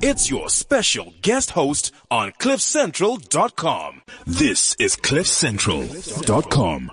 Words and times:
it's 0.00 0.30
your 0.30 0.48
special 0.48 1.12
guest 1.22 1.50
host 1.50 1.92
on 2.10 2.32
CliffCentral.com. 2.32 4.02
This 4.26 4.76
is 4.78 4.96
CliffCentral.com. 4.96 6.92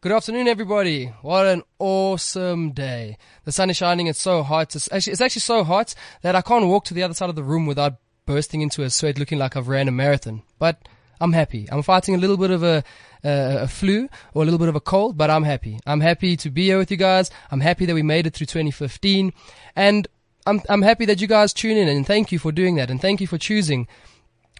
Good 0.00 0.12
afternoon, 0.12 0.48
everybody. 0.48 1.06
What 1.22 1.46
an 1.46 1.62
awesome 1.78 2.72
day. 2.72 3.18
The 3.44 3.52
sun 3.52 3.70
is 3.70 3.76
shining. 3.76 4.06
It's 4.06 4.20
so 4.20 4.42
hot. 4.42 4.74
It's 4.74 4.90
actually, 4.90 5.12
it's 5.12 5.20
actually 5.20 5.40
so 5.40 5.62
hot 5.62 5.94
that 6.22 6.34
I 6.34 6.40
can't 6.40 6.66
walk 6.66 6.86
to 6.86 6.94
the 6.94 7.02
other 7.02 7.14
side 7.14 7.28
of 7.28 7.36
the 7.36 7.42
room 7.42 7.66
without 7.66 7.98
bursting 8.26 8.62
into 8.62 8.82
a 8.82 8.90
sweat 8.90 9.18
looking 9.18 9.38
like 9.38 9.56
I've 9.56 9.68
ran 9.68 9.88
a 9.88 9.92
marathon. 9.92 10.42
But 10.58 10.88
I'm 11.20 11.32
happy. 11.32 11.68
I'm 11.70 11.82
fighting 11.82 12.14
a 12.14 12.18
little 12.18 12.38
bit 12.38 12.50
of 12.50 12.62
a, 12.62 12.82
a 13.22 13.68
flu 13.68 14.08
or 14.32 14.42
a 14.42 14.44
little 14.44 14.58
bit 14.58 14.68
of 14.68 14.74
a 14.74 14.80
cold, 14.80 15.18
but 15.18 15.28
I'm 15.28 15.44
happy. 15.44 15.78
I'm 15.86 16.00
happy 16.00 16.36
to 16.38 16.50
be 16.50 16.64
here 16.64 16.78
with 16.78 16.90
you 16.90 16.96
guys. 16.96 17.30
I'm 17.50 17.60
happy 17.60 17.84
that 17.84 17.94
we 17.94 18.02
made 18.02 18.26
it 18.26 18.34
through 18.34 18.46
2015 18.46 19.32
and 19.76 20.08
I'm, 20.46 20.60
I'm 20.68 20.82
happy 20.82 21.04
that 21.06 21.20
you 21.20 21.26
guys 21.26 21.52
tune 21.52 21.76
in 21.76 21.88
and 21.88 22.06
thank 22.06 22.32
you 22.32 22.38
for 22.38 22.52
doing 22.52 22.76
that 22.76 22.90
and 22.90 23.00
thank 23.00 23.20
you 23.20 23.26
for 23.26 23.38
choosing 23.38 23.86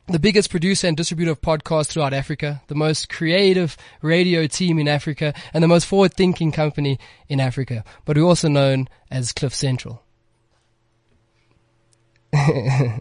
the 0.08 0.18
biggest 0.18 0.50
producer 0.50 0.86
and 0.86 0.96
distributor 0.96 1.30
of 1.30 1.40
podcasts 1.40 1.88
throughout 1.88 2.12
Africa, 2.12 2.62
the 2.66 2.74
most 2.74 3.08
creative 3.08 3.76
radio 4.02 4.46
team 4.46 4.78
in 4.78 4.88
Africa, 4.88 5.32
and 5.54 5.62
the 5.62 5.68
most 5.68 5.86
forward 5.86 6.14
thinking 6.14 6.50
company 6.52 6.98
in 7.28 7.40
Africa. 7.40 7.84
But 8.04 8.16
we're 8.16 8.24
also 8.24 8.48
known 8.48 8.88
as 9.10 9.32
Cliff 9.32 9.54
Central. 9.54 10.02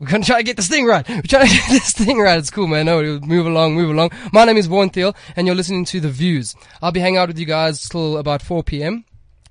We're 0.00 0.08
gonna 0.08 0.24
try 0.24 0.38
to 0.38 0.42
get 0.42 0.56
this 0.56 0.68
thing 0.68 0.86
right. 0.86 1.08
We're 1.08 1.22
trying 1.22 1.46
to 1.46 1.54
get 1.54 1.70
this 1.70 1.92
thing 1.92 2.18
right. 2.18 2.36
It's 2.36 2.50
cool, 2.50 2.66
man. 2.66 2.86
No, 2.86 3.20
move 3.20 3.46
along, 3.46 3.74
move 3.74 3.90
along. 3.90 4.10
My 4.32 4.44
name 4.44 4.56
is 4.56 4.66
Vaughn 4.66 4.90
Thiel, 4.90 5.14
and 5.36 5.46
you're 5.46 5.56
listening 5.56 5.84
to 5.86 6.00
The 6.00 6.10
Views. 6.10 6.56
I'll 6.82 6.92
be 6.92 7.00
hanging 7.00 7.16
out 7.16 7.28
with 7.28 7.38
you 7.38 7.46
guys 7.46 7.88
till 7.88 8.18
about 8.18 8.42
4 8.42 8.64
p.m. 8.64 9.04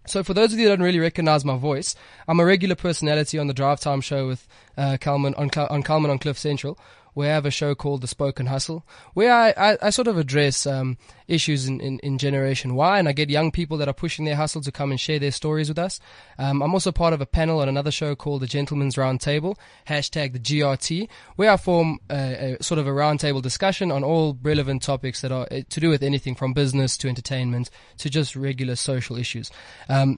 So 0.05 0.23
for 0.23 0.33
those 0.33 0.53
of 0.53 0.59
you 0.59 0.67
that 0.67 0.75
don't 0.77 0.85
really 0.85 0.99
recognize 0.99 1.45
my 1.45 1.57
voice, 1.57 1.95
I'm 2.27 2.39
a 2.39 2.45
regular 2.45 2.75
personality 2.75 3.39
on 3.39 3.47
the 3.47 3.53
Drive 3.53 3.79
Time 3.79 4.01
show 4.01 4.27
with 4.27 4.47
uh, 4.77 4.97
Kalman 4.99 5.33
on, 5.35 5.49
on 5.69 5.83
Kalman 5.83 6.11
on 6.11 6.19
Cliff 6.19 6.37
Central 6.37 6.77
I 7.15 7.25
have 7.27 7.45
a 7.45 7.51
show 7.51 7.75
called 7.75 8.01
The 8.01 8.07
Spoken 8.07 8.47
Hustle, 8.47 8.85
where 9.13 9.31
I, 9.31 9.53
I, 9.55 9.77
I 9.81 9.89
sort 9.91 10.07
of 10.07 10.17
address 10.17 10.65
um, 10.65 10.97
issues 11.27 11.67
in, 11.67 11.79
in, 11.79 11.99
in, 11.99 12.17
Generation 12.17 12.75
Y, 12.75 12.99
and 12.99 13.07
I 13.07 13.11
get 13.13 13.29
young 13.29 13.51
people 13.51 13.77
that 13.77 13.87
are 13.87 13.93
pushing 13.93 14.25
their 14.25 14.35
hustle 14.35 14.61
to 14.61 14.71
come 14.71 14.91
and 14.91 14.99
share 14.99 15.19
their 15.19 15.31
stories 15.31 15.69
with 15.69 15.77
us. 15.77 15.99
Um, 16.37 16.61
I'm 16.61 16.73
also 16.73 16.91
part 16.91 17.13
of 17.13 17.21
a 17.21 17.25
panel 17.25 17.59
on 17.59 17.69
another 17.69 17.91
show 17.91 18.15
called 18.15 18.41
The 18.41 18.47
Gentleman's 18.47 18.95
Roundtable, 18.95 19.57
hashtag 19.87 20.33
the 20.33 20.39
GRT, 20.39 21.07
where 21.35 21.51
I 21.51 21.57
form 21.57 21.99
a, 22.09 22.55
a 22.59 22.63
sort 22.63 22.79
of 22.79 22.87
a 22.87 22.91
roundtable 22.91 23.41
discussion 23.41 23.91
on 23.91 24.03
all 24.03 24.37
relevant 24.41 24.81
topics 24.81 25.21
that 25.21 25.31
are 25.31 25.47
uh, 25.51 25.61
to 25.69 25.79
do 25.79 25.89
with 25.89 26.03
anything 26.03 26.35
from 26.35 26.53
business 26.53 26.97
to 26.97 27.09
entertainment 27.09 27.69
to 27.97 28.09
just 28.09 28.35
regular 28.35 28.75
social 28.75 29.17
issues. 29.17 29.51
Um, 29.89 30.17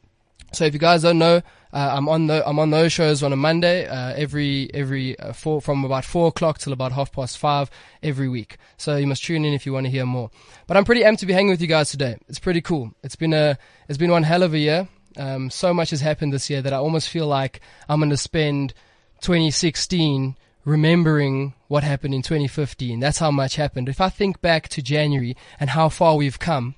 so 0.55 0.65
if 0.65 0.73
you 0.73 0.79
guys 0.79 1.01
don't 1.01 1.17
know, 1.17 1.41
uh, 1.73 1.93
I'm 1.93 2.07
on 2.07 2.27
the 2.27 2.47
I'm 2.47 2.57
on 2.59 2.69
those 2.71 2.93
shows 2.93 3.21
on 3.21 3.33
a 3.33 3.35
Monday 3.35 3.85
uh, 3.85 4.13
every 4.15 4.69
every 4.73 5.19
uh, 5.19 5.33
four 5.33 5.61
from 5.61 5.83
about 5.83 6.05
four 6.05 6.29
o'clock 6.29 6.57
till 6.57 6.71
about 6.71 6.93
half 6.93 7.11
past 7.11 7.37
five 7.37 7.69
every 8.01 8.29
week. 8.29 8.57
So 8.77 8.95
you 8.95 9.07
must 9.07 9.23
tune 9.23 9.43
in 9.43 9.53
if 9.53 9.65
you 9.65 9.73
want 9.73 9.85
to 9.85 9.91
hear 9.91 10.05
more. 10.05 10.31
But 10.67 10.77
I'm 10.77 10.85
pretty 10.85 11.01
amped 11.01 11.19
to 11.19 11.25
be 11.25 11.33
hanging 11.33 11.51
with 11.51 11.61
you 11.61 11.67
guys 11.67 11.91
today. 11.91 12.17
It's 12.29 12.39
pretty 12.39 12.61
cool. 12.61 12.93
It's 13.03 13.17
been 13.17 13.33
a 13.33 13.57
it's 13.89 13.97
been 13.97 14.11
one 14.11 14.23
hell 14.23 14.43
of 14.43 14.53
a 14.53 14.57
year. 14.57 14.87
Um, 15.17 15.49
so 15.49 15.73
much 15.73 15.89
has 15.89 16.01
happened 16.01 16.33
this 16.33 16.49
year 16.49 16.61
that 16.61 16.73
I 16.73 16.77
almost 16.77 17.09
feel 17.09 17.27
like 17.27 17.59
I'm 17.89 17.99
going 17.99 18.09
to 18.09 18.17
spend 18.17 18.73
2016 19.21 20.35
remembering 20.65 21.53
what 21.67 21.83
happened 21.83 22.13
in 22.13 22.21
2015. 22.21 22.99
That's 22.99 23.19
how 23.19 23.31
much 23.31 23.55
happened. 23.55 23.87
If 23.87 24.01
I 24.01 24.09
think 24.09 24.41
back 24.41 24.67
to 24.69 24.81
January 24.81 25.35
and 25.59 25.69
how 25.69 25.89
far 25.89 26.15
we've 26.15 26.39
come 26.39 26.75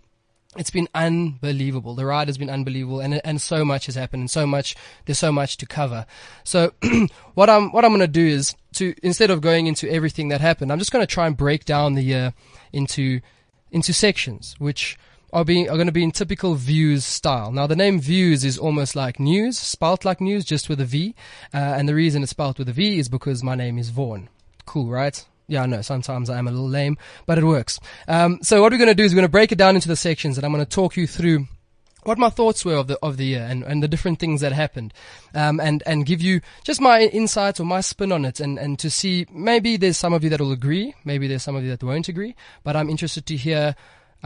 it's 0.55 0.69
been 0.69 0.87
unbelievable. 0.95 1.93
The 1.95 2.05
ride 2.05 2.27
has 2.27 2.37
been 2.37 2.49
unbelievable, 2.49 2.99
and 2.99 3.21
and 3.25 3.41
so 3.41 3.65
much 3.65 3.87
has 3.87 3.95
happened, 3.95 4.21
and 4.21 4.31
so 4.31 4.47
much 4.47 4.75
there's 5.05 5.19
so 5.19 5.31
much 5.31 5.57
to 5.57 5.65
cover. 5.65 6.05
So 6.43 6.73
what 7.33 7.49
I'm 7.49 7.71
what 7.71 7.83
I'm 7.83 7.91
going 7.91 7.99
to 8.01 8.07
do 8.07 8.25
is 8.25 8.55
to 8.75 8.93
instead 9.03 9.29
of 9.29 9.41
going 9.41 9.67
into 9.67 9.91
everything 9.91 10.29
that 10.29 10.41
happened, 10.41 10.71
I'm 10.71 10.79
just 10.79 10.91
going 10.91 11.05
to 11.05 11.11
try 11.11 11.27
and 11.27 11.35
break 11.35 11.65
down 11.65 11.93
the 11.93 12.03
year 12.03 12.33
into 12.71 13.19
into 13.71 13.93
sections, 13.93 14.55
which 14.57 14.97
are 15.33 15.43
being 15.43 15.69
are 15.69 15.75
going 15.75 15.87
to 15.87 15.93
be 15.93 16.03
in 16.03 16.11
typical 16.11 16.55
views 16.55 17.05
style. 17.05 17.51
Now 17.51 17.67
the 17.67 17.75
name 17.75 17.99
views 17.99 18.45
is 18.45 18.57
almost 18.57 18.95
like 18.95 19.19
news, 19.19 19.57
spelt 19.57 20.05
like 20.05 20.21
news, 20.21 20.45
just 20.45 20.69
with 20.69 20.79
a 20.79 20.85
V, 20.85 21.13
uh, 21.53 21.57
and 21.57 21.87
the 21.89 21.95
reason 21.95 22.23
it's 22.23 22.31
spelt 22.31 22.57
with 22.57 22.69
a 22.69 22.73
V 22.73 22.97
is 22.97 23.09
because 23.09 23.43
my 23.43 23.55
name 23.55 23.77
is 23.77 23.89
Vaughn. 23.89 24.29
Cool, 24.65 24.87
right? 24.89 25.25
Yeah, 25.47 25.63
I 25.63 25.65
know. 25.65 25.81
Sometimes 25.81 26.29
I 26.29 26.37
am 26.37 26.47
a 26.47 26.51
little 26.51 26.67
lame, 26.67 26.97
but 27.25 27.37
it 27.37 27.43
works. 27.45 27.79
Um, 28.07 28.39
so 28.41 28.61
what 28.61 28.71
we're 28.71 28.77
going 28.77 28.89
to 28.89 28.95
do 28.95 29.03
is 29.03 29.13
we're 29.13 29.17
going 29.17 29.27
to 29.27 29.31
break 29.31 29.51
it 29.53 29.57
down 29.57 29.75
into 29.75 29.87
the 29.87 29.95
sections, 29.95 30.37
and 30.37 30.45
I'm 30.45 30.51
going 30.51 30.65
to 30.65 30.69
talk 30.69 30.97
you 30.97 31.07
through 31.07 31.47
what 32.03 32.17
my 32.17 32.29
thoughts 32.29 32.63
were 32.63 32.75
of 32.75 32.87
the 32.87 32.97
of 33.01 33.17
the 33.17 33.25
year 33.25 33.45
and, 33.49 33.63
and 33.63 33.83
the 33.83 33.87
different 33.87 34.19
things 34.19 34.41
that 34.41 34.51
happened, 34.51 34.93
um, 35.33 35.59
and 35.59 35.83
and 35.85 36.05
give 36.05 36.21
you 36.21 36.41
just 36.63 36.81
my 36.81 37.01
insights 37.01 37.59
or 37.59 37.63
my 37.63 37.81
spin 37.81 38.11
on 38.11 38.25
it, 38.25 38.39
and 38.41 38.57
and 38.57 38.77
to 38.79 38.89
see 38.89 39.25
maybe 39.31 39.77
there's 39.77 39.97
some 39.97 40.13
of 40.13 40.23
you 40.23 40.29
that 40.29 40.41
will 40.41 40.51
agree, 40.51 40.93
maybe 41.05 41.27
there's 41.27 41.43
some 41.43 41.55
of 41.55 41.63
you 41.63 41.69
that 41.69 41.83
won't 41.83 42.09
agree, 42.09 42.35
but 42.63 42.75
I'm 42.75 42.89
interested 42.89 43.25
to 43.27 43.37
hear 43.37 43.75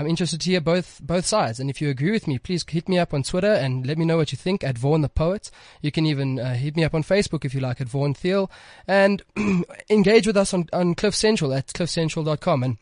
I'm 0.01 0.07
interested 0.07 0.41
to 0.41 0.49
hear 0.49 0.61
both 0.61 0.99
both 0.99 1.27
sides. 1.27 1.59
And 1.59 1.69
if 1.69 1.79
you 1.79 1.87
agree 1.89 2.09
with 2.09 2.27
me, 2.27 2.39
please 2.39 2.65
hit 2.67 2.89
me 2.89 2.97
up 2.97 3.13
on 3.13 3.21
Twitter 3.21 3.53
and 3.53 3.85
let 3.85 3.99
me 3.99 4.05
know 4.05 4.17
what 4.17 4.31
you 4.31 4.37
think 4.37 4.63
at 4.63 4.75
Vaughn 4.75 5.01
the 5.01 5.09
Poet. 5.09 5.51
You 5.83 5.91
can 5.91 6.07
even 6.07 6.39
uh, 6.39 6.55
hit 6.55 6.75
me 6.75 6.83
up 6.83 6.95
on 6.95 7.03
Facebook 7.03 7.45
if 7.45 7.53
you 7.53 7.59
like 7.59 7.79
at 7.79 7.87
Vaughn 7.87 8.15
Thiel. 8.15 8.49
And 8.87 9.21
engage 9.91 10.25
with 10.25 10.37
us 10.37 10.55
on, 10.55 10.67
on 10.73 10.95
Cliff 10.95 11.13
Central 11.13 11.53
at 11.53 11.67
cliffcentral.com. 11.67 12.63
And 12.63 12.77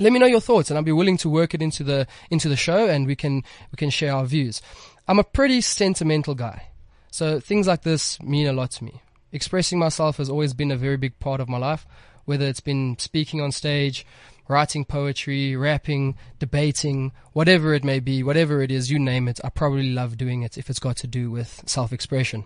let 0.00 0.14
me 0.14 0.18
know 0.18 0.24
your 0.24 0.40
thoughts 0.40 0.70
and 0.70 0.78
I'll 0.78 0.82
be 0.82 0.92
willing 0.92 1.18
to 1.18 1.28
work 1.28 1.52
it 1.52 1.60
into 1.60 1.84
the 1.84 2.06
into 2.30 2.48
the 2.48 2.56
show 2.56 2.88
and 2.88 3.06
we 3.06 3.16
can 3.16 3.44
we 3.70 3.76
can 3.76 3.90
share 3.90 4.14
our 4.14 4.24
views. 4.24 4.62
I'm 5.06 5.18
a 5.18 5.24
pretty 5.24 5.60
sentimental 5.60 6.34
guy. 6.34 6.68
So 7.10 7.38
things 7.38 7.66
like 7.66 7.82
this 7.82 8.18
mean 8.22 8.46
a 8.46 8.54
lot 8.54 8.70
to 8.72 8.84
me. 8.84 9.02
Expressing 9.30 9.78
myself 9.78 10.16
has 10.16 10.30
always 10.30 10.54
been 10.54 10.70
a 10.70 10.76
very 10.76 10.96
big 10.96 11.18
part 11.18 11.40
of 11.40 11.50
my 11.50 11.58
life, 11.58 11.86
whether 12.24 12.46
it's 12.46 12.60
been 12.60 12.98
speaking 12.98 13.42
on 13.42 13.52
stage, 13.52 14.06
writing 14.52 14.84
poetry, 14.84 15.56
rapping, 15.56 16.16
debating, 16.38 17.12
whatever 17.32 17.74
it 17.74 17.84
may 17.84 17.98
be, 17.98 18.22
whatever 18.22 18.62
it 18.62 18.70
is, 18.70 18.90
you 18.90 18.98
name 18.98 19.28
it, 19.28 19.40
I 19.42 19.48
probably 19.48 19.90
love 19.90 20.16
doing 20.16 20.42
it 20.42 20.56
if 20.56 20.70
it's 20.70 20.78
got 20.78 20.96
to 20.98 21.06
do 21.06 21.30
with 21.30 21.62
self 21.66 21.92
expression. 21.92 22.44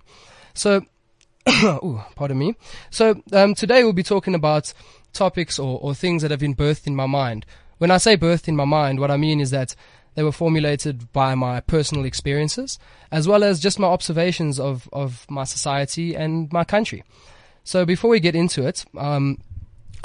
So, 0.55 0.83
ooh, 1.65 2.03
pardon 2.15 2.39
me. 2.39 2.57
So, 2.91 3.23
um, 3.33 3.55
today 3.55 3.85
we'll 3.85 3.93
be 3.93 4.03
talking 4.03 4.35
about 4.35 4.73
topics 5.13 5.59
or, 5.59 5.79
or 5.81 5.95
things 5.95 6.23
that 6.23 6.31
have 6.31 6.41
been 6.41 6.55
birthed 6.55 6.87
in 6.87 6.97
my 6.97 7.07
mind. 7.07 7.45
When 7.79 7.91
I 7.91 7.99
say 7.99 8.17
birthed 8.17 8.49
in 8.49 8.57
my 8.57 8.65
mind, 8.65 9.01
what 9.01 9.11
I 9.11 9.17
mean 9.17 9.41
is 9.41 9.51
that 9.51 9.75
they 10.15 10.23
were 10.23 10.33
formulated 10.33 11.13
by 11.13 11.35
my 11.35 11.61
personal 11.61 12.07
experiences, 12.07 12.79
as 13.13 13.29
well 13.29 13.45
as 13.45 13.61
just 13.61 13.79
my 13.79 13.89
observations 13.89 14.59
of, 14.59 14.89
of 14.93 15.27
my 15.29 15.45
society 15.45 16.17
and 16.17 16.51
my 16.53 16.65
country. 16.65 17.05
So 17.65 17.85
before 17.85 18.11
we 18.11 18.21
get 18.21 18.35
into 18.35 18.67
it, 18.67 18.85
um, 18.97 19.39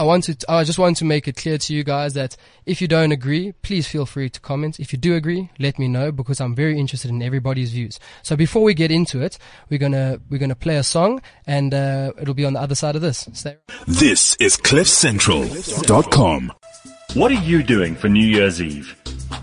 I 0.01 0.03
wanted, 0.03 0.43
I 0.49 0.63
just 0.63 0.79
want 0.79 0.97
to 0.97 1.05
make 1.05 1.27
it 1.27 1.35
clear 1.35 1.59
to 1.59 1.73
you 1.75 1.83
guys 1.83 2.15
that 2.15 2.35
if 2.65 2.81
you 2.81 2.87
don't 2.87 3.11
agree, 3.11 3.51
please 3.61 3.87
feel 3.87 4.07
free 4.07 4.31
to 4.31 4.39
comment. 4.39 4.79
If 4.79 4.91
you 4.91 4.97
do 4.97 5.13
agree, 5.13 5.51
let 5.59 5.77
me 5.77 5.87
know 5.87 6.11
because 6.11 6.41
I'm 6.41 6.55
very 6.55 6.79
interested 6.79 7.11
in 7.11 7.21
everybody's 7.21 7.71
views. 7.71 7.99
So 8.23 8.35
before 8.35 8.63
we 8.63 8.73
get 8.73 8.89
into 8.89 9.21
it, 9.21 9.37
we're 9.69 9.77
gonna 9.77 10.19
we're 10.27 10.39
gonna 10.39 10.55
play 10.55 10.77
a 10.77 10.83
song, 10.83 11.21
and 11.45 11.71
uh, 11.71 12.13
it'll 12.19 12.33
be 12.33 12.45
on 12.45 12.53
the 12.53 12.59
other 12.61 12.73
side 12.73 12.95
of 12.95 13.03
this. 13.03 13.29
Stay. 13.33 13.57
This 13.85 14.35
is 14.39 14.57
CliffCentral.com. 14.57 16.51
What 17.13 17.31
are 17.31 17.43
you 17.43 17.61
doing 17.61 17.93
for 17.95 18.09
New 18.09 18.25
Year's 18.25 18.59
Eve? 18.59 18.99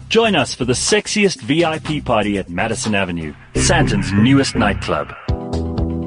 Join 0.08 0.34
us 0.34 0.56
for 0.56 0.64
the 0.64 0.72
sexiest 0.72 1.40
VIP 1.42 2.04
party 2.04 2.36
at 2.36 2.48
Madison 2.50 2.96
Avenue, 2.96 3.32
Sandton's 3.54 4.12
newest 4.12 4.56
nightclub. 4.56 5.14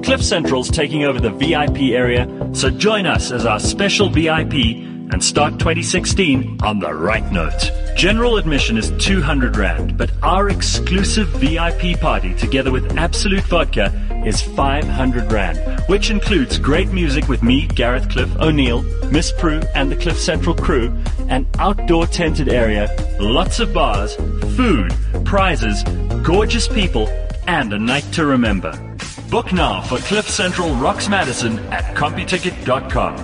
Cliff 0.04 0.24
Central's 0.24 0.70
taking 0.70 1.04
over 1.04 1.20
the 1.20 1.30
VIP 1.30 1.94
area, 1.94 2.28
so 2.54 2.72
join 2.72 3.06
us 3.06 3.32
as 3.32 3.46
our 3.46 3.60
special 3.60 4.10
VIP 4.10 4.54
and 4.54 5.24
start 5.24 5.60
2016 5.60 6.60
on 6.64 6.80
the 6.80 6.92
right 6.92 7.32
note. 7.32 7.72
General 7.96 8.38
admission 8.38 8.78
is 8.78 8.92
200 8.98 9.58
Rand, 9.58 9.98
but 9.98 10.12
our 10.24 10.50
exclusive 10.50 11.28
VIP 11.28 12.00
party 12.00 12.34
together 12.34 12.72
with 12.72 12.98
Absolut 12.98 13.44
Vodka 13.44 13.92
is 14.26 14.42
500 14.42 15.32
Rand, 15.32 15.84
which 15.88 16.10
includes 16.10 16.58
great 16.58 16.90
music 16.90 17.28
with 17.28 17.44
me, 17.44 17.68
Gareth 17.68 18.10
Cliff 18.10 18.34
O'Neill, 18.38 18.82
Miss 19.12 19.32
Prue, 19.32 19.62
and 19.76 19.92
the 19.92 19.96
Cliff 19.96 20.18
Central 20.18 20.56
crew, 20.56 20.92
an 21.30 21.46
outdoor 21.60 22.08
tented 22.08 22.50
area, 22.50 22.90
lots 23.20 23.60
of 23.60 23.72
bars, 23.72 24.16
food, 24.56 24.94
prizes, 25.26 25.84
gorgeous 26.24 26.68
people, 26.68 27.08
and 27.46 27.72
a 27.72 27.80
night 27.80 28.06
to 28.14 28.26
remember. 28.26 28.91
Book 29.32 29.54
now 29.54 29.80
for 29.80 29.98
Cliff 30.00 30.28
Central 30.30 30.76
Rocks 30.76 31.08
Madison 31.08 31.58
at 31.72 31.96
CompuTicket.com. 31.96 33.16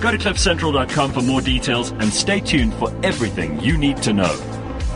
Go 0.00 0.12
to 0.12 0.16
CliffCentral.com 0.16 1.12
for 1.12 1.22
more 1.22 1.40
details 1.40 1.90
and 1.90 2.04
stay 2.04 2.38
tuned 2.38 2.72
for 2.74 2.88
everything 3.02 3.58
you 3.58 3.76
need 3.76 3.96
to 4.04 4.12
know. 4.12 4.32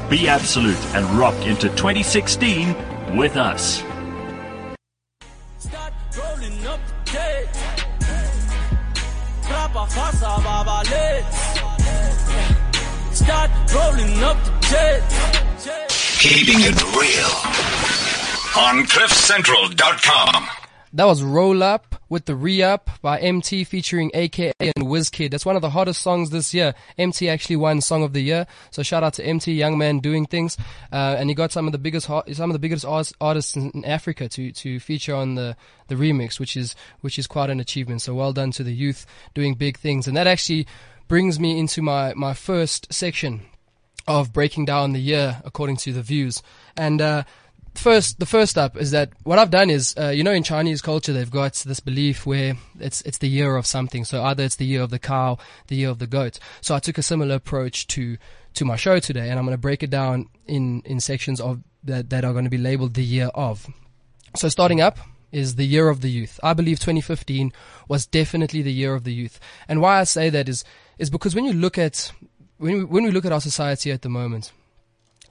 Be 0.09 0.29
absolute 0.29 0.79
and 0.95 1.05
rock 1.19 1.35
into 1.45 1.69
2016 1.71 3.17
with 3.17 3.37
us. 3.37 3.83
Start 5.59 5.93
rolling 6.17 6.65
up 6.65 6.81
Start 13.13 13.51
rolling 13.75 14.23
up 14.23 14.39
the 14.61 15.03
Keeping 16.21 16.61
it 16.61 16.81
real 16.95 17.61
on 18.57 18.85
CliffCentral.com. 18.87 20.60
That 20.93 21.05
was 21.05 21.23
Roll 21.23 21.63
Up 21.63 22.03
with 22.09 22.25
the 22.25 22.35
Re-Up 22.35 22.91
by 23.01 23.21
Emtee 23.21 23.65
featuring 23.65 24.11
AKA 24.13 24.53
and 24.59 24.87
Wizkid. 24.87 25.31
That's 25.31 25.47
one 25.47 25.55
of 25.55 25.63
the 25.63 25.71
hottest 25.71 26.03
songs 26.03 26.31
this 26.31 26.53
year. 26.53 26.75
Emtee 26.99 27.31
actually 27.31 27.55
won 27.55 27.81
Song 27.81 28.03
of 28.03 28.13
the 28.13 28.21
Year. 28.21 28.49
So 28.73 28.83
shout 28.83 29.05
out 29.05 29.15
to 29.15 29.25
Emtee, 29.25 29.55
young 29.55 29.79
man 29.79 30.01
doing 30.01 30.27
things. 30.27 30.57
Uh, 30.93 31.15
and 31.17 31.31
he 31.31 31.35
got 31.37 31.53
some 31.53 31.67
of 31.67 31.73
the 31.73 31.79
biggest, 31.79 32.07
some 32.07 32.51
of 32.51 32.53
the 32.53 32.59
biggest 32.59 32.85
artists 32.85 33.55
in 33.55 33.85
Africa 33.85 34.29
to, 34.31 34.51
to 34.51 34.81
feature 34.81 35.15
on 35.15 35.37
the, 35.37 35.57
the 35.87 35.95
remix, 35.95 36.41
which 36.41 36.57
is, 36.57 36.75
which 37.03 37.21
is 37.21 37.29
quite 37.29 37.51
an 37.51 37.61
achievement. 37.61 38.03
So 38.03 38.15
well 38.15 38.33
done 38.33 38.51
to 38.53 38.65
the 38.65 38.75
youth 38.75 39.07
doing 39.33 39.55
big 39.55 39.79
things. 39.79 40.09
And 40.09 40.17
that 40.17 40.27
actually 40.27 40.67
brings 41.07 41.39
me 41.39 41.57
into 41.57 41.83
my, 41.83 42.15
my 42.15 42.35
first 42.35 42.93
section 42.93 43.43
of 44.09 44.33
breaking 44.33 44.65
down 44.65 44.93
the 44.93 45.01
year 45.01 45.41
according 45.45 45.77
to 45.77 45.93
the 45.93 46.03
views. 46.03 46.43
And, 46.77 47.01
uh, 47.01 47.23
first, 47.75 48.19
the 48.19 48.27
first 48.27 48.59
up 48.59 48.77
is 48.77 48.91
that 48.91 49.11
what 49.25 49.39
I've 49.39 49.51
done 49.51 49.71
is, 49.71 49.95
uh, 49.99 50.09
you 50.09 50.25
know, 50.25 50.33
in 50.33 50.43
Chinese 50.43 50.83
culture, 50.83 51.13
they've 51.13 51.31
got 51.31 51.55
this 51.55 51.81
belief 51.81 52.27
where 52.27 52.55
it's 52.79 53.01
it's 53.03 53.19
the 53.19 53.29
year 53.29 53.57
of 53.57 53.67
something. 53.67 54.05
So 54.05 54.23
either 54.23 54.45
it's 54.45 54.57
the 54.57 54.67
year 54.67 54.83
of 54.83 54.91
the 54.91 54.99
cow, 54.99 55.39
the 55.69 55.77
year 55.77 55.91
of 55.91 55.99
the 55.99 56.07
goat. 56.07 56.39
So 56.61 56.75
I 56.75 56.79
took 56.79 56.99
a 56.99 57.03
similar 57.03 57.37
approach 57.37 57.87
to 57.89 58.17
to 58.55 58.65
my 58.65 58.77
show 58.77 58.99
today, 58.99 59.31
and 59.31 59.39
I'm 59.39 59.45
going 59.45 59.57
to 59.57 59.61
break 59.61 59.83
it 59.83 59.91
down 59.91 60.29
in 60.47 60.83
in 60.85 61.01
sections 61.01 61.41
of 61.41 61.61
that 61.85 62.11
that 62.11 62.25
are 62.25 62.33
going 62.33 62.45
to 62.45 62.51
be 62.51 62.59
labeled 62.59 62.95
the 62.95 63.05
year 63.05 63.31
of. 63.35 63.67
So 64.37 64.49
starting 64.49 64.81
up 64.81 64.99
is 65.33 65.57
the 65.57 65.67
year 65.67 65.89
of 65.89 66.01
the 66.01 66.11
youth. 66.11 66.41
I 66.43 66.55
believe 66.55 66.81
2015 66.81 67.53
was 67.89 68.07
definitely 68.07 68.63
the 68.63 68.73
year 68.73 68.95
of 68.95 69.05
the 69.05 69.15
youth, 69.15 69.41
and 69.69 69.81
why 69.81 70.01
I 70.01 70.05
say 70.05 70.31
that 70.31 70.49
is 70.49 70.65
is 70.99 71.11
because 71.11 71.35
when 71.35 71.45
you 71.45 71.53
look 71.53 71.79
at 71.79 72.13
when 72.59 72.79
we, 72.79 72.85
when 72.85 73.05
we 73.05 73.11
look 73.11 73.25
at 73.25 73.33
our 73.33 73.41
society 73.41 73.91
at 73.91 74.03
the 74.03 74.09
moment, 74.09 74.53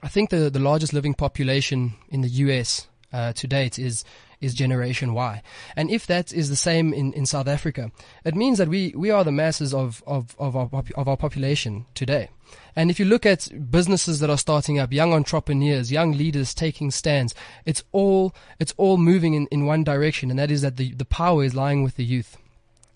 I 0.02 0.08
think 0.08 0.30
the, 0.30 0.50
the 0.50 0.58
largest 0.58 0.92
living 0.92 1.14
population 1.14 1.94
in 2.08 2.22
the 2.22 2.28
US 2.28 2.88
uh, 3.12 3.32
to 3.34 3.46
date 3.46 3.78
is 3.78 4.04
is 4.40 4.54
Generation 4.54 5.12
Y. 5.12 5.42
And 5.76 5.90
if 5.90 6.06
that 6.06 6.32
is 6.32 6.48
the 6.48 6.56
same 6.56 6.92
in, 6.92 7.12
in 7.12 7.26
South 7.26 7.46
Africa, 7.46 7.92
it 8.24 8.34
means 8.34 8.58
that 8.58 8.68
we, 8.68 8.92
we 8.96 9.10
are 9.10 9.24
the 9.24 9.32
masses 9.32 9.74
of, 9.74 10.02
of, 10.06 10.34
of, 10.38 10.56
our, 10.56 10.68
of 10.94 11.08
our 11.08 11.16
population 11.16 11.86
today. 11.94 12.30
And 12.74 12.90
if 12.90 12.98
you 12.98 13.04
look 13.04 13.26
at 13.26 13.50
businesses 13.70 14.20
that 14.20 14.30
are 14.30 14.38
starting 14.38 14.78
up, 14.78 14.92
young 14.92 15.12
entrepreneurs, 15.12 15.92
young 15.92 16.12
leaders 16.12 16.54
taking 16.54 16.90
stands, 16.90 17.34
it's 17.66 17.84
all, 17.92 18.34
it's 18.58 18.74
all 18.76 18.96
moving 18.96 19.34
in, 19.34 19.46
in 19.48 19.66
one 19.66 19.84
direction. 19.84 20.30
And 20.30 20.38
that 20.38 20.50
is 20.50 20.62
that 20.62 20.76
the, 20.76 20.92
the 20.94 21.04
power 21.04 21.44
is 21.44 21.54
lying 21.54 21.82
with 21.82 21.96
the 21.96 22.04
youth. 22.04 22.36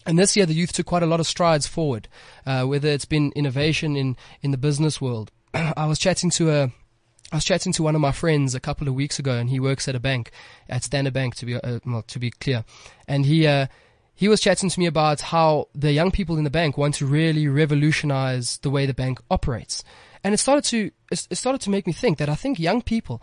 And 0.07 0.19
this 0.19 0.37
year, 0.37 0.47
the 0.47 0.55
youth 0.55 0.73
took 0.73 0.87
quite 0.87 1.03
a 1.03 1.07
lot 1.07 1.21
of 1.21 1.27
strides 1.27 1.67
forward, 1.67 2.09
uh, 2.45 2.65
whether 2.65 2.89
it's 2.89 3.07
been 3.07 3.33
innovation 3.35 3.97
in, 3.97 4.17
in 4.43 4.51
the 4.51 4.59
business 4.59 5.01
world. 5.01 5.31
I 5.55 5.87
was 5.87 5.99
chatting 5.99 6.31
to 6.31 6.51
a, 6.51 6.73
I 7.35 7.39
was 7.39 7.45
chatting 7.45 7.73
to 7.73 7.83
one 7.83 7.97
of 7.97 8.01
my 8.01 8.13
friends 8.13 8.55
a 8.55 8.61
couple 8.61 8.87
of 8.87 8.95
weeks 8.95 9.19
ago, 9.19 9.33
and 9.33 9.51
he 9.51 9.59
works 9.59 9.89
at 9.89 9.97
a 9.97 9.99
bank, 9.99 10.31
at 10.69 10.85
Standard 10.85 11.15
Bank, 11.15 11.35
to 11.35 11.47
be 11.47 11.57
uh, 11.57 11.81
well, 11.85 12.03
to 12.03 12.21
be 12.21 12.31
clear. 12.31 12.65
And 13.09 13.27
he 13.27 13.45
uh, 13.45 13.67
he 14.15 14.29
was 14.29 14.41
chatting 14.41 14.71
to 14.71 14.79
me 14.79 14.87
about 14.87 15.21
how 15.21 15.67
the 15.75 15.91
young 15.91 16.13
people 16.13 16.37
in 16.39 16.45
the 16.45 16.51
bank 16.51 16.79
want 16.79 16.95
to 16.95 17.07
really 17.07 17.49
revolutionize 17.49 18.59
the 18.59 18.71
way 18.71 18.87
the 18.87 18.95
bank 18.95 19.21
operates. 19.33 19.83
And 20.23 20.33
it 20.33 20.39
started 20.39 20.63
to 20.67 20.93
it 21.11 21.37
started 21.37 21.61
to 21.63 21.71
make 21.71 21.89
me 21.89 21.93
think 21.93 22.19
that 22.19 22.29
I 22.29 22.37
think 22.37 22.61
young 22.61 22.83
people 22.83 23.21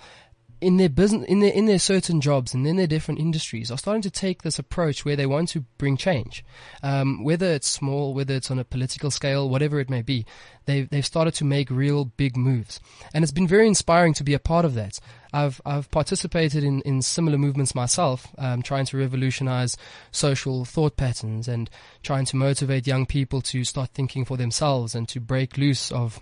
in 0.62 0.78
their 0.78 0.90
business, 0.90 1.26
in 1.28 1.40
their 1.40 1.52
in 1.52 1.66
their 1.66 1.80
certain 1.80 2.22
jobs 2.22 2.54
and 2.54 2.66
in 2.66 2.78
their 2.78 2.88
different 2.88 3.20
industries, 3.20 3.72
are 3.72 3.78
starting 3.78 4.04
to 4.04 4.12
take 4.12 4.44
this 4.44 4.60
approach 4.60 5.04
where 5.04 5.16
they 5.16 5.26
want 5.26 5.50
to 5.50 5.62
bring 5.78 5.98
change, 5.98 6.46
um, 6.84 7.24
whether 7.24 7.48
it's 7.48 7.68
small, 7.68 8.14
whether 8.14 8.36
it's 8.36 8.52
on 8.52 8.60
a 8.60 8.64
political 8.64 9.10
scale, 9.10 9.50
whatever 9.50 9.80
it 9.80 9.90
may 9.90 10.02
be. 10.02 10.26
They've 10.66 10.88
they've 10.88 11.06
started 11.06 11.34
to 11.36 11.46
make 11.46 11.72
real 11.72 12.06
big 12.06 12.38
moves, 12.38 12.80
and 13.14 13.24
it's 13.24 13.32
been 13.32 13.48
very 13.48 13.68
inspiring 13.68 14.14
to 14.14 14.24
be 14.24 14.36
a 14.36 14.40
part 14.40 14.64
of 14.64 14.76
that. 14.76 15.00
I've 15.34 15.60
I've 15.66 15.90
participated 15.90 16.64
in, 16.64 16.82
in 16.82 17.02
similar 17.02 17.38
movements 17.38 17.74
myself, 17.74 18.28
um, 18.38 18.62
trying 18.62 18.86
to 18.88 18.98
revolutionize 18.98 19.78
social 20.12 20.64
thought 20.66 20.96
patterns 20.96 21.48
and 21.48 21.70
trying 22.04 22.26
to 22.26 22.36
motivate 22.36 22.86
young 22.86 23.06
people 23.08 23.42
to 23.42 23.64
start 23.64 23.90
thinking 23.90 24.26
for 24.26 24.38
themselves 24.38 24.94
and 24.94 25.08
to 25.10 25.20
break 25.20 25.58
loose 25.58 25.92
of 25.92 26.20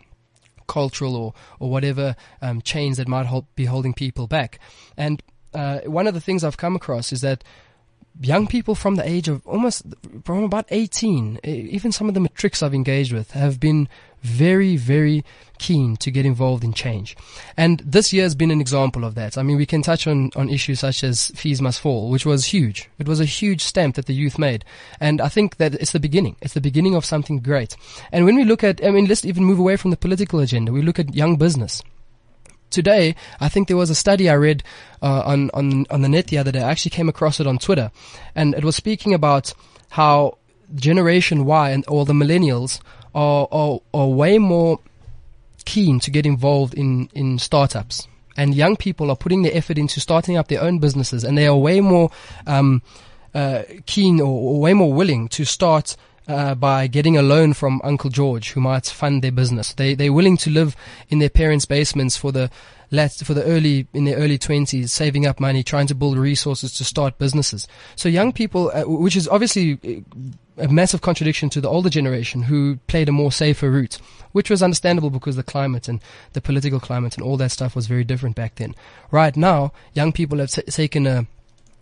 cultural 0.69 1.15
or, 1.17 1.33
or 1.59 1.69
whatever 1.69 2.15
um, 2.41 2.61
chains 2.61 2.95
that 2.95 3.09
might 3.09 3.25
hold, 3.25 3.53
be 3.55 3.65
holding 3.65 3.93
people 3.93 4.27
back. 4.27 4.59
And 4.95 5.21
uh, 5.53 5.79
one 5.79 6.07
of 6.07 6.13
the 6.13 6.21
things 6.21 6.45
I've 6.45 6.57
come 6.57 6.77
across 6.77 7.11
is 7.11 7.19
that 7.21 7.43
young 8.19 8.47
people 8.47 8.75
from 8.75 8.95
the 8.95 9.07
age 9.07 9.27
of 9.27 9.45
almost 9.47 9.83
from 10.23 10.43
about 10.43 10.65
18, 10.69 11.39
even 11.43 11.91
some 11.91 12.07
of 12.07 12.13
the 12.13 12.19
matrics 12.19 12.61
I've 12.61 12.73
engaged 12.73 13.13
with 13.13 13.31
have 13.31 13.59
been 13.59 13.87
very, 14.21 14.75
very 14.75 15.23
keen 15.57 15.95
to 15.97 16.11
get 16.11 16.25
involved 16.25 16.63
in 16.63 16.73
change. 16.73 17.15
And 17.55 17.79
this 17.79 18.11
year 18.11 18.23
has 18.23 18.35
been 18.35 18.51
an 18.51 18.59
example 18.59 19.05
of 19.05 19.15
that. 19.15 19.37
I 19.37 19.43
mean, 19.43 19.55
we 19.55 19.65
can 19.65 19.81
touch 19.81 20.07
on, 20.07 20.31
on 20.35 20.49
issues 20.49 20.81
such 20.81 21.03
as 21.03 21.31
fees 21.35 21.61
must 21.61 21.79
fall, 21.79 22.09
which 22.09 22.25
was 22.25 22.45
huge. 22.45 22.89
It 22.99 23.07
was 23.07 23.21
a 23.21 23.25
huge 23.25 23.63
stamp 23.63 23.95
that 23.95 24.07
the 24.07 24.13
youth 24.13 24.37
made. 24.37 24.65
And 24.99 25.21
I 25.21 25.29
think 25.29 25.57
that 25.57 25.75
it's 25.75 25.93
the 25.93 25.99
beginning. 25.99 26.35
It's 26.41 26.53
the 26.53 26.61
beginning 26.61 26.95
of 26.95 27.05
something 27.05 27.39
great. 27.39 27.77
And 28.11 28.25
when 28.25 28.35
we 28.35 28.43
look 28.43 28.63
at, 28.63 28.83
I 28.83 28.91
mean, 28.91 29.05
let's 29.05 29.25
even 29.25 29.45
move 29.45 29.59
away 29.59 29.77
from 29.77 29.91
the 29.91 29.97
political 29.97 30.39
agenda. 30.39 30.71
We 30.71 30.81
look 30.81 30.99
at 30.99 31.15
young 31.15 31.37
business 31.37 31.81
today, 32.69 33.15
I 33.39 33.49
think 33.49 33.67
there 33.67 33.77
was 33.77 33.89
a 33.89 33.95
study 33.95 34.29
I 34.29 34.35
read 34.35 34.63
uh, 35.01 35.23
on 35.25 35.49
on 35.53 35.85
on 35.89 36.01
the 36.01 36.09
net 36.09 36.27
the 36.27 36.37
other 36.37 36.51
day. 36.51 36.61
I 36.61 36.71
actually 36.71 36.91
came 36.91 37.09
across 37.09 37.39
it 37.39 37.47
on 37.47 37.57
Twitter, 37.57 37.91
and 38.35 38.53
it 38.55 38.63
was 38.63 38.75
speaking 38.75 39.13
about 39.13 39.53
how 39.89 40.37
Generation 40.75 41.45
Y 41.45 41.69
and 41.71 41.83
or 41.87 42.05
the 42.05 42.13
millennials 42.13 42.79
are 43.13 43.47
are, 43.51 43.79
are 43.93 44.07
way 44.07 44.37
more 44.37 44.79
keen 45.65 45.99
to 45.99 46.11
get 46.11 46.25
involved 46.25 46.73
in 46.73 47.09
in 47.13 47.39
startups. 47.39 48.07
And 48.37 48.55
young 48.55 48.77
people 48.77 49.09
are 49.09 49.17
putting 49.17 49.41
their 49.41 49.55
effort 49.55 49.77
into 49.77 49.99
starting 49.99 50.37
up 50.37 50.47
their 50.47 50.61
own 50.61 50.79
businesses, 50.79 51.23
and 51.25 51.37
they 51.37 51.47
are 51.47 51.57
way 51.57 51.81
more 51.81 52.09
um, 52.47 52.81
uh, 53.33 53.63
keen 53.85 54.21
or, 54.21 54.27
or 54.27 54.59
way 54.61 54.73
more 54.73 54.93
willing 54.93 55.27
to 55.29 55.43
start 55.43 55.97
uh, 56.29 56.53
by 56.53 56.85
getting 56.87 57.17
a 57.17 57.23
loan 57.23 57.53
from 57.53 57.81
Uncle 57.83 58.11
George, 58.11 58.51
who 58.51 58.61
might 58.61 58.85
fund 58.85 59.23
their 59.23 59.31
business. 59.31 59.73
They 59.73 59.95
they're 59.95 60.13
willing 60.13 60.37
to 60.37 60.49
live 60.49 60.75
in 61.09 61.19
their 61.19 61.29
parents' 61.29 61.65
basements 61.65 62.15
for 62.15 62.31
the 62.31 62.51
for 63.23 63.33
the 63.33 63.43
early 63.43 63.87
in 63.93 64.05
their 64.05 64.17
early 64.17 64.37
twenties, 64.37 64.93
saving 64.93 65.25
up 65.25 65.39
money, 65.39 65.63
trying 65.63 65.87
to 65.87 65.95
build 65.95 66.17
resources 66.17 66.73
to 66.73 66.83
start 66.83 67.17
businesses. 67.17 67.67
So 67.95 68.07
young 68.07 68.31
people, 68.31 68.71
uh, 68.73 68.83
which 68.83 69.15
is 69.15 69.27
obviously 69.27 70.05
uh, 70.57 70.63
a 70.63 70.67
massive 70.67 71.01
contradiction 71.01 71.49
to 71.49 71.61
the 71.61 71.69
older 71.69 71.89
generation 71.89 72.43
who 72.43 72.77
played 72.87 73.09
a 73.09 73.11
more 73.11 73.31
safer 73.31 73.71
route, 73.71 73.99
which 74.31 74.49
was 74.49 74.61
understandable 74.61 75.09
because 75.09 75.35
the 75.35 75.43
climate 75.43 75.87
and 75.87 75.99
the 76.33 76.41
political 76.41 76.79
climate 76.79 77.17
and 77.17 77.25
all 77.25 77.37
that 77.37 77.51
stuff 77.51 77.75
was 77.75 77.87
very 77.87 78.03
different 78.03 78.35
back 78.35 78.55
then. 78.55 78.75
Right 79.09 79.35
now, 79.35 79.71
young 79.93 80.11
people 80.11 80.37
have 80.37 80.51
t- 80.51 80.61
taken 80.63 81.07
a 81.07 81.25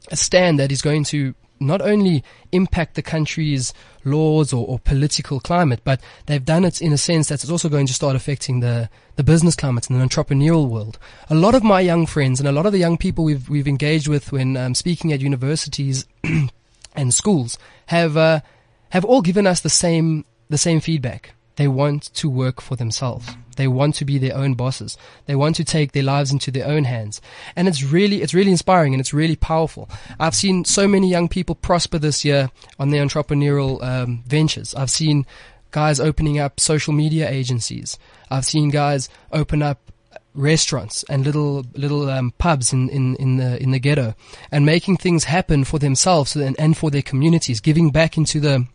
a 0.09 0.15
stand 0.15 0.57
that 0.57 0.71
is 0.71 0.81
going 0.81 1.03
to 1.03 1.35
not 1.59 1.81
only 1.81 2.23
impact 2.51 2.95
the 2.95 3.01
country's 3.01 3.73
laws 4.03 4.53
or, 4.53 4.65
or, 4.67 4.79
political 4.79 5.39
climate, 5.39 5.81
but 5.83 5.99
they've 6.25 6.45
done 6.45 6.63
it 6.63 6.81
in 6.81 6.93
a 6.93 6.97
sense 6.97 7.29
that 7.29 7.43
it's 7.43 7.51
also 7.51 7.69
going 7.69 7.87
to 7.87 7.93
start 7.93 8.15
affecting 8.15 8.59
the, 8.59 8.89
the 9.15 9.23
business 9.23 9.55
climate 9.55 9.89
and 9.89 9.99
the 9.99 10.05
entrepreneurial 10.05 10.69
world. 10.69 10.97
A 11.29 11.35
lot 11.35 11.55
of 11.55 11.63
my 11.63 11.81
young 11.81 12.05
friends 12.05 12.39
and 12.39 12.47
a 12.47 12.51
lot 12.51 12.65
of 12.65 12.71
the 12.71 12.79
young 12.79 12.97
people 12.97 13.23
we've, 13.23 13.49
we've 13.49 13.67
engaged 13.67 14.07
with 14.07 14.31
when 14.31 14.55
um, 14.55 14.75
speaking 14.75 15.11
at 15.11 15.21
universities 15.21 16.05
and 16.95 17.13
schools 17.13 17.57
have, 17.87 18.15
uh, 18.15 18.41
have 18.89 19.03
all 19.03 19.21
given 19.21 19.45
us 19.45 19.59
the 19.59 19.69
same, 19.69 20.25
the 20.49 20.57
same 20.57 20.79
feedback. 20.79 21.33
They 21.57 21.67
want 21.67 22.03
to 22.15 22.29
work 22.29 22.61
for 22.61 22.75
themselves. 22.75 23.27
They 23.57 23.67
want 23.67 23.95
to 23.95 24.05
be 24.05 24.17
their 24.17 24.35
own 24.35 24.53
bosses. 24.53 24.97
They 25.25 25.35
want 25.35 25.55
to 25.57 25.63
take 25.63 25.91
their 25.91 26.03
lives 26.03 26.31
into 26.31 26.49
their 26.49 26.67
own 26.67 26.85
hands. 26.85 27.21
And 27.55 27.67
it's 27.67 27.83
really, 27.83 28.21
it's 28.21 28.33
really 28.33 28.51
inspiring 28.51 28.93
and 28.93 29.01
it's 29.01 29.13
really 29.13 29.35
powerful. 29.35 29.89
I've 30.19 30.35
seen 30.35 30.65
so 30.65 30.87
many 30.87 31.09
young 31.09 31.27
people 31.27 31.55
prosper 31.55 31.99
this 31.99 32.23
year 32.23 32.49
on 32.79 32.89
their 32.89 33.05
entrepreneurial 33.05 33.83
um, 33.83 34.23
ventures. 34.25 34.73
I've 34.73 34.89
seen 34.89 35.25
guys 35.71 35.99
opening 35.99 36.39
up 36.39 36.59
social 36.59 36.93
media 36.93 37.29
agencies. 37.29 37.99
I've 38.31 38.45
seen 38.45 38.69
guys 38.69 39.09
open 39.31 39.61
up 39.61 39.91
restaurants 40.33 41.03
and 41.09 41.25
little 41.25 41.65
little 41.73 42.09
um, 42.09 42.31
pubs 42.37 42.71
in, 42.71 42.89
in, 42.89 43.15
in 43.15 43.37
the 43.37 43.61
in 43.61 43.71
the 43.71 43.79
ghetto 43.79 44.13
and 44.51 44.65
making 44.65 44.95
things 44.95 45.23
happen 45.23 45.63
for 45.63 45.79
themselves 45.79 46.35
and, 46.35 46.55
and 46.59 46.77
for 46.77 46.91
their 46.91 47.01
communities, 47.01 47.59
giving 47.59 47.89
back 47.89 48.17
into 48.17 48.39
the 48.39 48.65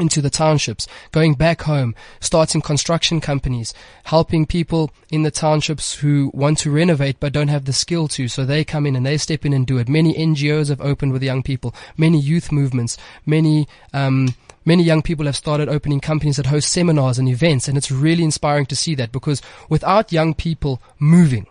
into 0.00 0.20
the 0.20 0.30
townships, 0.30 0.86
going 1.12 1.34
back 1.34 1.62
home, 1.62 1.94
starting 2.20 2.60
construction 2.60 3.20
companies, 3.20 3.74
helping 4.04 4.46
people 4.46 4.90
in 5.10 5.22
the 5.22 5.30
townships 5.30 5.94
who 5.96 6.30
want 6.34 6.58
to 6.58 6.70
renovate 6.70 7.18
but 7.20 7.32
don't 7.32 7.48
have 7.48 7.64
the 7.64 7.72
skill 7.72 8.08
to, 8.08 8.28
so 8.28 8.44
they 8.44 8.64
come 8.64 8.86
in 8.86 8.96
and 8.96 9.04
they 9.04 9.18
step 9.18 9.44
in 9.44 9.52
and 9.52 9.66
do 9.66 9.78
it. 9.78 9.88
Many 9.88 10.14
NGOs 10.14 10.68
have 10.68 10.80
opened 10.80 11.12
with 11.12 11.22
young 11.22 11.42
people, 11.42 11.74
many 11.96 12.18
youth 12.18 12.52
movements, 12.52 12.96
many, 13.26 13.68
um, 13.92 14.34
many 14.64 14.82
young 14.82 15.02
people 15.02 15.26
have 15.26 15.36
started 15.36 15.68
opening 15.68 16.00
companies 16.00 16.36
that 16.36 16.46
host 16.46 16.70
seminars 16.70 17.18
and 17.18 17.28
events, 17.28 17.68
and 17.68 17.76
it's 17.76 17.90
really 17.90 18.24
inspiring 18.24 18.66
to 18.66 18.76
see 18.76 18.94
that 18.94 19.12
because 19.12 19.42
without 19.68 20.12
young 20.12 20.34
people 20.34 20.80
moving, 20.98 21.46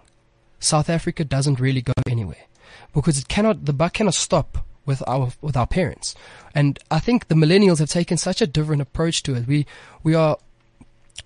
South 0.59 0.89
Africa 0.89 1.23
doesn't 1.23 1.59
really 1.59 1.81
go 1.81 1.93
anywhere 2.07 2.45
because 2.93 3.19
it 3.19 3.27
cannot, 3.27 3.65
the 3.65 3.73
buck 3.73 3.93
cannot 3.93 4.15
stop 4.15 4.57
with 4.87 5.03
our 5.05 5.31
with 5.41 5.55
our 5.55 5.67
parents. 5.67 6.15
And 6.55 6.79
I 6.89 6.99
think 6.99 7.27
the 7.27 7.35
millennials 7.35 7.77
have 7.77 7.89
taken 7.89 8.17
such 8.17 8.41
a 8.41 8.47
different 8.47 8.81
approach 8.81 9.21
to 9.23 9.35
it. 9.35 9.45
We 9.45 9.67
we 10.01 10.15
are 10.15 10.37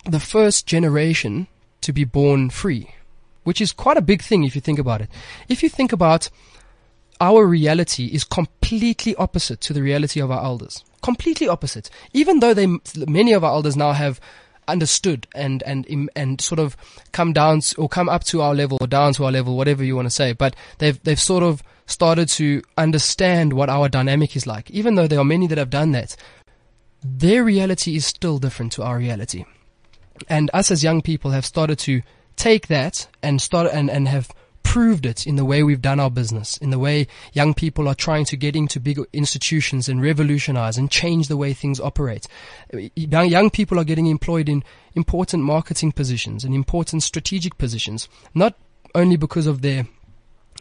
the 0.05 0.19
first 0.19 0.67
generation 0.67 1.47
to 1.81 1.93
be 1.93 2.03
born 2.03 2.49
free, 2.49 2.93
which 3.43 3.61
is 3.61 3.71
quite 3.71 3.95
a 3.95 4.01
big 4.01 4.21
thing 4.21 4.43
if 4.43 4.55
you 4.55 4.61
think 4.61 4.79
about 4.79 4.99
it. 4.99 5.09
If 5.47 5.63
you 5.63 5.69
think 5.69 5.93
about 5.93 6.29
our 7.21 7.45
reality 7.45 8.07
is 8.07 8.23
completely 8.23 9.15
opposite 9.15 9.61
to 9.61 9.73
the 9.73 9.83
reality 9.83 10.19
of 10.19 10.31
our 10.31 10.43
elders. 10.43 10.83
Completely 11.03 11.47
opposite. 11.47 11.89
Even 12.13 12.39
though 12.39 12.53
they, 12.53 12.67
many 12.95 13.31
of 13.31 13.43
our 13.43 13.51
elders 13.51 13.77
now 13.77 13.91
have 13.91 14.19
understood 14.67 15.27
and, 15.35 15.61
and, 15.63 16.09
and 16.15 16.41
sort 16.41 16.57
of 16.57 16.75
come 17.11 17.31
down 17.31 17.61
or 17.77 17.87
come 17.87 18.09
up 18.09 18.23
to 18.23 18.41
our 18.41 18.55
level 18.55 18.79
or 18.81 18.87
down 18.87 19.13
to 19.13 19.25
our 19.25 19.31
level, 19.31 19.55
whatever 19.55 19.83
you 19.83 19.95
want 19.95 20.07
to 20.07 20.11
say, 20.11 20.33
but 20.33 20.55
they've, 20.79 21.01
they've 21.03 21.19
sort 21.19 21.43
of 21.43 21.61
started 21.91 22.29
to 22.29 22.61
understand 22.77 23.53
what 23.53 23.69
our 23.69 23.89
dynamic 23.89 24.35
is 24.35 24.47
like. 24.47 24.71
Even 24.71 24.95
though 24.95 25.07
there 25.07 25.19
are 25.19 25.25
many 25.25 25.47
that 25.47 25.57
have 25.57 25.69
done 25.69 25.91
that, 25.91 26.15
their 27.03 27.43
reality 27.43 27.95
is 27.95 28.05
still 28.05 28.37
different 28.37 28.71
to 28.73 28.83
our 28.83 28.97
reality. 28.97 29.45
And 30.29 30.49
us 30.53 30.71
as 30.71 30.83
young 30.83 31.01
people 31.01 31.31
have 31.31 31.45
started 31.45 31.79
to 31.79 32.01
take 32.35 32.67
that 32.67 33.07
and 33.21 33.41
start 33.41 33.69
and, 33.71 33.89
and 33.89 34.07
have 34.07 34.29
proved 34.63 35.05
it 35.05 35.25
in 35.27 35.35
the 35.35 35.45
way 35.45 35.63
we've 35.63 35.81
done 35.81 35.99
our 35.99 36.11
business, 36.11 36.57
in 36.57 36.69
the 36.69 36.79
way 36.79 37.07
young 37.33 37.53
people 37.53 37.87
are 37.87 37.95
trying 37.95 38.25
to 38.25 38.37
get 38.37 38.55
into 38.55 38.79
big 38.79 38.99
institutions 39.11 39.89
and 39.89 40.01
revolutionize 40.01 40.77
and 40.77 40.91
change 40.91 41.27
the 41.27 41.37
way 41.37 41.53
things 41.53 41.79
operate. 41.79 42.27
Young, 42.95 43.27
young 43.27 43.49
people 43.49 43.79
are 43.79 43.83
getting 43.83 44.07
employed 44.07 44.47
in 44.47 44.63
important 44.93 45.43
marketing 45.43 45.91
positions 45.91 46.43
and 46.43 46.53
important 46.53 47.03
strategic 47.03 47.57
positions, 47.57 48.07
not 48.33 48.55
only 48.93 49.17
because 49.17 49.47
of 49.47 49.61
their 49.61 49.87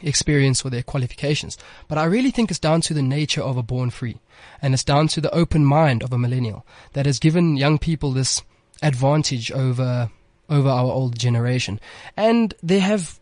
experience 0.03 0.65
or 0.65 0.71
their 0.71 0.83
qualifications. 0.83 1.59
But 1.89 1.99
I 1.99 2.05
really 2.05 2.31
think 2.31 2.51
it's 2.51 2.59
down 2.59 2.81
to 2.83 2.95
the 2.95 3.03
nature 3.03 3.43
of 3.43 3.57
a 3.57 3.63
born 3.63 3.91
free. 3.91 4.19
And 4.63 4.75
it's 4.75 4.85
down 4.85 5.09
to 5.09 5.21
the 5.21 5.35
open 5.35 5.65
mind 5.65 6.03
of 6.03 6.13
a 6.13 6.19
millennial 6.19 6.67
that 6.93 7.07
has 7.07 7.19
given 7.19 7.57
young 7.57 7.79
people 7.79 8.13
this 8.13 8.43
advantage 8.83 9.51
over, 9.53 10.11
over 10.49 10.69
our 10.69 10.91
old 10.91 11.19
generation. 11.19 11.81
And 12.17 12.55
there 12.63 12.81
have 12.81 13.19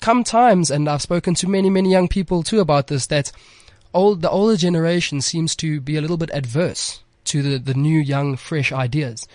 come 0.00 0.24
times, 0.24 0.70
and 0.70 0.88
I've 0.88 1.02
spoken 1.02 1.34
to 1.34 1.48
many, 1.48 1.70
many 1.70 1.90
young 1.90 2.08
people 2.08 2.42
too 2.42 2.60
about 2.60 2.88
this, 2.88 3.06
that 3.08 3.32
old, 3.94 4.22
the 4.22 4.30
older 4.30 4.56
generation 4.56 5.20
seems 5.20 5.54
to 5.56 5.80
be 5.80 5.96
a 5.96 6.00
little 6.00 6.16
bit 6.16 6.30
adverse 6.32 7.02
to 7.24 7.42
the, 7.42 7.58
the 7.58 7.74
new, 7.74 8.00
young, 8.00 8.36
fresh 8.36 8.72
ideas. 8.72 9.28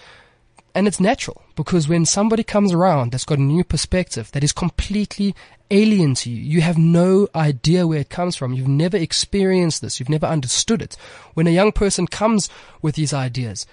And 0.75 0.87
it's 0.87 0.99
natural 0.99 1.42
because 1.55 1.87
when 1.87 2.05
somebody 2.05 2.43
comes 2.43 2.71
around 2.71 3.11
that's 3.11 3.25
got 3.25 3.37
a 3.37 3.41
new 3.41 3.63
perspective 3.63 4.31
that 4.31 4.43
is 4.43 4.51
completely 4.51 5.35
alien 5.69 6.15
to 6.15 6.29
you, 6.29 6.41
you 6.41 6.61
have 6.61 6.77
no 6.77 7.27
idea 7.35 7.87
where 7.87 7.99
it 7.99 8.09
comes 8.09 8.35
from. 8.35 8.53
You've 8.53 8.67
never 8.67 8.97
experienced 8.97 9.81
this. 9.81 9.99
You've 9.99 10.09
never 10.09 10.25
understood 10.25 10.81
it. 10.81 10.95
When 11.33 11.47
a 11.47 11.51
young 11.51 11.71
person 11.71 12.07
comes 12.07 12.49
with 12.81 12.95
these 12.95 13.13
ideas, 13.13 13.65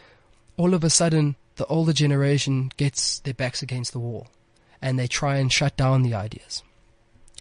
all 0.57 0.75
of 0.75 0.85
a 0.85 0.91
sudden 0.91 1.37
the 1.57 1.67
older 1.67 1.93
generation 1.93 2.71
gets 2.77 3.19
their 3.21 3.35
backs 3.35 3.63
against 3.63 3.93
the 3.93 3.99
wall 3.99 4.29
and 4.83 4.99
they 4.99 5.07
try 5.07 5.37
and 5.37 5.53
shut 5.53 5.77
down 5.77 6.03
the 6.03 6.15
ideas. 6.15 6.63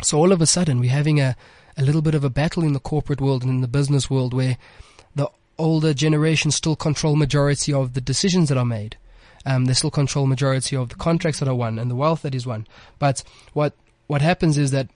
So 0.02 0.18
all 0.18 0.32
of 0.32 0.42
a 0.42 0.46
sudden 0.46 0.80
we're 0.80 0.92
having 0.92 1.20
a, 1.20 1.36
a 1.78 1.84
little 1.84 2.02
bit 2.02 2.16
of 2.16 2.24
a 2.24 2.30
battle 2.30 2.64
in 2.64 2.74
the 2.74 2.80
corporate 2.80 3.22
world 3.22 3.44
and 3.44 3.52
in 3.52 3.62
the 3.62 3.68
business 3.68 4.10
world 4.10 4.34
where 4.34 4.58
the 5.16 5.30
older 5.58 5.94
generation 5.94 6.52
still 6.52 6.76
control 6.76 7.16
majority 7.16 7.74
of 7.74 7.94
the 7.94 8.02
decisions 8.02 8.50
that 8.50 8.58
are 8.58 8.66
made. 8.66 8.98
Um, 9.46 9.66
they 9.66 9.74
still 9.74 9.92
control 9.92 10.26
majority 10.26 10.76
of 10.76 10.90
the 10.90 10.96
contracts 10.96 11.40
that 11.40 11.48
are 11.48 11.56
won 11.56 11.80
and 11.80 11.90
the 11.90 11.96
wealth 11.96 12.24
that 12.24 12.36
is 12.36 12.46
won. 12.46 12.68
But 12.98 13.24
what 13.54 13.74
what 14.08 14.22
happens 14.22 14.58
is 14.58 14.72
that 14.72 14.90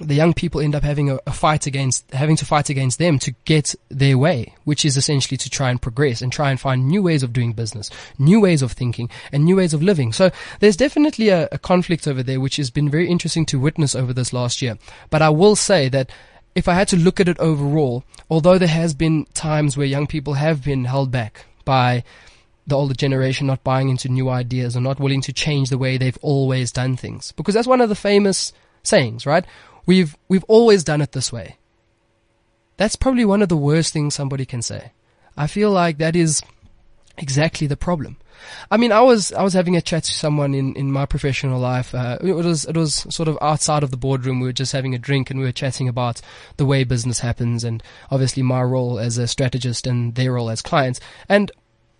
the 0.00 0.14
young 0.14 0.32
people 0.32 0.60
end 0.60 0.74
up 0.74 0.82
having 0.82 1.10
a, 1.10 1.18
a, 1.26 1.32
fight 1.32 1.66
against 1.66 2.10
having 2.12 2.36
to 2.36 2.46
fight 2.46 2.70
against 2.70 2.98
them 2.98 3.18
to 3.18 3.32
get 3.44 3.74
their 3.90 4.16
way, 4.16 4.54
which 4.64 4.84
is 4.84 4.96
essentially 4.96 5.36
to 5.36 5.50
try 5.50 5.70
and 5.70 5.82
progress 5.82 6.22
and 6.22 6.32
try 6.32 6.50
and 6.50 6.58
find 6.58 6.86
new 6.86 7.02
ways 7.02 7.22
of 7.22 7.32
doing 7.32 7.52
business, 7.52 7.90
new 8.18 8.40
ways 8.40 8.62
of 8.62 8.72
thinking, 8.72 9.10
and 9.32 9.44
new 9.44 9.56
ways 9.56 9.74
of 9.74 9.82
living. 9.82 10.12
So 10.12 10.30
there's 10.60 10.76
definitely 10.76 11.28
a, 11.28 11.48
a 11.52 11.58
conflict 11.58 12.08
over 12.08 12.22
there, 12.22 12.40
which 12.40 12.56
has 12.56 12.70
been 12.70 12.88
very 12.88 13.08
interesting 13.08 13.44
to 13.46 13.60
witness 13.60 13.94
over 13.94 14.12
this 14.12 14.32
last 14.32 14.62
year. 14.62 14.78
But 15.10 15.20
I 15.20 15.28
will 15.28 15.56
say 15.56 15.88
that 15.90 16.10
if 16.54 16.68
I 16.68 16.74
had 16.74 16.88
to 16.88 16.96
look 16.96 17.20
at 17.20 17.28
it 17.28 17.38
overall, 17.38 18.04
although 18.30 18.58
there 18.58 18.68
has 18.68 18.94
been 18.94 19.26
times 19.34 19.76
where 19.76 19.86
young 19.86 20.06
people 20.06 20.34
have 20.34 20.64
been 20.64 20.84
held 20.84 21.10
back 21.10 21.46
by 21.64 22.02
the 22.66 22.76
older 22.76 22.94
generation 22.94 23.46
not 23.46 23.64
buying 23.64 23.88
into 23.88 24.08
new 24.08 24.28
ideas 24.28 24.76
or 24.76 24.80
not 24.80 25.00
willing 25.00 25.20
to 25.22 25.32
change 25.32 25.68
the 25.68 25.78
way 25.78 25.96
they've 25.96 26.18
always 26.22 26.70
done 26.70 26.96
things. 26.96 27.32
Because 27.32 27.54
that's 27.54 27.66
one 27.66 27.80
of 27.80 27.88
the 27.88 27.94
famous 27.94 28.52
sayings, 28.82 29.26
right? 29.26 29.44
We've, 29.86 30.16
we've 30.28 30.44
always 30.44 30.84
done 30.84 31.00
it 31.00 31.12
this 31.12 31.32
way. 31.32 31.56
That's 32.76 32.96
probably 32.96 33.24
one 33.24 33.42
of 33.42 33.48
the 33.48 33.56
worst 33.56 33.92
things 33.92 34.14
somebody 34.14 34.46
can 34.46 34.62
say. 34.62 34.92
I 35.36 35.46
feel 35.46 35.70
like 35.70 35.98
that 35.98 36.14
is 36.14 36.42
exactly 37.18 37.66
the 37.66 37.76
problem. 37.76 38.16
I 38.70 38.76
mean, 38.76 38.92
I 38.92 39.00
was, 39.02 39.32
I 39.32 39.42
was 39.42 39.52
having 39.52 39.76
a 39.76 39.82
chat 39.82 40.04
to 40.04 40.12
someone 40.12 40.54
in, 40.54 40.74
in 40.74 40.90
my 40.90 41.06
professional 41.06 41.60
life. 41.60 41.94
Uh, 41.94 42.18
it 42.20 42.32
was, 42.32 42.64
it 42.64 42.76
was 42.76 43.06
sort 43.14 43.28
of 43.28 43.38
outside 43.40 43.82
of 43.82 43.90
the 43.90 43.96
boardroom. 43.96 44.40
We 44.40 44.48
were 44.48 44.52
just 44.52 44.72
having 44.72 44.94
a 44.94 44.98
drink 44.98 45.30
and 45.30 45.38
we 45.38 45.46
were 45.46 45.52
chatting 45.52 45.88
about 45.88 46.20
the 46.56 46.66
way 46.66 46.84
business 46.84 47.20
happens 47.20 47.62
and 47.64 47.82
obviously 48.10 48.42
my 48.42 48.62
role 48.62 48.98
as 48.98 49.18
a 49.18 49.28
strategist 49.28 49.86
and 49.86 50.14
their 50.14 50.32
role 50.32 50.50
as 50.50 50.62
clients. 50.62 51.00
And 51.28 51.52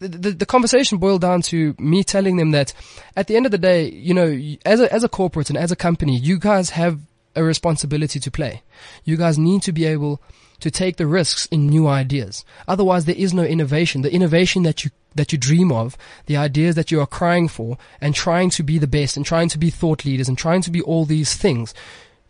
the, 0.09 0.31
the 0.33 0.47
conversation 0.47 0.99
boiled 0.99 1.21
down 1.21 1.43
to 1.43 1.75
me 1.79 2.05
telling 2.05 2.37
them 2.37 2.51
that 2.53 2.73
at 3.17 3.27
the 3.27 3.37
end 3.37 3.47
of 3.47 3.53
the 3.53 3.59
day, 3.59 3.91
you 3.91 4.15
know, 4.15 4.39
as 4.65 4.81
a, 4.81 4.93
as 4.93 5.05
a 5.05 5.09
corporate 5.09 5.51
and 5.51 5.59
as 5.59 5.73
a 5.73 5.77
company, 5.77 6.17
you 6.17 6.39
guys 6.39 6.71
have 6.71 7.01
a 7.35 7.43
responsibility 7.43 8.21
to 8.21 8.31
play. 8.31 8.63
You 9.05 9.17
guys 9.17 9.39
need 9.39 9.63
to 9.63 9.73
be 9.73 9.85
able 9.87 10.21
to 10.61 10.71
take 10.71 10.97
the 10.97 11.07
risks 11.07 11.47
in 11.47 11.67
new 11.67 11.89
ideas. 11.89 12.45
Otherwise, 12.69 13.05
there 13.05 13.17
is 13.17 13.35
no 13.35 13.43
innovation. 13.43 14.03
The 14.03 14.13
innovation 14.13 14.63
that 14.63 14.85
you 14.85 14.91
that 15.15 15.31
you 15.31 15.37
dream 15.37 15.71
of, 15.71 15.99
the 16.25 16.39
ideas 16.39 16.75
that 16.75 16.91
you 16.91 16.99
are 16.99 17.07
crying 17.07 17.47
for, 17.47 17.77
and 18.01 18.15
trying 18.15 18.49
to 18.49 18.63
be 18.63 18.79
the 18.79 18.87
best, 18.87 19.15
and 19.17 19.27
trying 19.27 19.49
to 19.51 19.59
be 19.59 19.69
thought 19.69 20.07
leaders, 20.07 20.27
and 20.27 20.39
trying 20.39 20.63
to 20.63 20.71
be 20.71 20.81
all 20.81 21.05
these 21.05 21.35
things, 21.37 21.75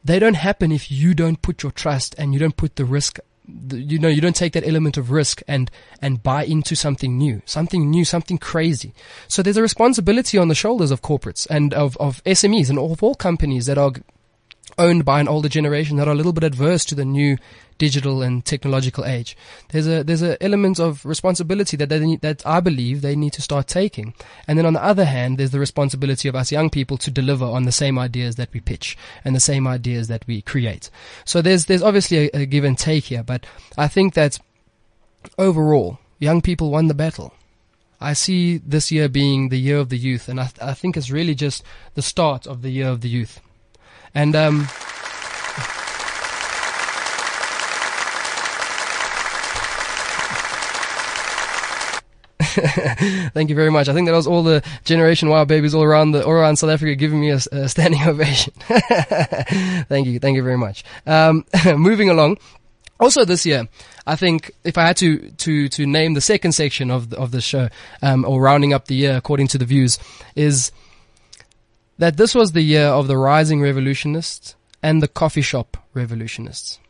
they 0.05 0.19
don't 0.19 0.35
happen 0.35 0.73
if 0.73 0.91
you 0.91 1.15
don't 1.15 1.43
put 1.43 1.63
your 1.63 1.71
trust 1.71 2.15
and 2.19 2.33
you 2.33 2.41
don't 2.41 2.57
put 2.57 2.75
the 2.75 2.85
risk 2.85 3.19
you 3.47 3.99
know, 3.99 4.09
you 4.09 4.21
don't 4.21 4.37
take 4.37 4.53
that 4.53 4.67
element 4.67 4.97
of 4.97 5.11
risk 5.11 5.43
and, 5.49 5.71
and 6.01 6.23
buy 6.23 6.45
into 6.45 6.75
something 6.75 7.19
new, 7.19 7.43
something 7.45 7.91
new, 7.91 8.05
something 8.05 8.39
crazy. 8.39 8.95
So 9.29 9.43
there's 9.43 9.57
a 9.57 9.63
responsibility 9.63 10.39
on 10.39 10.49
the 10.49 10.55
shoulders 10.55 10.91
of 10.91 11.03
corporates 11.03 11.47
and 11.51 11.75
of, 11.75 11.97
of 11.99 12.23
SMEs 12.25 12.71
and 12.71 12.79
of 12.79 13.03
all 13.03 13.15
companies 13.15 13.67
that 13.67 13.79
are 13.79 13.93
owned 14.79 15.05
by 15.05 15.21
an 15.21 15.29
older 15.29 15.49
generation 15.49 15.97
that 15.97 16.09
are 16.09 16.13
a 16.13 16.17
little 16.17 16.33
bit 16.33 16.45
adverse 16.45 16.85
to 16.87 16.95
the 16.95 17.05
new 17.05 17.37
digital 17.79 18.23
and 18.23 18.45
technological 18.45 19.05
age. 19.05 19.37
There's 19.71 19.89
a 19.89 20.05
there's 20.05 20.23
an 20.23 20.37
element 20.41 20.79
of 20.79 21.05
responsibility 21.05 21.77
that 21.77 21.89
they 21.89 21.99
need, 21.99 22.21
that 22.21 22.47
I 22.47 22.61
believe 22.61 23.01
they 23.01 23.17
need 23.17 23.33
to 23.35 23.43
start 23.43 23.67
taking. 23.67 24.15
And 24.47 24.57
then 24.57 24.67
on 24.67 24.75
the 24.75 24.85
other 24.85 25.05
hand, 25.05 25.37
there's 25.37 25.51
the 25.51 25.59
responsibility 25.59 26.29
of 26.29 26.37
us 26.37 26.53
young 26.53 26.71
people 26.71 26.97
to 26.99 27.11
deliver 27.11 27.45
on 27.45 27.65
the 27.65 27.73
same 27.73 27.99
ideas 27.99 28.37
that 28.37 28.53
we 28.53 28.61
pitch 28.61 28.97
and 29.25 29.35
the 29.35 29.41
same 29.41 29.67
ideas 29.67 30.09
that 30.09 30.27
we 30.27 30.43
create. 30.43 30.91
So 31.25 31.43
there's 31.43 31.67
there's 31.67 31.83
obviously 31.83 32.29
a, 32.29 32.43
a 32.43 32.47
give 32.47 32.65
and 32.65 32.79
take 32.79 33.05
here, 33.05 33.23
but 33.23 33.47
I 33.77 33.89
think 33.89 34.15
that 34.15 34.39
overall, 35.39 35.99
young 36.19 36.41
people 36.41 36.71
won 36.71 36.87
the 36.87 36.95
battle. 36.95 37.35
I 38.01 38.15
see 38.15 38.59
this 38.59 38.91
year 38.91 39.09
being 39.09 39.49
the 39.49 39.61
year 39.61 39.79
of 39.79 39.89
the 39.89 39.99
youth, 39.99 40.29
and 40.29 40.41
I, 40.41 40.47
th- 40.47 40.61
I 40.61 40.75
think 40.75 40.97
it's 40.97 41.11
really 41.11 41.37
just 41.37 41.63
the 41.95 42.03
start 42.03 42.49
of 42.49 42.63
the 42.63 42.71
year 42.71 42.89
of 42.89 43.01
the 43.01 43.09
youth. 43.09 43.41
And 44.15 44.37
um, 44.37 44.69
Thank 53.33 53.49
you 53.49 53.57
very 53.57 53.71
much. 53.71 53.89
I 53.89 53.95
think 53.95 54.07
that 54.09 54.15
was 54.15 54.27
all 54.27 54.43
the 54.43 54.63
Generation 54.85 55.29
Y 55.29 55.45
babies 55.45 55.75
all 55.75 55.83
around 55.83 56.13
the 56.13 56.25
all 56.25 56.33
around 56.33 56.57
South 56.57 56.71
Africa 56.71 56.95
giving 56.95 57.21
me 57.21 57.31
a, 57.31 57.37
a 57.51 57.69
standing 57.69 58.03
ovation. 58.07 58.53
thank 59.89 60.07
you, 60.07 60.19
thank 60.19 60.37
you 60.37 60.43
very 60.43 60.59
much. 60.59 60.85
Um, 61.07 61.45
moving 61.77 62.11
along. 62.11 62.39
Also 63.01 63.25
this 63.25 63.47
year, 63.47 63.69
I 64.07 64.17
think 64.17 64.53
if 64.65 64.77
I 64.77 64.87
had 64.87 64.97
to 64.99 65.31
to 65.31 65.69
to 65.71 65.87
name 65.87 66.15
the 66.15 66.21
second 66.21 66.53
section 66.53 66.91
of 66.91 67.11
the, 67.11 67.19
of 67.19 67.31
the 67.31 67.41
show, 67.41 67.69
um, 68.03 68.25
or 68.25 68.41
rounding 68.41 68.73
up 68.75 68.87
the 68.87 68.95
year 68.95 69.17
according 69.17 69.49
to 69.49 69.59
the 69.59 69.65
views, 69.65 69.99
is 70.37 70.73
that 72.03 72.17
this 72.17 72.35
was 72.35 72.51
the 72.51 72.63
year 72.63 72.89
of 72.89 73.07
the 73.07 73.17
rising 73.17 73.63
revolutionists 73.63 74.57
and 74.83 75.01
the 75.01 75.07
coffee 75.07 75.41
shop 75.41 75.77
revolutionists. 75.95 76.81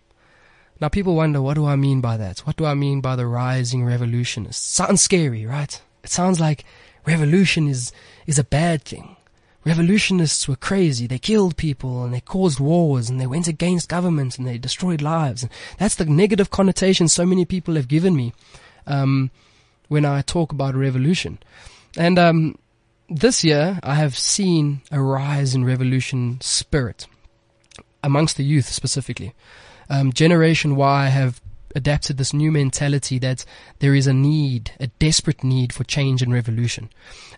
Now 0.81 0.89
people 0.89 1.15
wonder, 1.15 1.43
what 1.43 1.53
do 1.53 1.67
I 1.67 1.77
mean 1.77 2.01
by 2.01 2.17
that? 2.17 2.39
What 2.47 2.57
do 2.57 2.65
I 2.65 2.73
mean 2.73 3.03
by 3.03 3.15
the 3.17 3.27
rising 3.27 3.85
revolutionists? 3.85 4.67
Sounds 4.67 5.03
scary, 5.03 5.45
right? 5.45 5.83
It 6.03 6.09
sounds 6.09 6.41
like 6.41 6.65
revolution 7.05 7.69
is, 7.69 7.93
is 8.27 8.39
a 8.39 8.45
bad 8.45 8.85
thing. 8.85 9.17
Revolutionists 9.67 10.49
were 10.49 10.57
crazy. 10.57 11.07
They 11.07 11.19
killed 11.19 11.59
people 11.59 12.05
and 12.05 12.15
they 12.15 12.23
caused 12.23 12.59
wars 12.59 13.11
and 13.11 13.21
they 13.21 13.27
went 13.27 13.49
against 13.49 13.91
government 13.91 14.39
and 14.39 14.47
they 14.47 14.57
destroyed 14.57 15.03
lives. 15.03 15.47
That's 15.77 15.97
the 15.97 16.07
negative 16.07 16.49
connotation 16.49 17.07
so 17.09 17.27
many 17.27 17.45
people 17.45 17.75
have 17.75 17.87
given 17.87 18.17
me, 18.17 18.33
um, 18.87 19.31
when 19.89 20.07
I 20.07 20.23
talk 20.23 20.53
about 20.53 20.75
revolution. 20.75 21.39
And, 21.99 22.19
um, 22.19 22.57
this 23.15 23.45
year 23.45 23.79
I 23.83 23.95
have 23.95 24.17
seen 24.17 24.83
a 24.91 25.01
rise 25.01 25.55
in 25.55 25.65
revolution 25.65 26.39
spirit 26.41 27.07
amongst 28.03 28.37
the 28.37 28.45
youth 28.45 28.67
specifically 28.67 29.35
um, 29.93 30.13
Generation 30.13 30.77
Y 30.77 31.07
have 31.09 31.41
adapted 31.75 32.17
this 32.17 32.33
new 32.33 32.51
mentality 32.51 33.19
that 33.19 33.45
there 33.79 33.95
is 33.95 34.07
a 34.07 34.13
need, 34.13 34.73
a 34.81 34.87
desperate 34.87 35.45
need 35.45 35.73
for 35.73 35.85
change 35.85 36.23
and 36.23 36.33
revolution. 36.33 36.91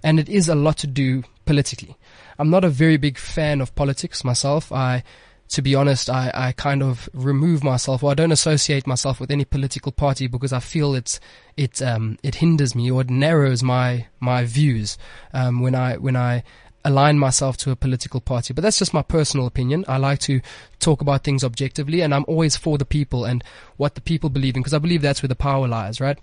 And 0.03 0.19
it 0.19 0.29
is 0.29 0.49
a 0.49 0.55
lot 0.55 0.79
to 0.79 0.87
do 0.87 1.25
politically. 1.47 1.97
I'm 2.39 2.51
not 2.51 2.65
a 2.65 2.69
very 2.69 2.97
big 2.97 3.19
fan 3.19 3.61
of 3.61 3.75
politics 3.75 4.25
myself. 4.25 4.73
I 4.73 5.03
to 5.49 5.63
be 5.63 5.75
honest, 5.75 6.09
I, 6.09 6.31
I 6.35 6.53
kind 6.53 6.83
of 6.83 7.09
remove 7.13 7.63
myself 7.63 8.03
or 8.03 8.11
I 8.11 8.15
don't 8.15 8.33
associate 8.33 8.87
myself 8.87 9.21
with 9.21 9.31
any 9.31 9.45
political 9.45 9.93
party 9.93 10.27
because 10.27 10.53
I 10.53 10.61
feel 10.61 10.95
it's 10.95 11.21
it 11.57 11.81
um, 11.83 12.19
it 12.23 12.37
hinders 12.37 12.75
me 12.75 12.91
or 12.91 13.03
it 13.03 13.11
narrows 13.11 13.63
my 13.63 14.07
my 14.21 14.45
views 14.45 14.99
um, 15.33 15.61
when 15.61 15.75
I 15.75 15.97
when 15.97 16.17
I 16.17 16.43
align 16.85 17.19
myself 17.19 17.57
to 17.57 17.71
a 17.71 17.77
political 17.77 18.21
party. 18.21 18.53
But 18.53 18.63
that's 18.63 18.79
just 18.79 18.95
my 18.95 19.03
personal 19.03 19.47
opinion. 19.47 19.85
I 19.89 19.97
like 19.97 20.19
to 20.21 20.41
talk 20.81 21.01
about 21.01 21.25
things 21.25 21.43
objectively, 21.43 22.01
and 22.01 22.15
I'm 22.15 22.25
always 22.29 22.57
for 22.57 22.77
the 22.79 22.85
people 22.85 23.25
and 23.25 23.43
what 23.77 23.95
the 23.95 24.01
people 24.01 24.31
believe 24.31 24.57
in 24.57 24.63
because 24.63 24.75
I 24.75 24.79
believe 24.79 25.03
that's 25.03 25.23
where 25.23 25.29
the 25.29 25.35
power 25.35 25.67
lies, 25.67 26.01
right? 26.01 26.19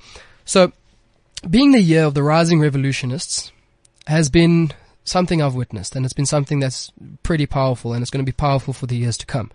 So, 0.46 0.72
being 1.50 1.72
the 1.72 1.82
year 1.82 2.04
of 2.04 2.14
the 2.14 2.24
rising 2.24 2.60
revolutionists 2.60 3.52
has 4.08 4.30
been 4.30 4.72
something 5.04 5.42
I've 5.42 5.56
witnessed, 5.56 5.96
and 5.96 6.06
it's 6.06 6.14
been 6.14 6.26
something 6.26 6.60
that's 6.60 6.92
pretty 7.24 7.46
powerful, 7.46 7.94
and 7.94 8.02
it's 8.02 8.12
going 8.12 8.24
to 8.24 8.32
be 8.32 8.36
powerful 8.36 8.74
for 8.74 8.86
the 8.88 8.98
years 8.98 9.18
to 9.18 9.26
come. 9.26 9.52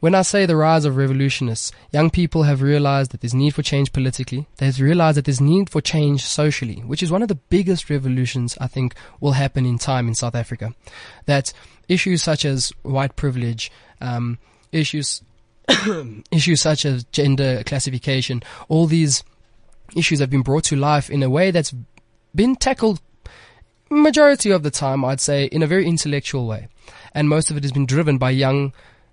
When 0.00 0.14
I 0.14 0.22
say 0.22 0.44
the 0.44 0.56
rise 0.56 0.84
of 0.84 0.96
revolutionists, 0.96 1.72
young 1.90 2.10
people 2.10 2.42
have 2.42 2.60
realized 2.60 3.12
that 3.12 3.22
there's 3.22 3.32
need 3.32 3.54
for 3.54 3.62
change 3.62 3.92
politically. 3.92 4.46
They've 4.58 4.78
realized 4.78 5.16
that 5.16 5.24
there's 5.24 5.40
need 5.40 5.70
for 5.70 5.80
change 5.80 6.24
socially, 6.24 6.82
which 6.84 7.02
is 7.02 7.10
one 7.10 7.22
of 7.22 7.28
the 7.28 7.36
biggest 7.36 7.88
revolutions 7.88 8.58
I 8.60 8.66
think 8.66 8.94
will 9.20 9.32
happen 9.32 9.64
in 9.64 9.78
time 9.78 10.06
in 10.06 10.14
South 10.14 10.34
Africa. 10.34 10.74
That 11.24 11.54
issues 11.88 12.22
such 12.22 12.44
as 12.44 12.70
white 12.82 13.16
privilege, 13.16 13.72
um, 14.02 14.38
issues, 14.72 15.22
issues 16.30 16.60
such 16.60 16.84
as 16.84 17.04
gender 17.04 17.62
classification, 17.64 18.42
all 18.68 18.86
these 18.86 19.24
issues 19.96 20.18
have 20.18 20.30
been 20.30 20.42
brought 20.42 20.64
to 20.64 20.76
life 20.76 21.08
in 21.08 21.22
a 21.22 21.30
way 21.30 21.50
that's 21.50 21.74
been 22.34 22.56
tackled 22.56 23.00
majority 23.94 24.50
of 24.50 24.62
the 24.62 24.70
time, 24.70 25.04
I'd 25.04 25.20
say, 25.20 25.46
in 25.46 25.62
a 25.62 25.66
very 25.66 25.86
intellectual 25.86 26.46
way. 26.46 26.68
And 27.12 27.28
most 27.28 27.50
of 27.50 27.56
it 27.56 27.62
has 27.62 27.72
been 27.72 27.86
driven 27.86 28.18
by 28.18 28.30
young, 28.30 28.72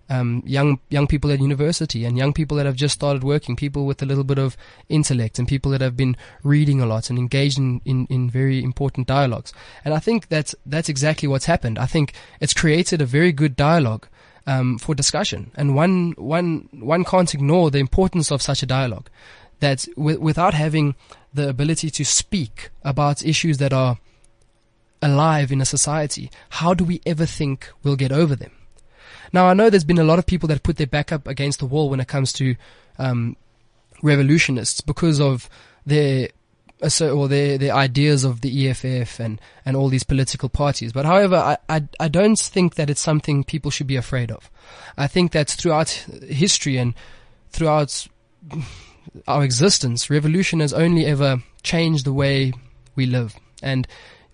um, 0.09 0.43
young, 0.45 0.79
young 0.89 1.07
people 1.07 1.31
at 1.31 1.39
university 1.39 2.03
and 2.03 2.17
young 2.17 2.33
people 2.33 2.57
that 2.57 2.65
have 2.65 2.75
just 2.75 2.95
started 2.95 3.23
working, 3.23 3.55
people 3.55 3.85
with 3.85 4.01
a 4.01 4.05
little 4.05 4.23
bit 4.23 4.39
of 4.39 4.57
intellect 4.89 5.39
and 5.39 5.47
people 5.47 5.71
that 5.71 5.81
have 5.81 5.95
been 5.95 6.17
reading 6.43 6.81
a 6.81 6.85
lot 6.85 7.09
and 7.09 7.19
engaged 7.19 7.57
in, 7.57 7.81
in, 7.85 8.07
in 8.07 8.29
very 8.29 8.63
important 8.63 9.07
dialogues. 9.07 9.53
And 9.85 9.93
I 9.93 9.99
think 9.99 10.27
that's, 10.27 10.55
that's 10.65 10.89
exactly 10.89 11.27
what's 11.27 11.45
happened. 11.45 11.77
I 11.77 11.85
think 11.85 12.13
it's 12.39 12.53
created 12.53 13.01
a 13.01 13.05
very 13.05 13.31
good 13.31 13.55
dialogue. 13.55 14.07
Um, 14.47 14.79
for 14.79 14.95
discussion, 14.95 15.51
and 15.55 15.75
one 15.75 16.15
one 16.17 16.67
one 16.71 17.03
can't 17.03 17.31
ignore 17.31 17.69
the 17.69 17.77
importance 17.77 18.31
of 18.31 18.41
such 18.41 18.63
a 18.63 18.65
dialogue. 18.65 19.07
That 19.59 19.85
w- 19.95 20.19
without 20.19 20.55
having 20.55 20.95
the 21.31 21.47
ability 21.47 21.91
to 21.91 22.03
speak 22.03 22.71
about 22.81 23.23
issues 23.23 23.59
that 23.59 23.71
are 23.71 23.99
alive 25.01 25.51
in 25.51 25.61
a 25.61 25.65
society, 25.65 26.29
how 26.49 26.73
do 26.73 26.83
we 26.83 27.01
ever 27.05 27.25
think 27.25 27.69
we'll 27.83 27.95
get 27.95 28.11
over 28.11 28.35
them? 28.35 28.51
Now, 29.33 29.47
I 29.47 29.53
know 29.53 29.69
there's 29.69 29.83
been 29.83 29.97
a 29.97 30.03
lot 30.03 30.19
of 30.19 30.25
people 30.25 30.47
that 30.49 30.63
put 30.63 30.77
their 30.77 30.87
back 30.87 31.11
up 31.11 31.27
against 31.27 31.59
the 31.59 31.65
wall 31.65 31.89
when 31.89 31.99
it 31.99 32.07
comes 32.07 32.33
to 32.33 32.55
um, 32.99 33.37
revolutionists 34.01 34.81
because 34.81 35.19
of 35.19 35.49
their 35.85 36.29
or 36.99 37.27
their 37.27 37.59
their 37.59 37.73
ideas 37.75 38.23
of 38.23 38.41
the 38.41 38.67
EFF 38.67 39.19
and 39.19 39.39
and 39.65 39.77
all 39.77 39.87
these 39.87 40.03
political 40.03 40.49
parties. 40.49 40.91
But 40.91 41.05
however, 41.05 41.35
I, 41.35 41.57
I 41.69 41.83
I 41.99 42.07
don't 42.07 42.39
think 42.39 42.75
that 42.75 42.89
it's 42.89 43.01
something 43.01 43.43
people 43.43 43.71
should 43.71 43.87
be 43.87 43.95
afraid 43.95 44.31
of. 44.31 44.49
I 44.97 45.07
think 45.07 45.31
that 45.31 45.49
throughout 45.49 45.89
history 46.27 46.77
and 46.77 46.93
throughout 47.51 48.07
our 49.27 49.43
existence, 49.43 50.09
revolution 50.09 50.59
has 50.59 50.73
only 50.73 51.05
ever 51.05 51.43
changed 51.63 52.05
the 52.05 52.13
way 52.13 52.53
we 52.95 53.05
live. 53.05 53.35
And 53.61 53.87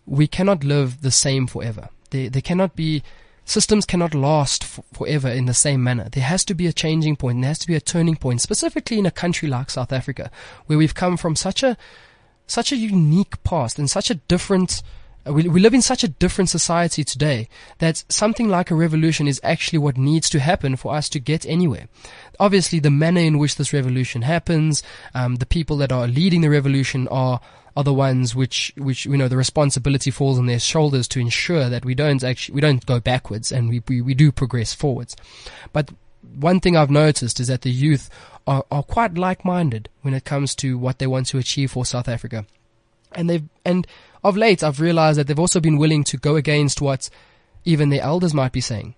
we 0.07 0.25
cannot 0.25 0.63
live 0.63 1.01
the 1.01 1.11
same 1.11 1.45
forever. 1.45 1.89
There, 2.09 2.29
there 2.29 2.41
cannot 2.41 2.75
be, 2.75 3.03
systems 3.43 3.85
cannot 3.85 4.15
last 4.15 4.63
f- 4.63 4.79
forever 4.93 5.27
in 5.27 5.45
the 5.45 5.53
same 5.53 5.83
manner. 5.83 6.07
There 6.09 6.23
has 6.23 6.45
to 6.45 6.55
be 6.55 6.65
a 6.65 6.73
changing 6.73 7.17
point, 7.17 7.41
there 7.41 7.49
has 7.49 7.59
to 7.59 7.67
be 7.67 7.75
a 7.75 7.81
turning 7.81 8.15
point, 8.15 8.41
specifically 8.41 8.97
in 8.97 9.05
a 9.05 9.11
country 9.11 9.49
like 9.49 9.69
South 9.69 9.91
Africa, 9.91 10.31
where 10.65 10.77
we've 10.77 10.95
come 10.95 11.17
from 11.17 11.35
such 11.35 11.61
a, 11.61 11.77
such 12.47 12.71
a 12.71 12.77
unique 12.77 13.43
past 13.43 13.77
and 13.77 13.89
such 13.89 14.09
a 14.09 14.15
different, 14.15 14.81
uh, 15.27 15.33
we, 15.33 15.50
we 15.50 15.59
live 15.59 15.74
in 15.74 15.81
such 15.81 16.05
a 16.05 16.07
different 16.07 16.50
society 16.50 17.03
today 17.03 17.50
that 17.79 18.05
something 18.07 18.48
like 18.48 18.72
a 18.72 18.75
revolution 18.75 19.27
is 19.27 19.41
actually 19.43 19.79
what 19.79 19.98
needs 19.98 20.29
to 20.29 20.39
happen 20.39 20.77
for 20.77 20.96
us 20.96 21.09
to 21.09 21.20
get 21.20 21.46
anywhere. 21.46 21.89
Obviously, 22.39 22.79
the 22.79 22.89
manner 22.89 23.20
in 23.20 23.37
which 23.37 23.57
this 23.57 23.74
revolution 23.74 24.22
happens, 24.22 24.81
um, 25.13 25.35
the 25.35 25.46
people 25.46 25.75
that 25.75 25.91
are 25.91 26.07
leading 26.07 26.39
the 26.39 26.50
revolution 26.50 27.09
are 27.09 27.41
are 27.77 27.83
the 27.83 27.94
ones 27.94 28.33
which, 28.33 28.74
which, 28.75 29.05
you 29.05 29.16
know, 29.16 29.27
the 29.27 29.37
responsibility 29.37 30.09
falls 30.09 30.40
on 30.40 30.48
their 30.48 30.57
shoulders 30.57 31.07
to 31.07 31.20
ensure 31.20 31.70
that 31.70 31.85
we 31.85 31.94
don't 31.94 32.24
actually, 32.24 32.55
we 32.55 32.61
don't 32.61 32.83
go 32.87 33.00
backwards 33.00 33.51
and 33.51 33.70
we, 33.70 33.83
we, 33.87 34.01
we 34.01 34.16
do 34.16 34.31
progress 34.31 34.74
forwards. 34.74 35.16
But 35.74 35.92
one 36.40 36.59
thing 36.59 36.75
I've 36.75 36.90
noticed 36.90 37.40
is 37.40 37.50
that 37.50 37.61
the 37.61 37.70
youth 37.70 38.09
are, 38.48 38.66
are 38.72 38.81
quite 38.81 39.16
like-minded 39.16 39.90
when 40.01 40.16
it 40.16 40.25
comes 40.25 40.55
to 40.55 40.75
what 40.75 40.98
they 40.98 41.05
want 41.05 41.27
to 41.27 41.37
achieve 41.37 41.70
for 41.70 41.85
South 41.85 42.07
Africa. 42.07 42.48
And 43.11 43.29
they've, 43.29 43.48
and 43.63 43.85
of 44.24 44.35
late 44.35 44.63
I've 44.63 44.81
realized 44.81 45.20
that 45.20 45.27
they've 45.27 45.40
also 45.40 45.59
been 45.59 45.77
willing 45.77 46.03
to 46.05 46.18
go 46.18 46.35
against 46.35 46.81
what 46.81 47.11
even 47.63 47.90
their 47.90 48.01
elders 48.01 48.33
might 48.33 48.53
be 48.53 48.61
saying 48.61 48.96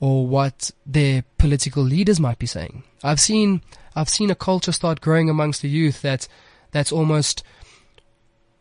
or 0.00 0.26
what 0.26 0.70
their 0.86 1.22
political 1.36 1.82
leaders 1.82 2.18
might 2.18 2.38
be 2.38 2.46
saying. 2.46 2.82
I've 3.04 3.20
seen, 3.20 3.60
I've 3.94 4.08
seen 4.08 4.30
a 4.30 4.34
culture 4.34 4.72
start 4.72 5.02
growing 5.02 5.28
amongst 5.28 5.60
the 5.60 5.68
youth 5.68 6.00
that, 6.00 6.26
that's 6.70 6.92
almost, 6.92 7.42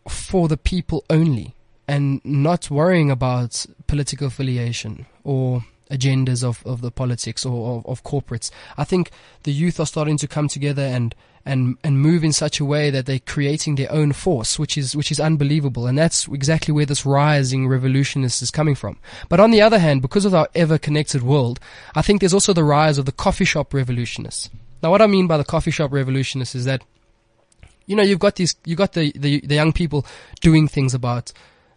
for 0.08 0.48
the 0.48 0.58
people 0.58 1.04
only 1.10 1.56
and 1.88 2.22
not 2.24 2.70
worrying 2.70 3.12
about 3.12 3.65
political 3.88 4.28
affiliation 4.28 5.06
or 5.24 5.63
agendas 5.91 6.44
of, 6.44 6.65
of 6.65 6.82
the 6.82 6.91
politics 6.91 7.46
or 7.46 7.78
of, 7.78 7.86
of, 7.86 8.04
corporates. 8.04 8.50
I 8.78 8.84
think 8.84 9.12
the 9.44 9.52
youth 9.52 9.80
are 9.80 9.86
starting 9.86 10.18
to 10.18 10.28
come 10.28 10.48
together 10.48 10.82
and, 10.82 11.13
and, 11.46 11.78
and 11.84 12.02
move 12.02 12.24
in 12.24 12.34
such 12.34 12.60
a 12.60 12.65
way 12.65 12.89
that 12.89 13.06
they're 13.06 13.20
creating 13.20 13.76
their 13.76 13.91
own 13.91 14.12
force, 14.12 14.58
which 14.58 14.78
is, 14.78 14.96
which 14.96 15.12
is 15.12 15.20
unbelievable. 15.20 15.86
And 15.86 15.98
that's 15.98 16.28
exactly 16.28 16.74
where 16.74 16.88
this 16.88 17.06
rising 17.06 17.68
revolutionist 17.68 18.41
is 18.41 18.50
coming 18.50 18.76
from. 18.76 18.98
But 19.30 19.39
on 19.39 19.52
the 19.52 19.62
other 19.62 19.80
hand, 19.80 20.02
because 20.02 20.26
of 20.26 20.34
our 20.34 20.50
ever 20.56 20.78
connected 20.80 21.22
world, 21.22 21.60
I 21.94 22.02
think 22.02 22.20
there's 22.20 22.34
also 22.34 22.54
the 22.54 22.63
rise 22.63 22.98
of 22.98 23.06
the 23.06 23.12
coffee 23.12 23.46
shop 23.46 23.74
revolutionists. 23.74 24.50
Now, 24.82 24.91
what 24.91 25.02
I 25.02 25.08
mean 25.08 25.28
by 25.28 25.38
the 25.38 25.44
coffee 25.44 25.72
shop 25.72 25.91
revolutionists 25.91 26.56
is 26.56 26.65
that 26.65 26.84
you 27.86 27.95
know, 27.95 28.04
you've 28.04 28.19
got 28.19 28.36
these, 28.36 28.56
you've 28.65 28.78
got 28.78 28.93
the, 28.93 29.12
the, 29.15 29.41
the 29.41 29.56
young 29.56 29.74
people 29.74 30.06
doing 30.41 30.67
things 30.67 30.93
about, 30.93 31.32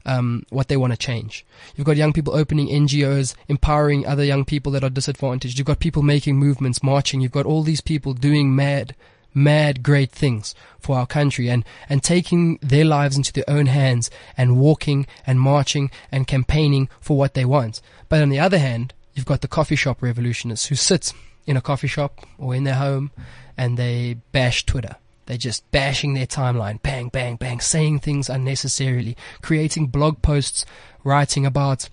um, 0.09 0.45
what 0.49 0.69
they 0.69 0.77
want 0.77 0.93
to 0.93 0.97
change. 0.97 1.45
You've 1.77 1.87
got 1.87 1.97
young 1.97 2.13
people 2.13 2.35
opening 2.35 2.69
NGOs, 2.69 3.35
empowering 3.47 4.07
other 4.07 4.25
young 4.25 4.45
people 4.45 4.73
that 4.73 4.83
are 4.83 4.91
disadvantaged. 4.91 5.59
You've 5.59 5.67
got 5.67 5.81
people 5.81 6.03
making 6.03 6.39
movements, 6.39 6.83
marching. 6.83 7.21
You've 7.21 7.33
got 7.33 7.47
all 7.47 7.63
these 7.63 7.83
people 7.83 8.15
doing 8.15 8.57
mad, 8.57 8.97
mad 9.35 9.83
great 9.83 10.11
things 10.11 10.55
for 10.81 10.97
our 10.97 11.07
country 11.07 11.49
and, 11.49 11.65
and 11.89 12.03
taking 12.03 12.59
their 12.63 12.87
lives 12.87 13.17
into 13.17 13.33
their 13.33 13.49
own 13.49 13.67
hands 13.67 14.11
and 14.37 14.59
walking 14.59 15.07
and 15.27 15.41
marching 15.41 15.91
and 16.11 16.27
campaigning 16.27 16.89
for 17.01 17.19
what 17.19 17.35
they 17.35 17.45
want. 17.45 17.83
But 18.09 18.23
on 18.23 18.31
the 18.31 18.41
other 18.41 18.59
hand, 18.59 18.95
you've 19.15 19.27
got 19.27 19.43
the 19.43 19.49
coffee 19.49 19.77
shop 19.77 20.01
revolutionists 20.01 20.67
who 20.67 20.75
sit 20.75 21.13
in 21.47 21.57
a 21.57 21.63
coffee 21.63 21.87
shop 21.87 22.27
or 22.39 22.55
in 22.55 22.65
their 22.65 22.77
home 22.77 23.11
and 23.59 23.77
they 23.77 24.17
bash 24.33 24.65
Twitter 24.65 24.97
they're 25.29 25.37
just 25.37 25.71
bashing 25.71 26.15
their 26.15 26.27
timeline, 26.27 26.81
bang, 26.83 27.11
bang, 27.11 27.37
bang, 27.37 27.61
saying 27.61 27.99
things 27.99 28.31
unnecessarily, 28.31 29.15
creating 29.43 29.89
blog 29.89 30.23
posts, 30.23 30.65
writing 31.05 31.45
about 31.45 31.91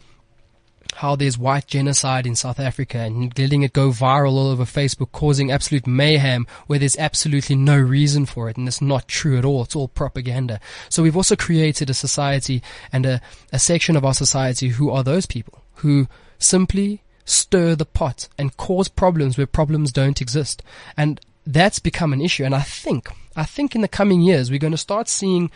how 0.96 1.18
there's 1.18 1.38
white 1.38 1.68
genocide 1.68 2.26
in 2.26 2.34
South 2.34 2.62
Africa 2.62 3.00
and 3.00 3.38
letting 3.38 3.62
it 3.64 3.74
go 3.74 3.90
viral 3.90 4.38
all 4.38 4.48
over 4.48 4.64
Facebook, 4.64 5.12
causing 5.12 5.52
absolute 5.52 5.86
mayhem 5.86 6.48
where 6.68 6.80
there's 6.80 6.96
absolutely 6.96 7.58
no 7.58 7.78
reason 7.78 8.26
for 8.26 8.50
it 8.50 8.56
and 8.56 8.70
it's 8.70 8.82
not 8.82 9.10
true 9.10 9.38
at 9.38 9.44
all. 9.44 9.64
It's 9.64 9.76
all 9.76 9.90
propaganda. 9.90 10.62
So 10.88 11.04
we've 11.04 11.18
also 11.18 11.36
created 11.36 11.90
a 11.90 11.94
society 11.94 12.64
and 12.94 13.06
a, 13.06 13.22
a 13.52 13.60
section 13.60 13.98
of 13.98 14.06
our 14.06 14.14
society 14.14 14.70
who 14.70 14.90
are 14.90 15.04
those 15.04 15.26
people 15.26 15.62
who 15.80 16.08
simply 16.40 17.04
stir 17.26 17.76
the 17.76 17.86
pot 17.86 18.30
and 18.38 18.56
cause 18.56 18.88
problems 18.88 19.38
where 19.38 19.46
problems 19.46 19.92
don't 19.92 20.22
exist. 20.22 20.64
And 20.96 21.20
that's 21.46 21.80
become 21.80 22.14
an 22.14 22.22
issue. 22.22 22.44
And 22.44 22.56
I 22.56 22.62
think, 22.62 23.10
I 23.36 23.44
think 23.44 23.76
in 23.76 23.82
the 23.82 23.88
coming 23.88 24.22
years, 24.22 24.50
we're 24.50 24.60
going 24.60 24.72
to 24.72 24.78
start 24.78 25.08
seeing 25.08 25.52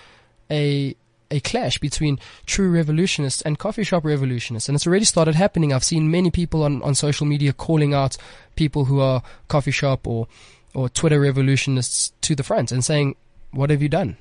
a, 0.52 0.95
a 1.32 1.39
clash 1.39 1.80
between 1.80 2.19
true 2.45 2.69
revolutionists 2.69 3.41
and 3.41 3.58
coffee 3.58 3.84
shop 3.84 4.06
revolutionists. 4.06 4.69
And 4.69 4.75
it's 4.75 4.86
already 4.86 5.06
started 5.06 5.36
happening. 5.36 5.73
I've 5.73 5.84
seen 5.84 6.12
many 6.12 6.32
people 6.32 6.63
on, 6.63 6.82
on 6.84 6.95
social 6.95 7.25
media 7.25 7.54
calling 7.54 7.93
out 7.93 8.17
people 8.56 8.86
who 8.86 8.99
are 8.99 9.23
coffee 9.47 9.71
shop 9.71 10.08
or, 10.08 10.28
or 10.73 10.89
Twitter 10.89 11.19
revolutionists 11.19 12.13
to 12.21 12.36
the 12.36 12.43
front 12.43 12.71
and 12.71 12.86
saying, 12.86 13.15
what 13.52 13.69
have 13.69 13.82
you 13.82 13.89
done? 13.89 14.17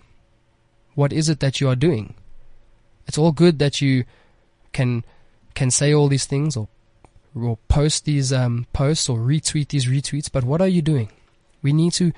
What 0.95 1.13
is 1.13 1.29
it 1.29 1.41
that 1.41 1.61
you 1.61 1.69
are 1.69 1.77
doing? 1.77 2.15
It's 3.07 3.19
all 3.19 3.33
good 3.33 3.59
that 3.59 3.81
you 3.81 4.05
can, 4.73 5.05
can 5.55 5.71
say 5.71 5.93
all 5.93 6.09
these 6.09 6.27
things 6.27 6.57
or, 6.57 6.69
or 7.35 7.59
post 7.69 8.05
these, 8.05 8.33
um, 8.33 8.67
posts 8.73 9.09
or 9.09 9.19
retweet 9.19 9.69
these 9.69 9.87
retweets, 9.87 10.33
but 10.33 10.45
what 10.45 10.61
are 10.61 10.69
you 10.69 10.83
doing? 10.83 11.11
We 11.63 11.73
need 11.73 11.93
to, 11.95 12.13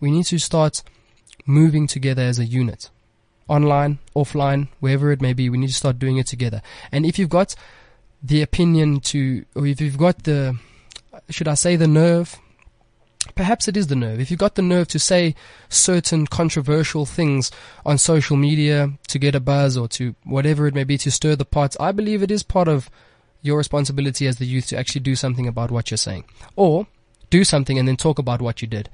we 0.00 0.10
need 0.10 0.26
to 0.26 0.38
start 0.38 0.82
moving 1.46 1.86
together 1.86 2.22
as 2.22 2.38
a 2.38 2.44
unit. 2.44 2.90
Online, 3.48 3.98
offline, 4.14 4.68
wherever 4.78 5.10
it 5.10 5.20
may 5.20 5.32
be, 5.32 5.50
we 5.50 5.58
need 5.58 5.68
to 5.68 5.74
start 5.74 5.98
doing 5.98 6.18
it 6.18 6.26
together. 6.26 6.62
And 6.92 7.04
if 7.04 7.18
you've 7.18 7.28
got 7.28 7.54
the 8.22 8.42
opinion 8.42 9.00
to, 9.00 9.44
or 9.54 9.66
if 9.66 9.80
you've 9.80 9.98
got 9.98 10.24
the, 10.24 10.56
should 11.28 11.48
I 11.48 11.54
say 11.54 11.76
the 11.76 11.88
nerve? 11.88 12.36
Perhaps 13.34 13.68
it 13.68 13.76
is 13.76 13.88
the 13.88 13.96
nerve. 13.96 14.20
If 14.20 14.30
you've 14.30 14.40
got 14.40 14.54
the 14.54 14.62
nerve 14.62 14.88
to 14.88 14.98
say 14.98 15.34
certain 15.68 16.26
controversial 16.26 17.06
things 17.06 17.50
on 17.84 17.98
social 17.98 18.36
media 18.36 18.92
to 19.08 19.18
get 19.18 19.34
a 19.34 19.40
buzz 19.40 19.76
or 19.76 19.88
to 19.88 20.14
whatever 20.24 20.66
it 20.66 20.74
may 20.74 20.84
be 20.84 20.96
to 20.98 21.10
stir 21.10 21.36
the 21.36 21.44
pot, 21.44 21.76
I 21.80 21.92
believe 21.92 22.22
it 22.22 22.30
is 22.30 22.42
part 22.42 22.68
of 22.68 22.88
your 23.42 23.58
responsibility 23.58 24.26
as 24.26 24.36
the 24.36 24.46
youth 24.46 24.66
to 24.68 24.78
actually 24.78 25.00
do 25.00 25.16
something 25.16 25.46
about 25.46 25.70
what 25.70 25.90
you're 25.90 25.98
saying. 25.98 26.24
Or 26.56 26.86
do 27.30 27.44
something 27.44 27.78
and 27.78 27.88
then 27.88 27.96
talk 27.96 28.18
about 28.18 28.42
what 28.42 28.60
you 28.60 28.68
did. 28.68 28.88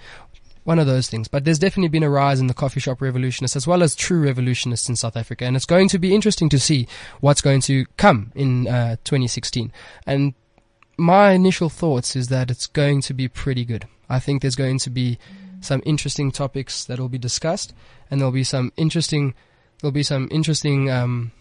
One 0.65 0.79
of 0.79 0.87
those 0.87 1.09
things. 1.09 1.29
But 1.29 1.45
there's 1.45 1.59
definitely 1.59 1.89
been 1.89 2.03
a 2.03 2.11
rise 2.11 2.41
in 2.41 2.49
the 2.49 2.55
coffee 2.55 2.81
shop 2.81 3.01
revolutionists 3.01 3.57
as 3.57 3.67
well 3.67 3.83
as 3.83 3.95
true 3.95 4.21
revolutionists 4.21 4.89
in 4.89 4.97
South 4.97 5.17
Africa. 5.17 5.45
And 5.45 5.57
it's 5.57 5.65
going 5.65 5.89
to 5.91 5.99
be 5.99 6.15
interesting 6.15 6.49
to 6.49 6.59
see 6.59 6.89
what's 7.21 7.41
going 7.41 7.61
to 7.63 7.87
come 7.97 8.33
in 8.35 8.67
uh, 8.67 8.97
2016. 9.05 9.73
And 10.07 10.35
my 10.97 11.33
initial 11.33 11.69
thoughts 11.69 12.17
is 12.17 12.29
that 12.29 12.51
it's 12.51 12.67
going 12.67 13.01
to 13.03 13.15
be 13.15 13.29
pretty 13.29 13.65
good. 13.65 13.87
I 14.09 14.19
think 14.19 14.43
there's 14.43 14.57
going 14.57 14.79
to 14.81 14.91
be 14.91 15.19
some 15.61 15.83
interesting 15.85 16.31
topics 16.31 16.85
that 16.85 16.99
will 16.99 17.09
be 17.09 17.19
discussed, 17.19 17.75
and 18.11 18.21
there'll 18.21 18.33
be 18.33 18.45
some 18.45 18.73
interesting, 18.77 19.35
there'll 19.81 19.93
be 19.93 20.03
some 20.03 20.29
interesting, 20.31 20.91
um, 20.91 21.33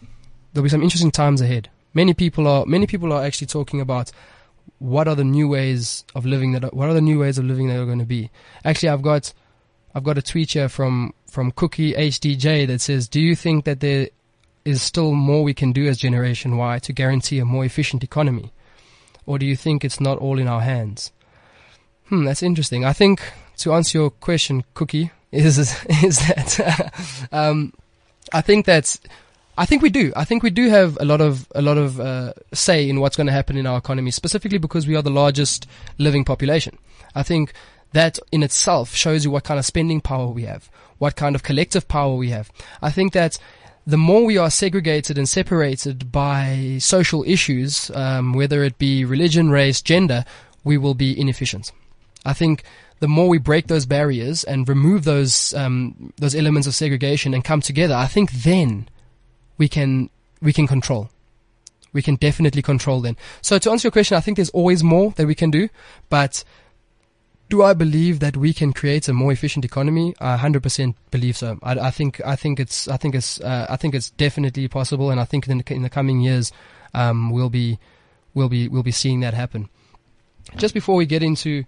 there'll 0.52 0.64
be 0.64 0.70
some 0.70 0.82
interesting 0.82 1.10
times 1.10 1.40
ahead. 1.40 1.70
Many 1.94 2.12
people 2.12 2.46
are, 2.46 2.66
many 2.66 2.86
people 2.86 3.12
are 3.12 3.24
actually 3.24 3.46
talking 3.46 3.80
about 3.80 4.10
what 4.78 5.08
are 5.08 5.14
the 5.14 5.24
new 5.24 5.48
ways 5.48 6.04
of 6.14 6.26
living 6.26 6.52
that, 6.52 6.64
are, 6.64 6.68
what 6.68 6.88
are 6.88 6.94
the 6.94 7.00
new 7.00 7.18
ways 7.18 7.38
of 7.38 7.44
living 7.44 7.68
that 7.68 7.78
are 7.78 7.86
going 7.86 7.98
to 7.98 8.04
be. 8.04 8.30
Actually, 8.64 8.90
I've 8.90 9.02
got, 9.02 9.32
I've 9.94 10.04
got 10.04 10.18
a 10.18 10.22
tweet 10.22 10.52
here 10.52 10.68
from 10.68 11.14
from 11.26 11.50
Cookie 11.50 11.92
HDJ 11.94 12.66
that 12.66 12.80
says, 12.80 13.08
"Do 13.08 13.20
you 13.20 13.34
think 13.34 13.64
that 13.64 13.80
there 13.80 14.08
is 14.64 14.82
still 14.82 15.12
more 15.12 15.42
we 15.42 15.54
can 15.54 15.72
do 15.72 15.86
as 15.86 15.98
Generation 15.98 16.56
Y 16.56 16.78
to 16.80 16.92
guarantee 16.92 17.38
a 17.38 17.44
more 17.44 17.64
efficient 17.64 18.04
economy, 18.04 18.52
or 19.24 19.38
do 19.38 19.46
you 19.46 19.56
think 19.56 19.84
it's 19.84 20.00
not 20.00 20.18
all 20.18 20.38
in 20.38 20.48
our 20.48 20.60
hands?" 20.60 21.12
Hmm, 22.08 22.24
that's 22.24 22.42
interesting. 22.42 22.84
I 22.84 22.92
think 22.92 23.20
to 23.58 23.72
answer 23.72 23.98
your 23.98 24.10
question, 24.10 24.64
Cookie, 24.74 25.10
is 25.32 25.58
is 25.58 26.18
that 26.28 27.28
um, 27.32 27.72
I 28.32 28.42
think 28.42 28.66
that's 28.66 29.00
I 29.58 29.64
think 29.64 29.82
we 29.82 29.90
do. 29.90 30.12
I 30.14 30.24
think 30.24 30.42
we 30.42 30.50
do 30.50 30.68
have 30.68 30.98
a 31.00 31.04
lot 31.04 31.20
of 31.20 31.48
a 31.54 31.62
lot 31.62 31.78
of 31.78 31.98
uh, 31.98 32.34
say 32.52 32.88
in 32.88 33.00
what's 33.00 33.16
going 33.16 33.26
to 33.26 33.32
happen 33.32 33.56
in 33.56 33.66
our 33.66 33.78
economy, 33.78 34.10
specifically 34.10 34.58
because 34.58 34.86
we 34.86 34.96
are 34.96 35.02
the 35.02 35.10
largest 35.10 35.66
living 35.98 36.24
population. 36.24 36.78
I 37.14 37.22
think 37.22 37.52
that 37.92 38.18
in 38.30 38.42
itself 38.42 38.94
shows 38.94 39.24
you 39.24 39.30
what 39.30 39.44
kind 39.44 39.58
of 39.58 39.64
spending 39.64 40.00
power 40.00 40.28
we 40.28 40.42
have, 40.42 40.68
what 40.98 41.16
kind 41.16 41.34
of 41.34 41.42
collective 41.42 41.88
power 41.88 42.14
we 42.14 42.30
have. 42.30 42.50
I 42.82 42.90
think 42.90 43.12
that 43.14 43.38
the 43.86 43.96
more 43.96 44.24
we 44.24 44.36
are 44.36 44.50
segregated 44.50 45.16
and 45.16 45.28
separated 45.28 46.10
by 46.12 46.76
social 46.80 47.24
issues, 47.26 47.90
um, 47.94 48.34
whether 48.34 48.62
it 48.64 48.78
be 48.78 49.04
religion, 49.04 49.48
race, 49.50 49.80
gender, 49.80 50.24
we 50.64 50.76
will 50.76 50.94
be 50.94 51.18
inefficient. 51.18 51.72
I 52.24 52.32
think 52.32 52.64
the 52.98 53.08
more 53.08 53.28
we 53.28 53.38
break 53.38 53.68
those 53.68 53.86
barriers 53.86 54.42
and 54.42 54.68
remove 54.68 55.04
those 55.04 55.54
um, 55.54 56.12
those 56.16 56.34
elements 56.34 56.66
of 56.66 56.74
segregation 56.74 57.32
and 57.32 57.44
come 57.44 57.60
together, 57.60 57.94
I 57.94 58.06
think 58.06 58.32
then 58.32 58.88
we 59.58 59.68
can 59.68 60.10
we 60.42 60.52
can 60.52 60.66
control. 60.66 61.10
We 61.92 62.02
can 62.02 62.16
definitely 62.16 62.62
control 62.62 63.00
then. 63.00 63.16
So 63.40 63.58
to 63.58 63.70
answer 63.70 63.86
your 63.86 63.92
question, 63.92 64.16
I 64.16 64.20
think 64.20 64.36
there's 64.36 64.50
always 64.50 64.84
more 64.84 65.12
that 65.12 65.26
we 65.26 65.34
can 65.34 65.50
do, 65.50 65.68
but 66.10 66.44
do 67.48 67.62
I 67.62 67.74
believe 67.74 68.20
that 68.20 68.36
we 68.36 68.52
can 68.52 68.72
create 68.72 69.08
a 69.08 69.12
more 69.12 69.32
efficient 69.32 69.64
economy? 69.64 70.14
I 70.20 70.36
100% 70.36 70.94
believe 71.10 71.36
so. 71.36 71.58
I, 71.62 71.72
I 71.78 71.90
think 71.90 72.20
I 72.24 72.36
think 72.36 72.58
it's 72.58 72.88
I 72.88 72.96
think 72.96 73.14
it's 73.14 73.40
uh, 73.40 73.66
I 73.68 73.76
think 73.76 73.94
it's 73.94 74.10
definitely 74.10 74.68
possible, 74.68 75.10
and 75.10 75.20
I 75.20 75.24
think 75.24 75.48
in 75.48 75.58
the, 75.58 75.74
in 75.74 75.82
the 75.82 75.90
coming 75.90 76.20
years 76.20 76.52
um, 76.92 77.30
we'll 77.30 77.50
be 77.50 77.78
we'll 78.34 78.48
be 78.48 78.68
we'll 78.68 78.82
be 78.82 78.92
seeing 78.92 79.20
that 79.20 79.34
happen. 79.34 79.68
Just 80.56 80.74
before 80.74 80.96
we 80.96 81.06
get 81.06 81.22
into 81.22 81.64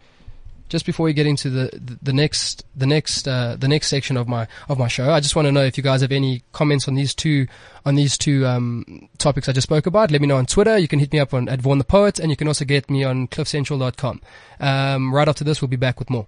just 0.68 0.86
before 0.86 1.04
we 1.04 1.12
get 1.12 1.26
into 1.26 1.50
the, 1.50 1.70
the, 1.72 1.98
the 2.02 2.12
next 2.12 2.64
the 2.76 2.86
next 2.86 3.26
uh, 3.26 3.56
the 3.58 3.68
next 3.68 3.88
section 3.88 4.16
of 4.16 4.28
my 4.28 4.46
of 4.68 4.78
my 4.78 4.88
show, 4.88 5.10
I 5.10 5.20
just 5.20 5.34
want 5.34 5.46
to 5.46 5.52
know 5.52 5.62
if 5.62 5.76
you 5.76 5.82
guys 5.82 6.00
have 6.02 6.12
any 6.12 6.42
comments 6.52 6.88
on 6.88 6.94
these 6.94 7.14
two 7.14 7.46
on 7.84 7.94
these 7.94 8.18
two 8.18 8.46
um, 8.46 9.08
topics 9.18 9.48
I 9.48 9.52
just 9.52 9.66
spoke 9.66 9.86
about. 9.86 10.10
Let 10.10 10.20
me 10.20 10.26
know 10.26 10.36
on 10.36 10.46
Twitter. 10.46 10.76
You 10.78 10.88
can 10.88 10.98
hit 10.98 11.12
me 11.12 11.18
up 11.18 11.34
on 11.34 11.48
at 11.48 11.60
Vaughn 11.60 11.78
the 11.78 11.84
Poet, 11.84 12.18
and 12.18 12.30
you 12.30 12.36
can 12.36 12.48
also 12.48 12.64
get 12.64 12.90
me 12.90 13.04
on 13.04 13.28
CliffCentral.com. 13.28 14.20
Um, 14.60 15.14
right 15.14 15.28
after 15.28 15.44
this, 15.44 15.60
we'll 15.62 15.68
be 15.68 15.76
back 15.76 15.98
with 15.98 16.10
more. 16.10 16.26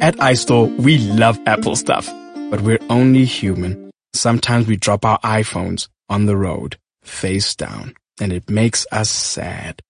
At 0.00 0.16
iStore, 0.16 0.76
we 0.78 0.98
love 0.98 1.38
Apple 1.46 1.76
stuff, 1.76 2.06
but 2.50 2.60
we're 2.60 2.80
only 2.90 3.24
human. 3.24 3.90
Sometimes 4.12 4.66
we 4.66 4.76
drop 4.76 5.04
our 5.04 5.18
iPhones 5.20 5.88
on 6.08 6.26
the 6.26 6.36
road, 6.36 6.76
face 7.02 7.54
down, 7.54 7.94
and 8.20 8.32
it 8.32 8.50
makes 8.50 8.86
us 8.92 9.10
sad. 9.10 9.80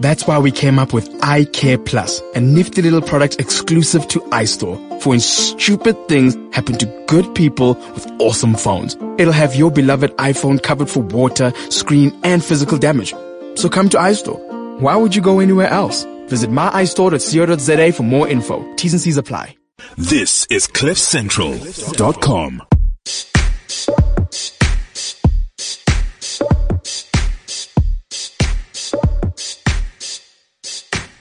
That's 0.00 0.26
why 0.26 0.38
we 0.38 0.50
came 0.50 0.78
up 0.78 0.92
with 0.92 1.08
iCare 1.20 1.84
Plus, 1.84 2.22
a 2.34 2.40
nifty 2.40 2.82
little 2.82 3.02
product 3.02 3.40
exclusive 3.40 4.06
to 4.08 4.20
iStore 4.30 4.78
for 5.02 5.10
when 5.10 5.20
stupid 5.20 5.96
things 6.08 6.36
happen 6.52 6.78
to 6.78 6.86
good 7.06 7.34
people 7.34 7.74
with 7.94 8.06
awesome 8.20 8.54
phones. 8.54 8.96
It'll 9.18 9.32
have 9.32 9.54
your 9.54 9.70
beloved 9.70 10.10
iPhone 10.16 10.62
covered 10.62 10.88
for 10.88 11.00
water, 11.00 11.52
screen, 11.70 12.18
and 12.22 12.44
physical 12.44 12.78
damage. 12.78 13.12
So 13.56 13.68
come 13.68 13.88
to 13.90 13.98
iStore. 13.98 14.38
Why 14.80 14.96
would 14.96 15.14
you 15.14 15.22
go 15.22 15.40
anywhere 15.40 15.68
else? 15.68 16.04
Visit 16.26 16.50
myiStore.co.za 16.50 17.92
for 17.92 18.02
more 18.02 18.28
info. 18.28 18.64
T's 18.76 18.92
and 18.92 19.02
C's 19.02 19.16
apply. 19.16 19.56
This 19.96 20.46
is 20.50 20.66
CliffCentral.com. 20.66 22.62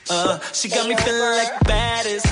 Uh, 0.09 0.39
she 0.53 0.69
got 0.69 0.87
me 0.87 0.95
feeling 0.95 1.35
like 1.35 1.59
the 1.59 1.65
baddest. 1.65 2.25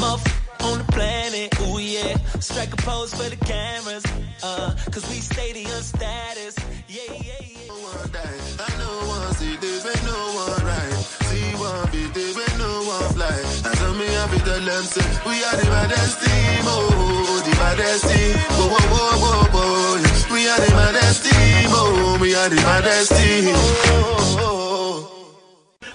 Muff 0.00 0.22
on 0.62 0.78
the 0.78 0.84
planet, 0.92 1.60
ooh 1.60 1.78
yeah. 1.78 2.16
Strike 2.40 2.72
a 2.72 2.76
pose 2.76 3.14
for 3.14 3.28
the 3.30 3.36
cameras, 3.36 4.04
uh, 4.42 4.74
cause 4.90 5.08
we 5.08 5.16
stadium 5.16 5.70
status. 5.82 6.56
Yeah, 6.88 7.02
yeah, 7.12 7.38
yeah. 7.40 7.72
I 8.58 8.78
know 8.78 9.08
one 9.08 9.34
see 9.34 9.56
this 9.56 9.84
when 9.84 10.00
no 10.04 10.18
one 10.42 10.64
right. 10.66 10.92
See 11.30 11.54
one 11.54 11.90
beat 11.92 12.14
this 12.14 12.34
when 12.36 12.58
no 12.58 12.82
one 12.82 13.12
fly. 13.14 13.36
And 13.64 13.74
tell 13.78 13.94
me 13.94 14.06
I 14.06 14.26
tell 14.42 14.60
them 14.60 14.84
say 14.84 15.06
we 15.26 15.38
are 15.44 15.56
the 15.56 15.66
baddest 15.70 16.18
team, 16.18 16.64
oh, 16.66 17.42
the 17.44 17.54
baddest 17.62 18.04
team. 18.10 18.36
Whoa, 18.58 18.68
whoa, 18.68 18.90
whoa, 18.90 19.22
whoa, 19.22 19.54
whoa. 19.54 20.34
We 20.34 20.48
are 20.48 20.58
the 20.58 20.72
baddest 20.72 21.30
team, 21.30 21.70
oh, 21.70 22.18
we 22.20 22.34
are 22.34 22.48
the 22.48 22.56
baddest 22.56 23.12
team. 23.12 23.54
Oh. 23.54 24.21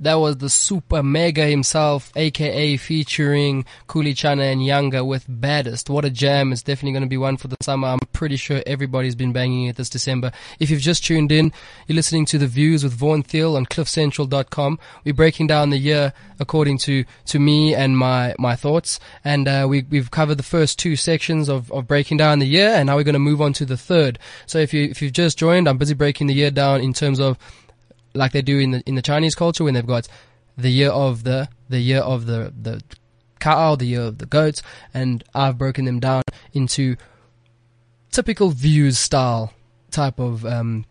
That 0.00 0.14
was 0.14 0.36
the 0.36 0.48
super 0.48 1.02
mega 1.02 1.44
himself, 1.46 2.12
AKA 2.14 2.76
featuring 2.76 3.64
Khuli 3.88 4.12
Chana 4.12 4.52
and 4.52 4.60
Yanga 4.60 5.04
with 5.04 5.24
Baddest. 5.28 5.90
What 5.90 6.04
a 6.04 6.10
jam. 6.10 6.52
It's 6.52 6.62
definitely 6.62 6.92
going 6.92 7.02
to 7.02 7.08
be 7.08 7.16
one 7.16 7.36
for 7.36 7.48
the 7.48 7.56
summer. 7.60 7.88
I'm 7.88 7.98
pretty 8.12 8.36
sure 8.36 8.62
everybody's 8.64 9.16
been 9.16 9.32
banging 9.32 9.66
it 9.66 9.74
this 9.74 9.90
December. 9.90 10.30
If 10.60 10.70
you've 10.70 10.80
just 10.80 11.04
tuned 11.04 11.32
in, 11.32 11.52
you're 11.88 11.96
listening 11.96 12.26
to 12.26 12.38
The 12.38 12.46
Views 12.46 12.84
with 12.84 12.92
Vaughn 12.92 13.24
Thiel 13.24 13.56
on 13.56 13.66
cliffcentral.com. 13.66 14.78
We're 15.04 15.14
breaking 15.14 15.48
down 15.48 15.70
the 15.70 15.78
year 15.78 16.12
according 16.38 16.78
to, 16.78 17.04
to 17.26 17.38
me 17.40 17.74
and 17.74 17.98
my, 17.98 18.36
my 18.38 18.54
thoughts. 18.54 19.00
And, 19.24 19.48
uh, 19.48 19.66
we, 19.68 19.82
we've 19.90 20.12
covered 20.12 20.36
the 20.36 20.44
first 20.44 20.78
two 20.78 20.94
sections 20.94 21.48
of, 21.48 21.72
of 21.72 21.88
breaking 21.88 22.18
down 22.18 22.38
the 22.38 22.46
year 22.46 22.68
and 22.68 22.86
now 22.86 22.94
we're 22.94 23.02
going 23.02 23.14
to 23.14 23.18
move 23.18 23.40
on 23.40 23.52
to 23.54 23.64
the 23.64 23.76
third. 23.76 24.20
So 24.46 24.58
if 24.58 24.72
you, 24.72 24.84
if 24.84 25.02
you've 25.02 25.12
just 25.12 25.38
joined, 25.38 25.68
I'm 25.68 25.78
busy 25.78 25.94
breaking 25.94 26.28
the 26.28 26.34
year 26.34 26.52
down 26.52 26.82
in 26.82 26.92
terms 26.92 27.18
of 27.18 27.36
like 28.18 28.32
they 28.32 28.42
do 28.42 28.58
in 28.58 28.70
the 28.72 28.82
in 28.86 28.94
the 28.96 29.02
Chinese 29.02 29.34
culture 29.34 29.64
when 29.64 29.74
they've 29.74 29.86
got 29.86 30.08
the 30.56 30.70
year 30.70 30.90
of 30.90 31.24
the 31.24 31.48
the 31.68 31.78
year 31.80 32.00
of 32.00 32.26
the 32.26 32.52
the 32.60 32.82
cow, 33.40 33.76
the 33.76 33.86
year 33.86 34.02
of 34.02 34.18
the 34.18 34.26
goats, 34.26 34.62
and 34.92 35.24
I've 35.34 35.56
broken 35.56 35.84
them 35.84 36.00
down 36.00 36.22
into 36.52 36.96
typical 38.10 38.50
views 38.50 38.98
style 38.98 39.52
type 39.90 40.18
of 40.18 40.44
um, 40.44 40.84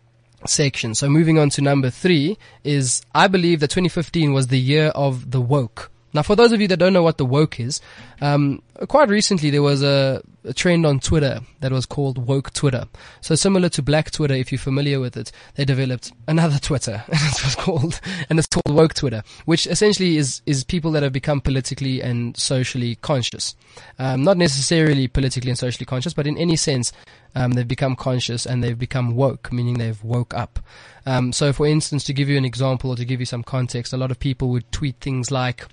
section. 0.46 0.94
So 0.94 1.08
moving 1.08 1.38
on 1.38 1.50
to 1.50 1.62
number 1.62 1.90
three 1.90 2.38
is 2.64 3.02
I 3.14 3.28
believe 3.28 3.60
that 3.60 3.68
2015 3.68 4.32
was 4.32 4.48
the 4.48 4.58
year 4.58 4.88
of 4.88 5.30
the 5.30 5.40
woke. 5.40 5.90
Now, 6.14 6.22
for 6.22 6.34
those 6.34 6.52
of 6.52 6.60
you 6.60 6.68
that 6.68 6.78
don't 6.78 6.92
know 6.92 7.02
what 7.02 7.18
the 7.18 7.26
woke 7.26 7.60
is, 7.60 7.80
um, 8.20 8.62
quite 8.88 9.08
recently 9.08 9.50
there 9.50 9.62
was 9.62 9.82
a, 9.82 10.22
a, 10.44 10.54
trend 10.54 10.86
on 10.86 11.00
Twitter 11.00 11.40
that 11.60 11.70
was 11.70 11.84
called 11.84 12.16
woke 12.26 12.52
Twitter. 12.52 12.84
So 13.20 13.34
similar 13.34 13.68
to 13.70 13.82
Black 13.82 14.10
Twitter, 14.10 14.34
if 14.34 14.50
you're 14.50 14.58
familiar 14.58 15.00
with 15.00 15.16
it, 15.16 15.30
they 15.56 15.64
developed 15.64 16.12
another 16.26 16.58
Twitter, 16.62 17.04
and 17.08 17.20
it 17.20 17.44
was 17.44 17.54
called, 17.54 18.00
and 18.30 18.38
it's 18.38 18.48
called 18.48 18.74
woke 18.74 18.94
Twitter, 18.94 19.22
which 19.44 19.66
essentially 19.66 20.16
is 20.16 20.40
is 20.46 20.64
people 20.64 20.92
that 20.92 21.02
have 21.02 21.12
become 21.12 21.40
politically 21.40 22.02
and 22.02 22.36
socially 22.36 22.94
conscious, 22.96 23.54
um, 23.98 24.24
not 24.24 24.36
necessarily 24.36 25.08
politically 25.08 25.50
and 25.50 25.58
socially 25.58 25.86
conscious, 25.86 26.14
but 26.14 26.26
in 26.26 26.38
any 26.38 26.56
sense, 26.56 26.92
um, 27.34 27.52
they've 27.52 27.68
become 27.68 27.94
conscious 27.94 28.46
and 28.46 28.64
they've 28.64 28.78
become 28.78 29.14
woke, 29.14 29.52
meaning 29.52 29.78
they've 29.78 30.02
woke 30.02 30.32
up. 30.34 30.58
Um, 31.04 31.32
so, 31.32 31.52
for 31.52 31.66
instance, 31.66 32.04
to 32.04 32.12
give 32.12 32.28
you 32.28 32.38
an 32.38 32.44
example 32.44 32.90
or 32.90 32.96
to 32.96 33.04
give 33.04 33.20
you 33.20 33.26
some 33.26 33.42
context, 33.42 33.92
a 33.92 33.96
lot 33.96 34.10
of 34.10 34.18
people 34.18 34.48
would 34.50 34.70
tweet 34.72 34.96
things 35.00 35.30
like 35.30 35.66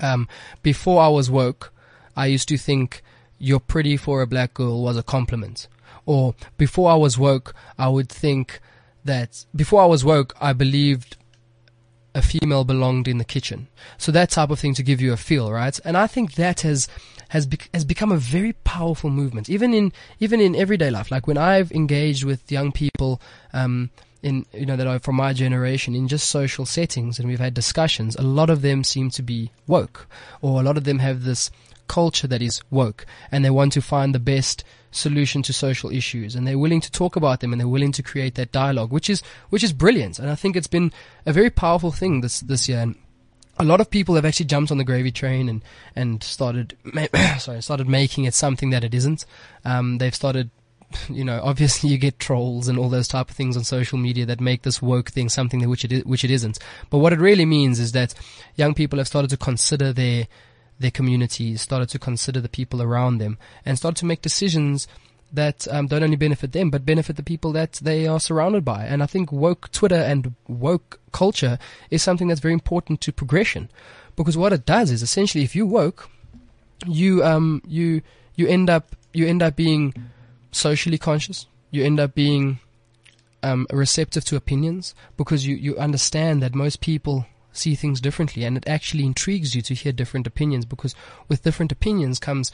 um, 0.00 0.28
before 0.62 1.02
I 1.02 1.08
was 1.08 1.30
woke, 1.30 1.72
I 2.16 2.26
used 2.26 2.48
to 2.48 2.58
think 2.58 3.02
you're 3.38 3.60
pretty 3.60 3.96
for 3.96 4.22
a 4.22 4.26
black 4.26 4.54
girl 4.54 4.82
was 4.82 4.96
a 4.96 5.02
compliment. 5.02 5.68
Or 6.06 6.34
before 6.56 6.90
I 6.90 6.94
was 6.94 7.18
woke, 7.18 7.54
I 7.78 7.88
would 7.88 8.08
think 8.08 8.60
that 9.04 9.44
before 9.54 9.82
I 9.82 9.86
was 9.86 10.04
woke, 10.04 10.34
I 10.40 10.52
believed 10.52 11.16
a 12.14 12.22
female 12.22 12.64
belonged 12.64 13.06
in 13.06 13.18
the 13.18 13.24
kitchen. 13.24 13.68
So 13.98 14.10
that 14.12 14.30
type 14.30 14.50
of 14.50 14.58
thing 14.58 14.74
to 14.74 14.82
give 14.82 15.00
you 15.00 15.12
a 15.12 15.18
feel, 15.18 15.52
right? 15.52 15.78
And 15.84 15.96
I 15.96 16.06
think 16.06 16.34
that 16.34 16.60
has 16.62 16.88
has 17.28 17.46
has 17.74 17.84
become 17.84 18.12
a 18.12 18.16
very 18.16 18.52
powerful 18.52 19.10
movement, 19.10 19.50
even 19.50 19.74
in 19.74 19.92
even 20.18 20.40
in 20.40 20.56
everyday 20.56 20.90
life. 20.90 21.10
Like 21.10 21.26
when 21.26 21.36
I've 21.36 21.70
engaged 21.72 22.24
with 22.24 22.50
young 22.50 22.72
people, 22.72 23.20
um, 23.52 23.90
in 24.26 24.44
you 24.52 24.66
know 24.66 24.76
that 24.76 24.88
are 24.88 24.98
from 24.98 25.14
my 25.14 25.32
generation 25.32 25.94
in 25.94 26.08
just 26.08 26.28
social 26.28 26.66
settings, 26.66 27.18
and 27.18 27.28
we've 27.28 27.38
had 27.38 27.54
discussions. 27.54 28.16
A 28.16 28.22
lot 28.22 28.50
of 28.50 28.60
them 28.60 28.82
seem 28.82 29.08
to 29.10 29.22
be 29.22 29.52
woke, 29.68 30.08
or 30.42 30.60
a 30.60 30.64
lot 30.64 30.76
of 30.76 30.84
them 30.84 30.98
have 30.98 31.22
this 31.22 31.50
culture 31.86 32.26
that 32.26 32.42
is 32.42 32.60
woke, 32.68 33.06
and 33.30 33.44
they 33.44 33.50
want 33.50 33.72
to 33.74 33.80
find 33.80 34.12
the 34.12 34.18
best 34.18 34.64
solution 34.90 35.42
to 35.42 35.52
social 35.52 35.90
issues 35.92 36.34
and 36.34 36.46
they're 36.46 36.58
willing 36.58 36.80
to 36.80 36.90
talk 36.90 37.16
about 37.16 37.40
them 37.40 37.52
and 37.52 37.60
they're 37.60 37.68
willing 37.68 37.92
to 37.92 38.02
create 38.02 38.34
that 38.34 38.50
dialogue 38.50 38.90
which 38.90 39.10
is 39.10 39.20
which 39.50 39.62
is 39.62 39.70
brilliant 39.70 40.18
and 40.18 40.30
I 40.30 40.34
think 40.34 40.56
it's 40.56 40.66
been 40.66 40.90
a 41.26 41.34
very 41.34 41.50
powerful 41.50 41.92
thing 41.92 42.22
this 42.22 42.40
this 42.40 42.66
year 42.66 42.78
and 42.78 42.94
a 43.58 43.64
lot 43.64 43.78
of 43.82 43.90
people 43.90 44.14
have 44.14 44.24
actually 44.24 44.46
jumped 44.46 44.70
on 44.70 44.78
the 44.78 44.84
gravy 44.84 45.10
train 45.10 45.50
and 45.50 45.62
and 45.94 46.22
started 46.22 46.78
sorry 47.38 47.60
started 47.60 47.90
making 47.90 48.24
it 48.24 48.32
something 48.32 48.70
that 48.70 48.84
it 48.84 48.94
isn't 48.94 49.26
um, 49.66 49.98
they've 49.98 50.14
started 50.14 50.50
you 51.08 51.24
know 51.24 51.40
obviously 51.42 51.90
you 51.90 51.98
get 51.98 52.18
trolls 52.18 52.68
and 52.68 52.78
all 52.78 52.88
those 52.88 53.08
type 53.08 53.28
of 53.28 53.36
things 53.36 53.56
on 53.56 53.64
social 53.64 53.98
media 53.98 54.24
that 54.24 54.40
make 54.40 54.62
this 54.62 54.80
woke 54.80 55.10
thing 55.10 55.28
something 55.28 55.68
which 55.68 55.84
it 55.84 55.92
is, 55.92 56.04
which 56.04 56.24
it 56.24 56.30
isn't 56.30 56.58
but 56.90 56.98
what 56.98 57.12
it 57.12 57.18
really 57.18 57.44
means 57.44 57.80
is 57.80 57.92
that 57.92 58.14
young 58.54 58.72
people 58.72 58.98
have 58.98 59.08
started 59.08 59.28
to 59.30 59.36
consider 59.36 59.92
their 59.92 60.26
their 60.78 60.90
communities, 60.90 61.62
started 61.62 61.88
to 61.88 61.98
consider 61.98 62.40
the 62.40 62.48
people 62.48 62.82
around 62.82 63.18
them, 63.18 63.38
and 63.64 63.78
started 63.78 63.98
to 63.98 64.06
make 64.06 64.22
decisions 64.22 64.86
that 65.32 65.66
um, 65.70 65.86
don't 65.86 66.02
only 66.02 66.16
benefit 66.16 66.52
them 66.52 66.70
but 66.70 66.86
benefit 66.86 67.16
the 67.16 67.22
people 67.22 67.50
that 67.52 67.72
they 67.82 68.06
are 68.06 68.20
surrounded 68.20 68.64
by. 68.64 68.84
And 68.84 69.02
I 69.02 69.06
think 69.06 69.32
woke 69.32 69.70
Twitter 69.72 69.96
and 69.96 70.34
woke 70.46 71.00
culture 71.12 71.58
is 71.90 72.02
something 72.02 72.28
that's 72.28 72.40
very 72.40 72.54
important 72.54 73.00
to 73.02 73.12
progression, 73.12 73.70
because 74.14 74.36
what 74.36 74.52
it 74.52 74.64
does 74.64 74.90
is 74.90 75.02
essentially 75.02 75.44
if 75.44 75.56
you 75.56 75.66
woke, 75.66 76.08
you 76.86 77.24
um 77.24 77.62
you 77.66 78.02
you 78.34 78.46
end 78.46 78.68
up 78.68 78.94
you 79.12 79.26
end 79.26 79.42
up 79.42 79.56
being 79.56 79.94
socially 80.56 80.98
conscious. 80.98 81.46
You 81.70 81.84
end 81.84 82.00
up 82.00 82.14
being 82.14 82.58
um, 83.42 83.66
receptive 83.72 84.24
to 84.26 84.36
opinions 84.36 84.94
because 85.16 85.46
you, 85.46 85.56
you 85.56 85.76
understand 85.76 86.42
that 86.42 86.54
most 86.54 86.80
people 86.80 87.26
see 87.52 87.74
things 87.74 88.00
differently 88.00 88.44
and 88.44 88.56
it 88.56 88.68
actually 88.68 89.04
intrigues 89.04 89.54
you 89.54 89.62
to 89.62 89.74
hear 89.74 89.92
different 89.92 90.26
opinions 90.26 90.64
because 90.64 90.94
with 91.28 91.42
different 91.42 91.72
opinions 91.72 92.18
comes 92.18 92.52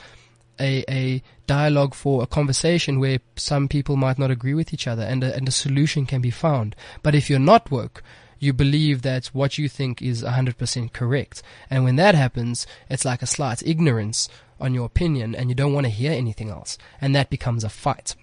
a, 0.60 0.84
a 0.88 1.22
dialogue 1.46 1.94
for 1.94 2.22
a 2.22 2.26
conversation 2.26 3.00
where 3.00 3.18
some 3.36 3.68
people 3.68 3.96
might 3.96 4.18
not 4.18 4.30
agree 4.30 4.54
with 4.54 4.72
each 4.72 4.86
other 4.86 5.02
and 5.02 5.24
a, 5.24 5.34
and 5.34 5.48
a 5.48 5.52
solution 5.52 6.06
can 6.06 6.20
be 6.20 6.30
found. 6.30 6.76
But 7.02 7.14
if 7.14 7.28
you're 7.28 7.38
not 7.38 7.70
woke, 7.70 8.02
you 8.38 8.52
believe 8.52 9.02
that 9.02 9.26
what 9.26 9.56
you 9.56 9.68
think 9.68 10.02
is 10.02 10.22
100% 10.22 10.92
correct. 10.92 11.42
And 11.70 11.84
when 11.84 11.96
that 11.96 12.14
happens, 12.14 12.66
it's 12.90 13.04
like 13.04 13.22
a 13.22 13.26
slight 13.26 13.62
ignorance 13.64 14.28
on 14.62 14.74
your 14.74 14.86
opinion 14.86 15.34
and 15.34 15.48
you 15.48 15.54
don't 15.54 15.74
want 15.74 15.84
to 15.84 15.90
hear 15.90 16.12
anything 16.12 16.48
else. 16.48 16.78
And 17.00 17.14
that 17.14 17.30
becomes 17.30 17.64
a 17.64 17.68
fight. 17.68 18.14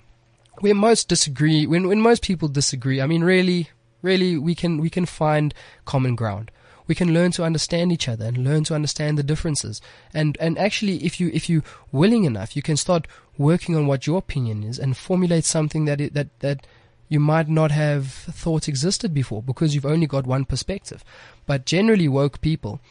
Where 0.59 0.75
most 0.75 1.07
disagree, 1.07 1.67
when, 1.67 1.87
when 1.87 2.01
most 2.01 2.23
people 2.23 2.47
disagree, 2.47 3.01
I 3.01 3.05
mean, 3.05 3.23
really, 3.23 3.69
really, 4.01 4.37
we 4.37 4.55
can, 4.55 4.79
we 4.79 4.89
can 4.89 5.05
find 5.05 5.53
common 5.85 6.15
ground 6.15 6.51
we 6.89 6.95
can 6.95 7.13
learn 7.13 7.31
to 7.31 7.43
understand 7.43 7.91
each 7.91 8.09
other 8.09 8.25
and 8.25 8.43
learn 8.43 8.63
to 8.63 8.73
understand 8.73 9.15
the 9.15 9.23
differences. 9.23 9.79
And, 10.11 10.35
and 10.41 10.57
actually, 10.57 11.05
if 11.05 11.19
you, 11.19 11.29
if 11.31 11.47
you 11.47 11.61
willing 11.91 12.23
enough, 12.23 12.55
you 12.55 12.63
can 12.63 12.77
start 12.77 13.07
working 13.37 13.75
on 13.75 13.85
what 13.85 14.07
your 14.07 14.17
opinion 14.17 14.63
is 14.63 14.79
and 14.79 14.97
formulate 14.97 15.45
something 15.45 15.85
that, 15.85 16.01
it, 16.01 16.15
that, 16.15 16.27
that 16.39 16.65
you 17.07 17.19
might 17.19 17.47
not 17.47 17.69
have 17.69 18.07
thought 18.07 18.67
existed 18.67 19.13
before 19.13 19.43
because 19.43 19.75
you've 19.75 19.85
only 19.85 20.07
got 20.07 20.25
one 20.25 20.45
perspective. 20.45 21.03
But 21.45 21.67
generally 21.67 22.07
woke 22.07 22.41
people, 22.41 22.81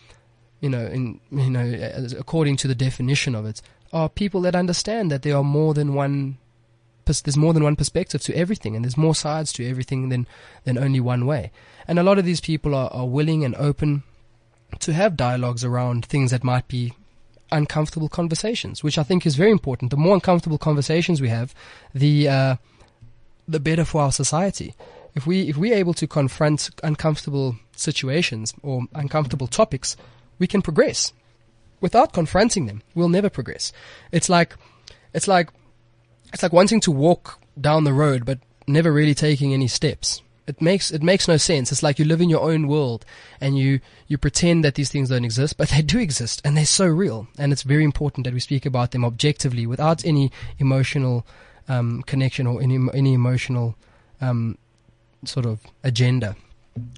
you 0.61 0.69
know, 0.69 0.87
in, 0.87 1.21
you 1.31 1.51
know, 1.51 2.07
according 2.19 2.57
to 2.59 2.69
the 2.69 2.75
definition 2.75 3.35
of 3.35 3.47
it, 3.47 3.63
are 3.93 4.09
people 4.09 4.41
that 4.43 4.55
understand 4.55 5.11
that 5.11 5.23
there 5.23 5.37
are 5.37 5.45
more 5.45 5.75
than 5.75 5.95
one 5.95 6.39
there's 7.05 7.39
more 7.39 7.55
than 7.55 7.65
one 7.65 7.75
perspective 7.75 8.21
to 8.21 8.37
everything 8.37 8.77
and 8.77 8.85
there's 8.85 8.99
more 8.99 9.15
sides 9.15 9.51
to 9.51 9.67
everything 9.67 10.11
than 10.11 10.27
than 10.65 10.77
only 10.77 11.01
one 11.01 11.25
way. 11.25 11.51
And 11.87 11.99
a 11.99 12.03
lot 12.03 12.19
of 12.19 12.27
these 12.27 12.41
people 12.41 12.75
are, 12.75 12.91
are 12.93 13.07
willing 13.07 13.47
and 13.47 13.55
open 13.55 14.03
to 14.81 14.93
have 14.93 15.17
dialogues 15.17 15.65
around 15.65 16.05
things 16.05 16.31
that 16.31 16.45
might 16.45 16.69
be 16.69 16.93
uncomfortable 17.51 18.11
conversations, 18.11 18.85
which 18.85 18.99
I 18.99 19.03
think 19.03 19.25
is 19.25 19.37
very 19.37 19.51
important. 19.51 19.91
The 19.91 19.97
more 19.97 20.15
uncomfortable 20.15 20.59
conversations 20.59 21.23
we 21.23 21.31
have, 21.31 21.55
the 21.95 22.29
uh, 22.29 22.57
the 23.47 23.61
better 23.61 23.85
for 23.85 24.03
our 24.03 24.13
society. 24.13 24.75
If 25.15 25.27
we 25.27 25.49
if 25.49 25.57
we're 25.57 25.75
able 25.75 25.95
to 25.95 26.07
confront 26.07 26.71
uncomfortable 26.83 27.57
situations 27.75 28.53
or 28.63 28.83
uncomfortable 28.95 29.47
topics, 29.47 29.97
we 30.39 30.47
can 30.47 30.63
progress. 30.63 31.13
Without 31.81 32.13
confronting 32.13 32.67
them, 32.67 32.83
we'll 32.95 33.09
never 33.09 33.31
progress. 33.31 33.73
It's 34.11 34.29
like 34.29 34.57
it's 35.15 35.29
like 35.29 35.51
it's 36.33 36.43
like 36.43 36.53
wanting 36.53 36.81
to 36.81 36.91
walk 36.91 37.41
down 37.61 37.85
the 37.85 37.93
road 37.93 38.25
but 38.25 38.39
never 38.67 38.93
really 38.93 39.15
taking 39.15 39.53
any 39.53 39.69
steps. 39.69 40.23
It 40.47 40.63
makes 40.63 40.91
it 40.91 41.03
makes 41.03 41.29
no 41.29 41.37
sense. 41.37 41.71
It's 41.71 41.83
like 41.83 41.99
you 41.99 42.05
live 42.05 42.21
in 42.21 42.31
your 42.31 42.41
own 42.41 42.69
world 42.69 43.05
and 43.41 43.59
you 43.59 43.81
you 44.07 44.17
pretend 44.17 44.65
that 44.65 44.75
these 44.77 44.91
things 44.91 45.11
don't 45.11 45.25
exist, 45.25 45.57
but 45.57 45.69
they 45.75 45.83
do 45.83 45.99
exist 45.99 46.41
and 46.45 46.57
they're 46.57 46.65
so 46.65 46.87
real. 46.87 47.29
And 47.39 47.53
it's 47.53 47.63
very 47.63 47.85
important 47.85 48.25
that 48.25 48.35
we 48.35 48.41
speak 48.41 48.67
about 48.67 48.91
them 48.91 49.05
objectively 49.05 49.67
without 49.67 50.05
any 50.05 50.33
emotional 50.59 51.27
um, 51.69 52.03
connection 52.03 52.47
or 52.47 52.63
any 52.63 52.79
any 52.95 53.15
emotional 53.15 53.77
um, 54.21 54.57
sort 55.25 55.47
of 55.47 55.61
agenda. 55.85 56.35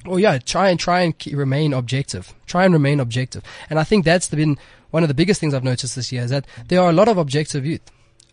Or 0.07 0.21
yeah, 0.21 0.39
try 0.39 0.71
and 0.71 0.79
try 0.79 1.01
and 1.01 1.17
keep, 1.17 1.37
remain 1.37 1.73
objective. 1.73 2.33
Try 2.47 2.65
and 2.65 2.73
remain 2.73 3.01
objective. 3.01 3.43
And 3.69 3.79
I 3.79 3.85
think 3.85 4.05
that's 4.05 4.29
been 4.29 4.59
one 4.91 5.03
of 5.03 5.09
the 5.09 5.15
biggest 5.15 5.41
things 5.41 5.55
I've 5.55 5.65
noticed 5.65 5.97
this 5.97 6.13
year 6.13 6.23
is 6.23 6.31
that 6.31 6.47
there 6.69 6.81
are 6.81 6.91
a 6.91 6.95
lot 6.95 7.09
of 7.09 7.19
objective 7.19 7.65
youth. 7.65 7.83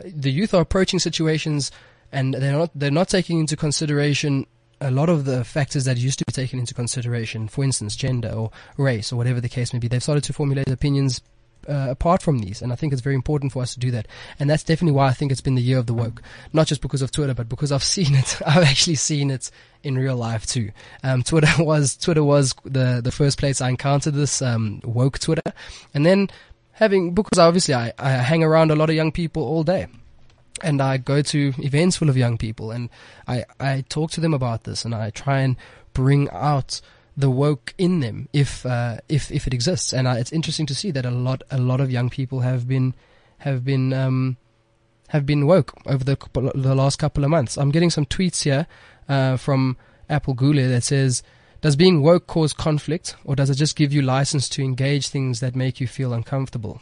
The 0.04 0.32
youth 0.32 0.54
are 0.54 0.62
approaching 0.62 1.00
situations 1.00 1.72
and 2.12 2.34
they're 2.34 2.54
not 2.54 2.72
they're 2.76 2.92
not 2.92 3.10
taking 3.10 3.40
into 3.40 3.56
consideration 3.56 4.46
a 4.80 4.92
lot 4.92 5.10
of 5.10 5.26
the 5.26 5.44
factors 5.44 5.86
that 5.86 5.98
used 5.98 6.20
to 6.20 6.26
be 6.26 6.32
taken 6.32 6.60
into 6.60 6.74
consideration, 6.74 7.48
for 7.48 7.64
instance, 7.64 7.96
gender 7.96 8.30
or 8.30 8.52
race 8.78 9.12
or 9.12 9.16
whatever 9.16 9.42
the 9.42 9.50
case 9.50 9.74
may 9.74 9.80
be, 9.80 9.88
they've 9.88 10.04
started 10.04 10.24
to 10.26 10.34
formulate 10.34 10.70
opinions 10.70 11.22
uh, 11.68 11.88
apart 11.90 12.22
from 12.22 12.40
these. 12.40 12.62
And 12.62 12.72
I 12.72 12.76
think 12.76 12.94
it's 12.94 13.02
very 13.02 13.16
important 13.16 13.52
for 13.52 13.62
us 13.62 13.74
to 13.74 13.80
do 13.80 13.92
that. 13.92 14.08
And 14.40 14.50
that's 14.50 14.64
definitely 14.64 14.96
why 14.96 15.08
I 15.08 15.14
think 15.14 15.32
it's 15.32 15.42
been 15.42 15.56
the 15.56 15.62
year 15.62 15.78
of 15.78 15.86
the 15.86 15.94
woke. 15.94 16.22
Not 16.54 16.68
just 16.68 16.82
because 16.82 17.02
of 17.02 17.12
Twitter, 17.12 17.34
but 17.34 17.50
because 17.50 17.72
I've 17.72 17.84
seen 17.96 18.16
it. 18.16 18.40
I've 18.46 18.64
actually 18.64 18.96
seen 18.96 19.32
it 19.32 19.52
in 19.84 19.98
real 19.98 20.16
life 20.16 20.46
too. 20.46 20.72
Um, 21.04 21.24
Twitter 21.24 21.52
was, 21.64 21.98
Twitter 21.98 22.24
was 22.24 22.56
the, 22.64 23.02
the 23.04 23.12
first 23.12 23.38
place 23.38 23.62
I 23.62 23.70
encountered 23.70 24.14
this, 24.14 24.42
um, 24.42 24.82
woke 24.84 25.20
Twitter. 25.20 25.54
And 25.94 26.06
then 26.06 26.30
having, 26.74 27.14
because 27.14 27.40
obviously 27.40 27.74
I, 27.74 27.94
I 27.98 28.12
hang 28.12 28.44
around 28.44 28.72
a 28.72 28.76
lot 28.76 28.90
of 28.90 28.96
young 28.96 29.12
people 29.12 29.44
all 29.44 29.64
day 29.64 29.88
and 30.64 30.82
I 30.82 30.98
go 30.98 31.22
to 31.22 31.54
events 31.60 31.98
full 31.98 32.10
of 32.10 32.18
young 32.18 32.38
people 32.38 32.72
and 32.72 32.90
I, 33.28 33.46
I 33.60 33.84
talk 33.90 34.12
to 34.12 34.22
them 34.22 34.34
about 34.34 34.64
this 34.64 34.86
and 34.86 34.94
I 34.96 35.10
try 35.12 35.42
and 35.42 35.56
bring 35.94 36.30
out 36.32 36.82
the 37.18 37.32
woke 37.32 37.74
in 37.80 38.00
them 38.00 38.30
if 38.32 38.64
uh, 38.66 38.98
if 39.10 39.32
if 39.32 39.48
it 39.48 39.54
exists 39.54 39.92
and 39.92 40.08
I, 40.08 40.20
it's 40.20 40.32
interesting 40.32 40.68
to 40.68 40.76
see 40.76 40.92
that 40.92 41.06
a 41.06 41.12
lot 41.12 41.42
a 41.50 41.58
lot 41.58 41.82
of 41.82 41.90
young 41.90 42.10
people 42.10 42.42
have 42.42 42.68
been 42.68 42.94
have 43.40 43.66
been 43.66 43.92
um, 43.92 44.38
have 45.10 45.26
been 45.26 45.48
woke 45.48 45.74
over 45.88 46.04
the 46.04 46.18
the 46.54 46.76
last 46.76 47.00
couple 47.00 47.24
of 47.24 47.30
months. 47.30 47.58
I'm 47.58 47.72
getting 47.72 47.90
some 47.90 48.06
tweets 48.06 48.44
here 48.44 48.68
uh, 49.10 49.38
from 49.38 49.78
Apple 50.10 50.36
Gule 50.36 50.70
that 50.70 50.84
says 50.84 51.24
does 51.62 51.76
being 51.76 52.04
woke 52.04 52.28
cause 52.28 52.54
conflict 52.54 53.16
or 53.24 53.36
does 53.36 53.50
it 53.50 53.56
just 53.56 53.76
give 53.76 53.92
you 53.92 54.04
license 54.04 54.48
to 54.50 54.62
engage 54.62 55.08
things 55.08 55.40
that 55.40 55.56
make 55.56 55.82
you 55.82 55.88
feel 55.88 56.14
uncomfortable? 56.14 56.82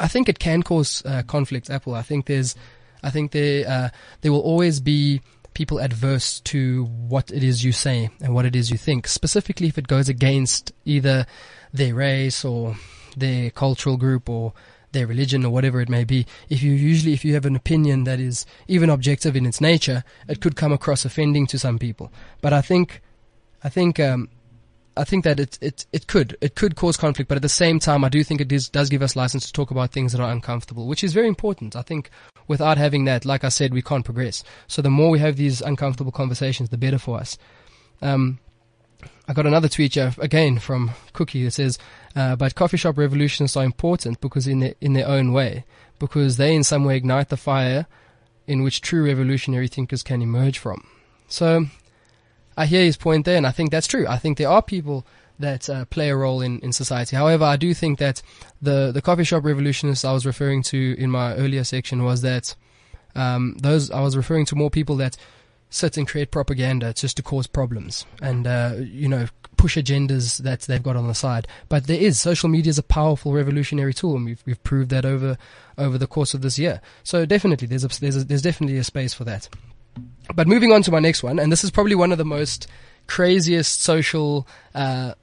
I 0.00 0.08
think 0.08 0.28
it 0.28 0.40
can 0.40 0.64
cause 0.64 1.04
uh, 1.06 1.22
conflict, 1.22 1.70
Apple. 1.70 1.94
I 1.94 2.02
think 2.02 2.26
there's 2.26 2.56
I 3.02 3.10
think 3.10 3.30
there 3.30 3.68
uh, 3.68 3.88
there 4.22 4.32
will 4.32 4.40
always 4.40 4.80
be 4.80 5.20
people 5.56 5.78
adverse 5.78 6.38
to 6.40 6.84
what 6.84 7.30
it 7.30 7.42
is 7.42 7.64
you 7.64 7.72
say 7.72 8.10
and 8.20 8.34
what 8.34 8.44
it 8.44 8.54
is 8.54 8.70
you 8.70 8.76
think, 8.76 9.06
specifically 9.06 9.68
if 9.68 9.78
it 9.78 9.88
goes 9.88 10.06
against 10.06 10.70
either 10.84 11.24
their 11.72 11.94
race 11.94 12.44
or 12.44 12.76
their 13.16 13.48
cultural 13.48 13.96
group 13.96 14.28
or 14.28 14.52
their 14.92 15.06
religion 15.06 15.46
or 15.46 15.50
whatever 15.50 15.80
it 15.80 15.88
may 15.88 16.04
be. 16.04 16.26
If 16.50 16.62
you 16.62 16.72
usually, 16.72 17.14
if 17.14 17.24
you 17.24 17.32
have 17.32 17.46
an 17.46 17.56
opinion 17.56 18.04
that 18.04 18.20
is 18.20 18.44
even 18.68 18.90
objective 18.90 19.34
in 19.34 19.46
its 19.46 19.58
nature, 19.58 20.04
it 20.28 20.42
could 20.42 20.56
come 20.56 20.72
across 20.72 21.06
offending 21.06 21.46
to 21.46 21.58
some 21.58 21.78
people. 21.78 22.12
But 22.42 22.52
I 22.52 22.60
think, 22.60 23.00
I 23.64 23.70
think, 23.70 23.98
um, 23.98 24.28
I 24.96 25.04
think 25.04 25.24
that 25.24 25.38
it, 25.38 25.58
it, 25.60 25.86
it 25.92 26.06
could, 26.06 26.36
it 26.40 26.54
could 26.54 26.74
cause 26.76 26.96
conflict, 26.96 27.28
but 27.28 27.36
at 27.36 27.42
the 27.42 27.48
same 27.48 27.78
time, 27.78 28.04
I 28.04 28.08
do 28.08 28.24
think 28.24 28.40
it 28.40 28.50
is, 28.50 28.68
does 28.68 28.88
give 28.88 29.02
us 29.02 29.16
license 29.16 29.46
to 29.46 29.52
talk 29.52 29.70
about 29.70 29.92
things 29.92 30.12
that 30.12 30.20
are 30.20 30.30
uncomfortable, 30.30 30.86
which 30.86 31.04
is 31.04 31.12
very 31.12 31.28
important. 31.28 31.76
I 31.76 31.82
think 31.82 32.10
without 32.48 32.78
having 32.78 33.04
that, 33.04 33.24
like 33.24 33.44
I 33.44 33.50
said, 33.50 33.74
we 33.74 33.82
can't 33.82 34.04
progress. 34.04 34.42
So 34.66 34.80
the 34.82 34.90
more 34.90 35.10
we 35.10 35.18
have 35.18 35.36
these 35.36 35.60
uncomfortable 35.60 36.12
conversations, 36.12 36.70
the 36.70 36.78
better 36.78 36.98
for 36.98 37.18
us. 37.18 37.36
Um, 38.00 38.38
I 39.28 39.32
got 39.32 39.46
another 39.46 39.68
tweet 39.68 39.94
here, 39.94 40.14
again 40.18 40.58
from 40.58 40.92
Cookie 41.12 41.44
that 41.44 41.52
says, 41.52 41.78
uh, 42.14 42.36
but 42.36 42.54
coffee 42.54 42.76
shop 42.76 42.96
revolutions 42.96 43.56
are 43.56 43.64
important 43.64 44.20
because 44.20 44.46
in 44.46 44.60
their, 44.60 44.74
in 44.80 44.94
their 44.94 45.06
own 45.06 45.32
way, 45.32 45.64
because 45.98 46.36
they 46.36 46.54
in 46.54 46.64
some 46.64 46.84
way 46.84 46.96
ignite 46.96 47.28
the 47.28 47.36
fire 47.36 47.86
in 48.46 48.62
which 48.62 48.80
true 48.80 49.04
revolutionary 49.04 49.68
thinkers 49.68 50.02
can 50.02 50.22
emerge 50.22 50.58
from. 50.58 50.86
So 51.28 51.66
I 52.56 52.66
hear 52.66 52.82
his 52.82 52.96
point 52.96 53.24
there, 53.24 53.36
and 53.36 53.46
I 53.46 53.50
think 53.50 53.70
that's 53.70 53.86
true. 53.86 54.06
I 54.06 54.18
think 54.18 54.38
there 54.38 54.48
are 54.48 54.62
people 54.62 55.06
that 55.38 55.68
uh, 55.68 55.84
play 55.86 56.08
a 56.08 56.16
role 56.16 56.40
in, 56.40 56.58
in 56.60 56.72
society. 56.72 57.16
However, 57.16 57.44
I 57.44 57.56
do 57.56 57.74
think 57.74 57.98
that 57.98 58.22
the 58.62 58.90
the 58.92 59.02
coffee 59.02 59.24
shop 59.24 59.44
revolutionists 59.44 60.04
I 60.04 60.12
was 60.12 60.24
referring 60.24 60.62
to 60.64 60.96
in 60.98 61.10
my 61.10 61.34
earlier 61.34 61.64
section 61.64 62.04
was 62.04 62.22
that 62.22 62.54
um, 63.14 63.56
those 63.60 63.90
I 63.90 64.00
was 64.00 64.16
referring 64.16 64.46
to 64.46 64.56
more 64.56 64.70
people 64.70 64.96
that 64.96 65.16
sit 65.68 65.96
and 65.96 66.06
create 66.06 66.30
propaganda 66.30 66.92
just 66.94 67.16
to 67.16 67.22
cause 67.22 67.46
problems 67.46 68.06
and 68.22 68.46
uh, 68.46 68.74
you 68.78 69.08
know 69.08 69.26
push 69.56 69.76
agendas 69.76 70.38
that 70.38 70.60
they've 70.60 70.82
got 70.82 70.96
on 70.96 71.08
the 71.08 71.14
side. 71.14 71.48
But 71.68 71.86
there 71.86 71.98
is 71.98 72.20
social 72.20 72.48
media 72.48 72.70
is 72.70 72.78
a 72.78 72.82
powerful 72.82 73.32
revolutionary 73.32 73.94
tool, 73.94 74.16
and 74.16 74.24
we've 74.24 74.42
we've 74.46 74.62
proved 74.62 74.90
that 74.90 75.04
over 75.04 75.36
over 75.76 75.98
the 75.98 76.06
course 76.06 76.34
of 76.34 76.42
this 76.42 76.58
year. 76.58 76.80
So 77.02 77.26
definitely, 77.26 77.66
there's 77.68 77.84
a, 77.84 77.88
there's 78.00 78.16
a, 78.16 78.24
there's 78.24 78.42
definitely 78.42 78.78
a 78.78 78.84
space 78.84 79.12
for 79.12 79.24
that. 79.24 79.48
But 80.34 80.48
moving 80.48 80.72
on 80.72 80.82
to 80.82 80.90
my 80.90 80.98
next 80.98 81.22
one, 81.22 81.38
and 81.38 81.50
this 81.50 81.64
is 81.64 81.70
probably 81.70 81.94
one 81.94 82.12
of 82.12 82.18
the 82.18 82.24
most 82.24 82.66
craziest 83.06 83.82
social. 83.82 84.46
Uh, 84.74 85.14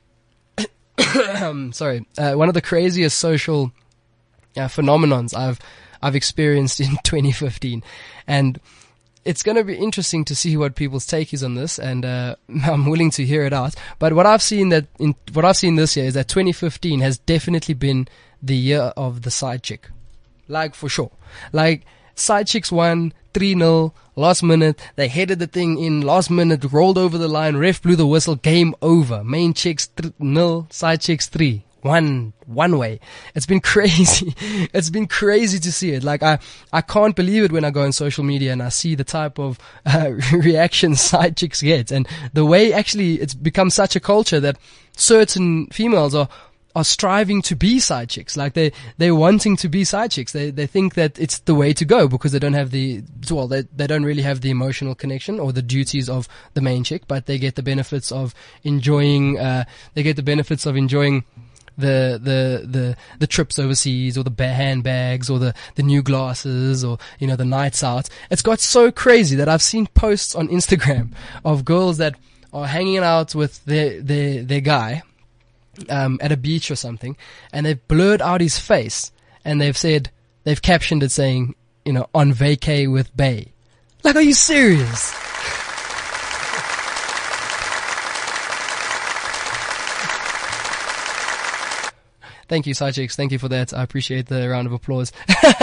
sorry, 1.72 2.06
uh, 2.18 2.34
one 2.34 2.48
of 2.48 2.54
the 2.54 2.62
craziest 2.62 3.18
social 3.18 3.72
uh, 4.56 4.62
phenomenons 4.62 5.36
I've 5.36 5.60
I've 6.02 6.16
experienced 6.16 6.80
in 6.80 6.98
2015, 7.04 7.84
and 8.28 8.60
it's 9.26 9.44
going 9.44 9.56
to 9.56 9.64
be 9.64 9.76
interesting 9.76 10.26
to 10.26 10.36
see 10.36 10.58
what 10.58 10.76
people's 10.76 11.06
take 11.06 11.34
is 11.34 11.44
on 11.44 11.56
this, 11.56 11.80
and 11.80 12.06
uh, 12.06 12.36
I'm 12.66 12.86
willing 12.86 13.12
to 13.12 13.26
hear 13.26 13.46
it 13.46 13.54
out. 13.54 13.76
But 14.00 14.14
what 14.14 14.26
I've 14.26 14.42
seen 14.42 14.70
that 14.70 14.88
in 15.00 15.16
what 15.34 15.46
I've 15.46 15.58
seen 15.58 15.76
this 15.76 15.96
year 15.96 16.06
is 16.06 16.14
that 16.14 16.28
2015 16.28 17.00
has 17.00 17.18
definitely 17.18 17.74
been 17.74 18.08
the 18.42 18.56
year 18.56 18.94
of 18.98 19.22
the 19.22 19.32
side 19.32 19.64
chick, 19.64 19.90
like 20.48 20.76
for 20.76 20.90
sure. 20.90 21.12
Like 21.52 21.86
side 22.16 22.48
chicks 22.48 22.72
won 22.72 23.14
three 23.34 23.54
0 23.54 23.94
last 24.16 24.44
minute. 24.44 24.80
They 24.96 25.08
headed 25.08 25.40
the 25.40 25.48
thing 25.48 25.80
in 25.80 26.02
last 26.02 26.30
minute, 26.30 26.64
rolled 26.72 26.98
over 26.98 27.18
the 27.18 27.28
line. 27.28 27.58
Ref 27.58 27.82
blew 27.82 27.96
the 27.96 28.08
whistle. 28.08 28.36
Game 28.36 28.76
over. 28.82 29.24
Main 29.24 29.54
chicks 29.54 29.88
th- 29.88 30.14
nil, 30.20 30.68
side 30.70 31.02
chicks 31.02 31.28
three 31.28 31.66
one 31.84 32.34
one 32.46 32.78
way. 32.78 33.00
It's 33.36 33.46
been 33.46 33.60
crazy. 33.74 34.34
it's 34.74 34.90
been 34.90 35.08
crazy 35.08 35.60
to 35.60 35.72
see 35.72 35.92
it. 35.92 36.04
Like 36.04 36.24
I 36.24 36.40
I 36.72 36.82
can't 36.82 37.16
believe 37.16 37.44
it 37.44 37.52
when 37.52 37.66
I 37.66 37.72
go 37.72 37.84
on 37.84 37.92
social 37.92 38.24
media 38.24 38.52
and 38.52 38.64
I 38.64 38.70
see 38.70 38.96
the 38.96 39.04
type 39.04 39.40
of 39.40 39.60
uh, 39.86 40.12
reaction 40.32 40.96
side 40.96 41.38
chicks 41.38 41.62
get, 41.62 41.92
and 41.92 42.08
the 42.34 42.46
way 42.46 42.74
actually 42.74 43.16
it's 43.16 43.34
become 43.34 43.70
such 43.70 43.96
a 43.96 44.00
culture 44.00 44.40
that 44.40 44.58
certain 44.96 45.68
females 45.68 46.16
are 46.16 46.30
are 46.76 46.84
striving 46.84 47.42
to 47.44 47.56
be 47.56 47.80
side 47.80 48.10
chicks. 48.10 48.36
Like 48.36 48.54
they, 48.54 48.72
they're 48.98 49.16
wanting 49.16 49.56
to 49.58 49.70
be 49.70 49.84
side 49.84 50.12
chicks. 50.12 50.32
They, 50.32 50.50
they 50.50 50.68
think 50.68 50.96
that 50.96 51.20
it's 51.20 51.40
the 51.40 51.56
way 51.56 51.74
to 51.74 51.86
go 51.86 52.08
because 52.08 52.32
they 52.32 52.40
don't 52.40 52.54
have 52.54 52.72
the, 52.72 53.04
well, 53.30 53.48
they, 53.48 53.62
they 53.76 53.88
don't 53.88 54.04
really 54.04 54.24
have 54.24 54.42
the 54.42 54.50
emotional 54.50 54.96
connection 54.96 55.40
or 55.40 55.52
the 55.52 55.62
duties 55.62 56.10
of 56.10 56.28
the 56.54 56.62
main 56.62 56.84
chick, 56.84 57.04
but 57.08 57.26
they 57.26 57.38
get 57.38 57.56
the 57.56 57.64
benefits 57.64 58.12
of 58.12 58.34
enjoying, 58.64 59.40
uh, 59.40 59.66
they 59.94 60.04
get 60.04 60.16
the 60.16 60.24
benefits 60.24 60.66
of 60.66 60.76
enjoying 60.76 61.24
the 61.76 62.20
the 62.22 62.68
the 62.68 62.96
the 63.18 63.26
trips 63.26 63.58
overseas 63.58 64.16
or 64.16 64.24
the 64.24 64.44
handbags 64.44 65.28
or 65.28 65.40
the 65.40 65.56
the 65.74 65.82
new 65.82 66.04
glasses 66.04 66.84
or 66.84 67.00
you 67.18 67.26
know 67.26 67.36
the 67.36 67.46
nights 67.46 67.84
out. 67.84 68.10
It's 68.30 68.44
got 68.44 68.60
so 68.60 68.92
crazy 68.92 69.36
that 69.38 69.50
I've 69.50 69.64
seen 69.64 69.88
posts 69.88 70.36
on 70.36 70.50
Instagram 70.50 71.14
of 71.44 71.66
girls 71.66 71.98
that 71.98 72.16
are 72.54 72.68
hanging 72.68 73.00
out 73.00 73.34
with 73.34 73.66
their 73.66 74.00
their 74.02 74.44
their 74.44 74.62
guy 74.62 75.02
um, 75.90 76.20
at 76.22 76.32
a 76.32 76.38
beach 76.38 76.70
or 76.72 76.76
something, 76.76 77.18
and 77.52 77.66
they've 77.66 77.88
blurred 77.88 78.22
out 78.22 78.42
his 78.42 78.60
face 78.60 79.12
and 79.46 79.60
they've 79.60 79.78
said 79.78 80.10
they've 80.44 80.62
captioned 80.62 81.04
it 81.04 81.12
saying 81.12 81.56
you 81.86 81.94
know 81.94 82.08
on 82.14 82.34
vacay 82.34 82.92
with 82.92 83.16
Bay. 83.16 83.52
Like, 84.04 84.16
are 84.16 84.22
you 84.22 84.34
serious? 84.34 85.33
Thank 92.48 92.68
you, 92.68 92.74
Sidechiks. 92.74 93.16
Thank 93.16 93.32
you 93.32 93.40
for 93.40 93.48
that. 93.50 93.74
I 93.74 93.84
appreciate 93.84 94.28
the 94.28 94.50
round 94.50 94.68
of 94.68 94.74
applause. 94.74 95.12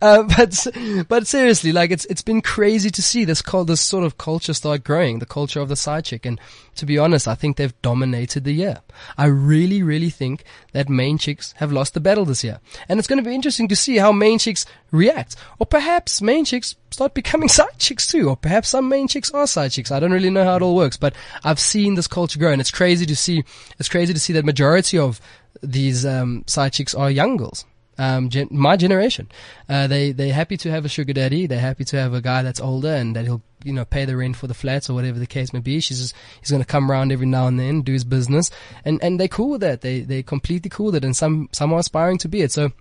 uh, 0.00 0.22
but 0.36 0.66
but 1.08 1.26
seriously, 1.26 1.72
like 1.72 1.90
it's 1.90 2.04
it's 2.06 2.22
been 2.22 2.42
crazy 2.42 2.90
to 2.90 3.02
see 3.02 3.24
this 3.24 3.42
called 3.42 3.68
this 3.68 3.80
sort 3.80 4.04
of 4.04 4.18
culture 4.18 4.54
start 4.54 4.84
growing, 4.84 5.18
the 5.18 5.26
culture 5.26 5.60
of 5.60 5.68
the 5.68 5.76
side 5.76 6.04
chick. 6.04 6.26
And 6.26 6.40
to 6.76 6.86
be 6.86 6.98
honest, 6.98 7.26
I 7.26 7.34
think 7.34 7.56
they've 7.56 7.82
dominated 7.82 8.44
the 8.44 8.52
year. 8.52 8.78
I 9.16 9.26
really, 9.26 9.82
really 9.82 10.10
think 10.10 10.44
that 10.72 10.88
main 10.88 11.18
chicks 11.18 11.52
have 11.56 11.72
lost 11.72 11.94
the 11.94 12.00
battle 12.00 12.24
this 12.24 12.44
year, 12.44 12.60
and 12.88 12.98
it's 12.98 13.08
going 13.08 13.22
to 13.22 13.28
be 13.28 13.34
interesting 13.34 13.68
to 13.68 13.76
see 13.76 13.96
how 13.96 14.12
main 14.12 14.38
chicks 14.38 14.66
react, 14.90 15.36
or 15.58 15.66
perhaps 15.66 16.20
main 16.20 16.44
chicks 16.44 16.76
start 16.90 17.14
becoming 17.14 17.48
side 17.60 17.78
chicks 17.78 18.06
too, 18.06 18.28
or 18.28 18.36
perhaps 18.36 18.68
some 18.68 18.88
main 18.88 19.08
chicks 19.08 19.30
are 19.30 19.46
side 19.46 19.70
chicks. 19.70 19.90
I 19.90 20.00
don't 20.00 20.12
really 20.12 20.30
know 20.30 20.44
how 20.44 20.56
it 20.56 20.62
all 20.62 20.76
works, 20.76 20.96
but 20.96 21.14
I've 21.44 21.60
seen 21.60 21.94
this 21.94 22.06
culture 22.06 22.38
grow, 22.38 22.52
and 22.52 22.60
it's 22.60 22.70
crazy 22.70 23.06
to 23.06 23.16
see. 23.16 23.44
It's 23.78 23.88
crazy 23.88 24.12
to 24.12 24.20
see 24.20 24.32
that 24.34 24.44
majority 24.44 24.98
of 24.98 25.20
these 25.62 26.06
um, 26.06 26.44
side 26.46 26.72
chicks 26.72 26.94
are 26.94 27.10
young 27.10 27.36
girls. 27.36 27.64
Um, 27.98 28.30
gen- 28.30 28.48
my 28.50 28.78
generation, 28.78 29.28
uh, 29.68 29.86
they 29.86 30.12
they're 30.12 30.32
happy 30.32 30.56
to 30.58 30.70
have 30.70 30.86
a 30.86 30.88
sugar 30.88 31.12
daddy. 31.12 31.46
They're 31.46 31.60
happy 31.60 31.84
to 31.84 31.98
have 31.98 32.14
a 32.14 32.22
guy 32.22 32.40
that's 32.40 32.60
older 32.60 32.94
and 32.94 33.14
that 33.14 33.26
he'll 33.26 33.42
you 33.62 33.74
know 33.74 33.84
pay 33.84 34.06
the 34.06 34.16
rent 34.16 34.36
for 34.36 34.46
the 34.46 34.54
flats 34.54 34.88
or 34.88 34.94
whatever 34.94 35.18
the 35.18 35.26
case 35.26 35.52
may 35.52 35.58
be. 35.58 35.80
She's 35.80 36.00
just, 36.00 36.14
he's 36.40 36.50
going 36.50 36.62
to 36.62 36.66
come 36.66 36.90
around 36.90 37.12
every 37.12 37.26
now 37.26 37.46
and 37.46 37.60
then, 37.60 37.82
do 37.82 37.92
his 37.92 38.04
business, 38.04 38.50
and 38.86 39.02
and 39.02 39.20
they're 39.20 39.28
cool 39.28 39.50
with 39.50 39.60
that. 39.60 39.82
They 39.82 40.00
they 40.00 40.22
completely 40.22 40.70
cool 40.70 40.86
with 40.86 40.96
it, 40.96 41.04
and 41.04 41.14
some 41.14 41.50
some 41.52 41.74
are 41.74 41.80
aspiring 41.80 42.16
to 42.18 42.28
be 42.28 42.40
it. 42.40 42.52
So, 42.52 42.72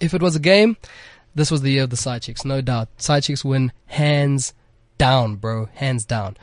if 0.00 0.14
it 0.14 0.22
was 0.22 0.36
a 0.36 0.40
game, 0.40 0.78
this 1.34 1.50
was 1.50 1.60
the 1.60 1.72
year 1.72 1.82
of 1.82 1.90
the 1.90 1.98
side 1.98 2.22
chicks, 2.22 2.42
no 2.42 2.62
doubt. 2.62 2.88
Side 2.96 3.24
chicks 3.24 3.44
win 3.44 3.72
hands 3.86 4.54
down, 4.98 5.36
bro, 5.36 5.68
hands 5.74 6.04
down. 6.04 6.36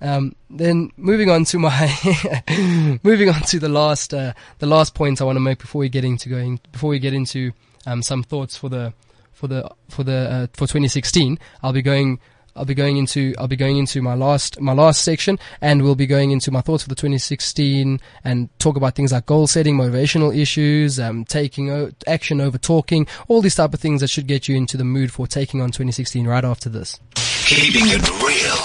Um, 0.00 0.36
then 0.50 0.90
moving 0.96 1.30
on 1.30 1.44
to 1.46 1.58
my 1.58 2.98
moving 3.02 3.30
on 3.30 3.40
to 3.42 3.58
the 3.58 3.68
last 3.68 4.12
uh, 4.12 4.34
the 4.58 4.66
last 4.66 4.94
point 4.94 5.20
I 5.20 5.24
want 5.24 5.36
to 5.36 5.40
make 5.40 5.58
before 5.58 5.80
we 5.80 5.88
get 5.88 6.04
into 6.04 6.28
going 6.28 6.60
before 6.70 6.90
we 6.90 6.98
get 6.98 7.14
into 7.14 7.52
um, 7.86 8.02
some 8.02 8.22
thoughts 8.22 8.56
for 8.56 8.68
the 8.68 8.92
for 9.32 9.48
the 9.48 9.68
for 9.88 10.04
the 10.04 10.12
uh, 10.12 10.46
for 10.52 10.66
2016. 10.66 11.38
I'll 11.62 11.72
be 11.72 11.82
going 11.82 12.20
I'll 12.56 12.64
be 12.64 12.74
going 12.74 12.96
into 12.96 13.34
I'll 13.38 13.48
be 13.48 13.56
going 13.56 13.76
into 13.76 14.02
my 14.02 14.14
last 14.14 14.60
my 14.60 14.72
last 14.72 15.02
section, 15.02 15.38
and 15.60 15.82
we'll 15.82 15.94
be 15.94 16.06
going 16.06 16.30
into 16.30 16.50
my 16.50 16.60
thoughts 16.60 16.82
for 16.82 16.88
the 16.88 16.94
2016 16.94 18.00
and 18.24 18.58
talk 18.58 18.76
about 18.76 18.94
things 18.94 19.12
like 19.12 19.26
goal 19.26 19.46
setting, 19.46 19.76
motivational 19.76 20.36
issues, 20.36 20.98
um, 20.98 21.24
taking 21.24 21.70
o- 21.70 21.90
action 22.06 22.40
over 22.40 22.58
talking, 22.58 23.06
all 23.28 23.42
these 23.42 23.54
type 23.54 23.74
of 23.74 23.80
things 23.80 24.00
that 24.00 24.08
should 24.08 24.26
get 24.26 24.48
you 24.48 24.56
into 24.56 24.76
the 24.76 24.84
mood 24.84 25.12
for 25.12 25.26
taking 25.26 25.60
on 25.60 25.68
2016. 25.68 26.26
Right 26.26 26.44
after 26.44 26.68
this. 26.68 26.98
Keeping 27.46 27.86
it 27.86 28.02
real 28.24 28.58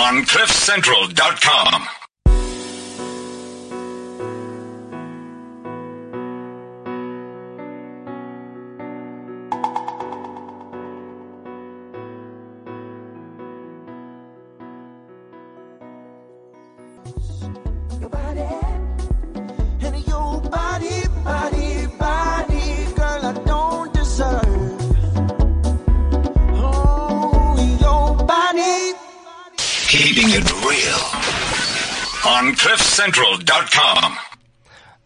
on 0.00 0.24
CliffCentral.com. 0.24 1.97
Keeping 30.28 30.42
it 30.44 30.52
real 30.52 32.30
on 32.30 32.54
CliffCentral.com. 32.54 34.18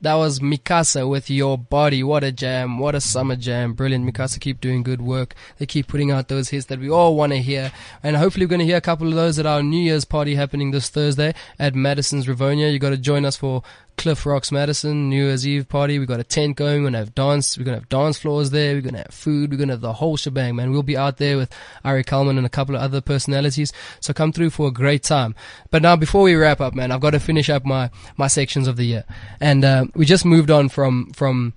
That 0.01 0.15
was 0.15 0.43
Mi 0.43 0.57
Casa 0.57 1.07
with 1.07 1.31
Your 1.31 1.57
Body. 1.57 2.03
What 2.03 2.25
a 2.25 2.33
jam. 2.33 2.81
What 2.81 2.97
a 2.97 3.01
summer 3.01 3.37
jam. 3.37 3.75
Brilliant. 3.75 4.05
Mi 4.05 4.11
Casa 4.11 4.41
keep 4.41 4.61
doing 4.61 4.83
good 4.83 5.01
work. 5.01 5.37
They 5.59 5.67
keep 5.67 5.87
putting 5.87 6.11
out 6.11 6.27
those 6.27 6.49
hits 6.49 6.67
that 6.67 6.81
we 6.81 6.91
all 6.91 7.15
want 7.15 7.31
to 7.31 7.39
hear. 7.39 7.71
And 8.03 8.17
hopefully 8.17 8.47
we're 8.47 8.51
going 8.51 8.59
to 8.61 8.67
hear 8.67 8.79
a 8.79 8.81
couple 8.81 9.07
of 9.07 9.15
those 9.15 9.39
at 9.39 9.47
our 9.47 9.63
New 9.63 9.81
Year's 9.81 10.05
party 10.05 10.35
happening 10.35 10.73
this 10.73 10.89
Thursday 10.89 11.35
at 11.57 11.77
Madison's 11.77 12.27
Rivonia. 12.27 12.73
You 12.73 12.81
got 12.81 12.91
to 12.91 12.97
join 12.97 13.25
us 13.25 13.37
for 13.37 13.63
Cliff 13.97 14.27
Rocks 14.27 14.51
Madison 14.51 15.09
New 15.09 15.27
Year's 15.27 15.47
Eve 15.47 15.69
party. 15.69 15.99
We've 15.99 16.09
got 16.09 16.21
a 16.21 16.25
tent 16.25 16.57
going. 16.57 16.83
We're 16.83 16.91
to 16.91 16.99
have 16.99 17.15
dance. 17.15 17.57
We're 17.57 17.65
to 17.65 17.75
have 17.75 17.89
dance 17.89 18.19
floors 18.19 18.51
there. 18.51 18.75
We're 18.75 18.83
to 18.83 18.97
have 18.97 19.15
food. 19.15 19.53
We're 19.53 19.67
to 19.67 19.73
have 19.73 19.81
the 19.81 19.93
whole 19.93 20.17
shebang, 20.17 20.57
man. 20.57 20.73
We'll 20.73 20.83
be 20.83 20.97
out 20.97 21.19
there 21.19 21.37
with 21.37 21.55
Ari 21.85 22.05
Kalman 22.05 22.37
and 22.37 22.47
a 22.47 22.51
couple 22.51 22.75
of 22.75 22.83
other 22.83 23.01
personalities. 23.01 23.73
So 24.01 24.13
come 24.13 24.33
through 24.33 24.51
for 24.51 24.69
a 24.69 24.73
great 24.73 25.03
time. 25.03 25.35
But 25.71 25.83
now 25.83 25.97
before 25.97 26.23
we 26.23 26.35
wrap 26.35 26.61
up, 26.61 26.75
man, 26.75 26.91
I've 26.91 27.01
got 27.01 27.11
to 27.11 27.21
finish 27.21 27.49
up 27.49 27.65
my, 27.65 27.91
my 28.17 28.27
sections 28.27 28.67
of 28.67 28.77
the 28.77 28.85
year. 28.85 29.05
And, 29.41 29.65
uh, 29.65 29.87
we 29.95 30.05
just 30.05 30.25
moved 30.25 30.51
on 30.51 30.69
from, 30.69 31.13
from, 31.13 31.55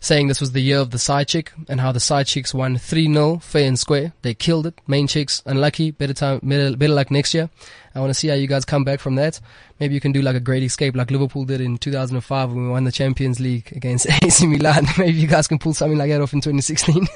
saying 0.00 0.28
this 0.28 0.40
was 0.40 0.52
the 0.52 0.60
year 0.60 0.78
of 0.78 0.90
the 0.90 0.98
side 0.98 1.26
chick 1.28 1.52
and 1.68 1.80
how 1.80 1.90
the 1.90 2.00
side 2.00 2.26
chicks 2.26 2.54
won 2.54 2.76
3-0 2.76 3.42
fair 3.42 3.66
and 3.66 3.78
square. 3.78 4.12
They 4.22 4.34
killed 4.34 4.66
it. 4.66 4.80
Main 4.86 5.06
chicks 5.06 5.42
unlucky. 5.44 5.90
Better 5.90 6.14
time, 6.14 6.40
better, 6.42 6.76
better 6.76 6.92
luck 6.92 7.10
next 7.10 7.34
year. 7.34 7.50
I 7.94 8.00
want 8.00 8.10
to 8.10 8.14
see 8.14 8.28
how 8.28 8.34
you 8.34 8.46
guys 8.46 8.64
come 8.64 8.84
back 8.84 9.00
from 9.00 9.16
that. 9.16 9.40
Maybe 9.80 9.94
you 9.94 10.00
can 10.00 10.12
do 10.12 10.22
like 10.22 10.36
a 10.36 10.40
great 10.40 10.62
escape 10.62 10.94
like 10.94 11.10
Liverpool 11.10 11.44
did 11.44 11.60
in 11.60 11.78
2005 11.78 12.50
when 12.50 12.64
we 12.64 12.70
won 12.70 12.84
the 12.84 12.92
Champions 12.92 13.40
League 13.40 13.72
against 13.74 14.06
AC 14.22 14.46
Milan. 14.46 14.86
Maybe 14.98 15.18
you 15.18 15.26
guys 15.26 15.48
can 15.48 15.58
pull 15.58 15.74
something 15.74 15.98
like 15.98 16.10
that 16.10 16.20
off 16.20 16.32
in 16.32 16.40
2016. 16.40 17.08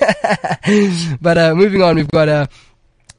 but 1.21 1.39
uh, 1.39 1.55
moving 1.55 1.83
on, 1.83 1.97
we've 1.97 2.09
got 2.09 2.29
uh, 2.29 2.47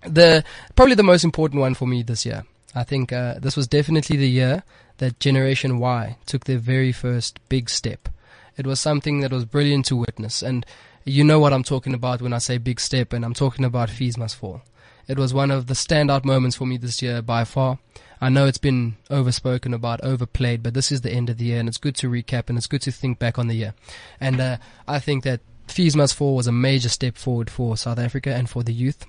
the 0.01 0.43
probably 0.75 0.95
the 0.95 1.03
most 1.03 1.23
important 1.23 1.61
one 1.61 1.73
for 1.73 1.87
me 1.87 2.03
this 2.03 2.25
year. 2.25 2.43
I 2.75 2.83
think 2.83 3.13
uh, 3.13 3.35
this 3.39 3.55
was 3.55 3.67
definitely 3.67 4.17
the 4.17 4.29
year 4.29 4.63
that 4.97 5.19
Generation 5.19 5.79
Y 5.79 6.17
took 6.25 6.45
their 6.45 6.57
very 6.57 6.91
first 6.91 7.39
big 7.47 7.69
step. 7.69 8.09
It 8.57 8.67
was 8.67 8.79
something 8.79 9.21
that 9.21 9.31
was 9.31 9.45
brilliant 9.45 9.85
to 9.85 9.95
witness, 9.95 10.41
and 10.41 10.65
you 11.05 11.23
know 11.23 11.39
what 11.39 11.53
I'm 11.53 11.63
talking 11.63 11.93
about 11.93 12.21
when 12.21 12.33
I 12.33 12.37
say 12.37 12.57
big 12.57 12.79
step, 12.79 13.13
and 13.13 13.25
I'm 13.25 13.33
talking 13.33 13.65
about 13.65 13.89
fees 13.89 14.17
must 14.17 14.35
fall. 14.35 14.61
It 15.07 15.17
was 15.17 15.33
one 15.33 15.51
of 15.51 15.67
the 15.67 15.73
standout 15.73 16.23
moments 16.23 16.55
for 16.55 16.65
me 16.65 16.77
this 16.77 17.01
year 17.01 17.21
by 17.21 17.43
far. 17.43 17.79
I 18.21 18.29
know 18.29 18.45
it's 18.45 18.57
been 18.57 18.95
overspoken 19.11 19.73
about, 19.73 20.01
overplayed, 20.01 20.63
but 20.63 20.73
this 20.73 20.91
is 20.91 21.01
the 21.01 21.11
end 21.11 21.29
of 21.29 21.37
the 21.37 21.45
year, 21.45 21.59
and 21.59 21.67
it's 21.67 21.77
good 21.77 21.95
to 21.95 22.09
recap 22.09 22.47
and 22.47 22.57
it's 22.57 22.67
good 22.67 22.81
to 22.83 22.91
think 22.91 23.19
back 23.19 23.37
on 23.37 23.47
the 23.47 23.55
year. 23.55 23.73
And 24.19 24.39
uh, 24.39 24.57
I 24.87 24.99
think 24.99 25.23
that 25.23 25.41
fees 25.67 25.95
must 25.95 26.15
fall 26.15 26.35
was 26.35 26.47
a 26.47 26.51
major 26.51 26.89
step 26.89 27.17
forward 27.17 27.49
for 27.49 27.75
South 27.75 27.99
Africa 27.99 28.33
and 28.33 28.49
for 28.49 28.63
the 28.63 28.73
youth 28.73 29.05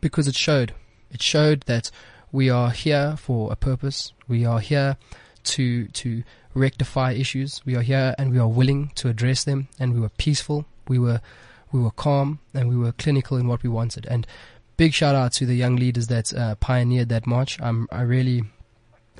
because 0.00 0.26
it 0.26 0.34
showed. 0.34 0.74
It 1.12 1.22
showed 1.22 1.62
that 1.62 1.90
we 2.32 2.50
are 2.50 2.70
here 2.70 3.16
for 3.16 3.52
a 3.52 3.56
purpose. 3.56 4.12
We 4.26 4.44
are 4.44 4.58
here 4.58 4.96
to 5.44 5.88
to 5.88 6.22
rectify 6.54 7.12
issues. 7.12 7.60
We 7.64 7.76
are 7.76 7.82
here 7.82 8.14
and 8.18 8.30
we 8.30 8.38
are 8.38 8.48
willing 8.48 8.92
to 8.96 9.08
address 9.08 9.44
them. 9.44 9.68
And 9.78 9.94
we 9.94 10.00
were 10.00 10.10
peaceful. 10.10 10.66
We 10.88 10.98
were 10.98 11.20
we 11.72 11.80
were 11.80 11.90
calm 11.90 12.38
and 12.54 12.68
we 12.68 12.76
were 12.76 12.92
clinical 12.92 13.36
in 13.36 13.48
what 13.48 13.62
we 13.62 13.68
wanted. 13.68 14.06
And 14.06 14.26
big 14.76 14.94
shout 14.94 15.14
out 15.14 15.32
to 15.32 15.46
the 15.46 15.54
young 15.54 15.76
leaders 15.76 16.06
that 16.06 16.32
uh, 16.32 16.54
pioneered 16.56 17.08
that 17.08 17.26
march. 17.26 17.60
I'm, 17.60 17.88
I 17.90 18.02
really, 18.02 18.44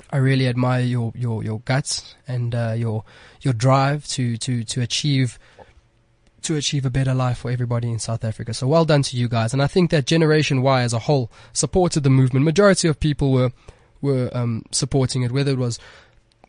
I 0.09 0.17
really 0.17 0.47
admire 0.47 0.81
your, 0.81 1.11
your, 1.15 1.43
your 1.43 1.59
guts 1.59 2.15
and 2.27 2.55
uh, 2.55 2.73
your 2.75 3.03
your 3.41 3.53
drive 3.53 4.07
to, 4.09 4.37
to, 4.37 4.63
to 4.63 4.81
achieve 4.81 5.37
to 6.43 6.55
achieve 6.55 6.85
a 6.85 6.91
better 6.91 7.13
life 7.13 7.39
for 7.39 7.49
everybody 7.49 7.89
in 7.89 7.97
South 7.97 8.23
Africa. 8.23 8.53
So 8.53 8.67
well 8.67 8.85
done 8.85 9.01
to 9.01 9.17
you 9.17 9.27
guys. 9.27 9.51
And 9.51 9.63
I 9.63 9.67
think 9.67 9.89
that 9.89 10.05
Generation 10.05 10.61
Y 10.61 10.83
as 10.83 10.93
a 10.93 10.99
whole 10.99 11.31
supported 11.53 12.03
the 12.03 12.09
movement. 12.09 12.45
Majority 12.45 12.87
of 12.87 12.99
people 12.99 13.31
were 13.31 13.51
were 14.01 14.29
um, 14.33 14.63
supporting 14.71 15.23
it, 15.23 15.31
whether 15.31 15.51
it 15.51 15.57
was 15.57 15.79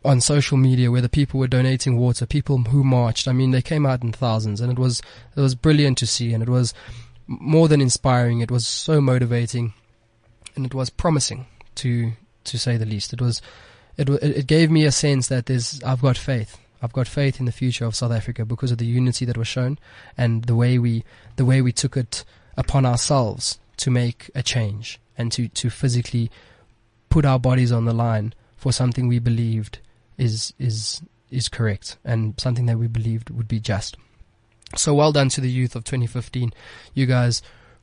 on 0.07 0.21
social 0.21 0.57
media, 0.57 0.91
where 0.91 1.01
the 1.01 1.09
people 1.09 1.41
were 1.41 1.47
donating 1.49 1.99
water, 1.99 2.27
people 2.27 2.59
who 2.59 2.85
marched. 2.85 3.29
I 3.29 3.33
mean, 3.33 3.51
they 3.51 3.63
came 3.63 3.85
out 3.85 4.03
in 4.03 4.13
thousands, 4.13 4.61
and 4.61 4.71
it 4.71 4.79
was 4.79 5.03
it 5.37 5.41
was 5.41 5.55
brilliant 5.55 5.99
to 5.99 6.07
see, 6.07 6.33
and 6.33 6.43
it 6.43 6.49
was 6.49 6.73
more 7.27 7.69
than 7.69 7.81
inspiring. 7.81 8.41
It 8.41 8.51
was 8.51 8.67
so 8.67 9.01
motivating, 9.01 9.75
and 10.55 10.65
it 10.65 10.75
was 10.75 10.91
promising 10.91 11.47
to 11.77 12.13
to 12.45 12.59
say 12.59 12.77
the 12.77 12.87
least. 12.87 13.13
It 13.13 13.21
was 13.21 13.43
it 13.97 14.09
it 14.09 14.47
gave 14.47 14.71
me 14.71 14.85
a 14.85 14.93
sense 14.93 15.29
that 15.29 15.47
there's 15.47 15.83
I've 15.83 16.03
got 16.03 16.17
faith. 16.17 16.59
I've 16.83 16.93
got 16.93 17.09
faith 17.09 17.41
in 17.41 17.47
the 17.47 17.53
future 17.53 17.87
of 17.87 17.97
South 17.97 18.13
Africa 18.13 18.45
because 18.45 18.71
of 18.71 18.79
the 18.79 18.87
unity 18.87 19.25
that 19.25 19.39
was 19.39 19.49
shown 19.49 19.79
and 20.17 20.45
the 20.45 20.55
way 20.55 20.79
we 20.79 21.05
the 21.37 21.45
way 21.45 21.63
we 21.63 21.73
took 21.73 21.97
it 21.97 22.25
upon 22.57 22.87
ourselves 22.87 23.59
to 23.79 23.91
make 23.91 24.31
a 24.35 24.43
change 24.43 25.01
and 25.19 25.33
to 25.33 25.49
to 25.49 25.71
physically 25.71 26.31
put 27.09 27.25
our 27.25 27.39
bodies 27.39 27.73
on 27.73 27.87
the 27.87 27.95
line 27.95 28.35
for 28.57 28.73
something 28.73 29.09
we 29.09 29.19
believed 29.19 29.79
is 30.19 30.53
is 30.59 31.03
is 31.31 31.49
correct 31.49 31.99
and 32.05 32.39
something 32.39 32.67
that 32.67 32.79
we 32.79 32.87
believed 32.87 33.31
would 33.31 33.49
be 33.49 33.61
just. 33.61 33.97
So 34.75 34.95
well 34.95 35.13
done 35.13 35.29
to 35.31 35.41
the 35.41 35.51
youth 35.51 35.77
of 35.77 35.85
2015. 35.85 36.53
You 36.95 37.07
guys 37.07 37.43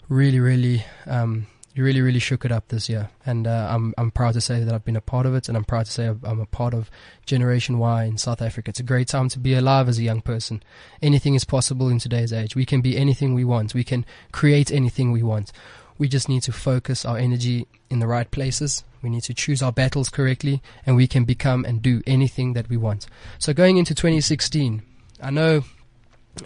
really, 0.10 0.40
really, 0.40 0.86
um, 1.08 1.48
you 1.74 1.84
really, 1.84 2.02
really 2.02 2.20
shook 2.20 2.46
it 2.46 2.52
up 2.52 2.68
this 2.68 2.90
year, 2.90 3.10
and 3.26 3.48
uh, 3.48 3.68
I'm 3.72 3.94
I'm 3.98 4.12
proud 4.12 4.34
to 4.34 4.42
say 4.42 4.64
that 4.64 4.74
I've 4.74 4.86
been 4.86 4.96
a 4.96 5.02
part 5.02 5.26
of 5.26 5.34
it, 5.34 5.48
and 5.48 5.58
I'm 5.58 5.64
proud 5.64 5.86
to 5.86 5.92
say 5.92 6.08
I'm 6.08 6.20
I'm 6.24 6.40
a 6.40 6.46
part 6.46 6.74
of 6.74 6.92
Generation 7.26 7.80
Y 7.80 8.04
in 8.04 8.18
South 8.18 8.42
Africa. 8.42 8.70
It's 8.70 8.80
a 8.80 8.84
great 8.84 9.08
time 9.08 9.30
to 9.30 9.40
be 9.40 9.54
alive 9.54 9.90
as 9.90 9.98
a 9.98 10.04
young 10.04 10.22
person. 10.22 10.62
Anything 11.02 11.36
is 11.36 11.46
possible 11.46 11.90
in 11.90 12.00
today's 12.00 12.34
age. 12.34 12.56
We 12.56 12.66
can 12.66 12.82
be 12.82 12.98
anything 12.98 13.34
we 13.34 13.46
want. 13.46 13.74
We 13.74 13.84
can 13.84 14.06
create 14.32 14.72
anything 14.72 15.12
we 15.12 15.24
want. 15.24 15.52
We 15.98 16.08
just 16.08 16.28
need 16.28 16.44
to 16.44 16.52
focus 16.52 17.06
our 17.06 17.18
energy 17.18 17.68
in 17.90 18.00
the 18.00 18.08
right 18.08 18.30
places. 18.30 18.84
We 19.04 19.10
need 19.10 19.24
to 19.24 19.34
choose 19.34 19.62
our 19.62 19.72
battles 19.72 20.10
correctly, 20.10 20.62
and 20.86 20.96
we 20.96 21.08
can 21.08 21.26
become 21.26 21.66
and 21.66 21.82
do 21.82 22.02
anything 22.08 22.54
that 22.54 22.70
we 22.70 22.78
want. 22.78 23.06
So 23.38 23.54
going 23.54 23.78
into 23.78 23.94
2016, 23.94 24.82
I 25.22 25.30
know 25.30 25.64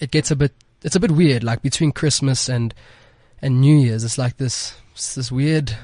it 0.01 0.11
gets 0.11 0.31
a 0.31 0.35
bit 0.35 0.53
it's 0.83 0.95
a 0.95 0.99
bit 0.99 1.11
weird 1.11 1.43
like 1.43 1.61
between 1.61 1.91
christmas 1.91 2.49
and 2.49 2.73
and 3.41 3.61
new 3.61 3.77
year's 3.77 4.03
it's 4.03 4.17
like 4.17 4.37
this 4.37 4.75
it's 4.93 5.15
this 5.15 5.31
weird 5.31 5.75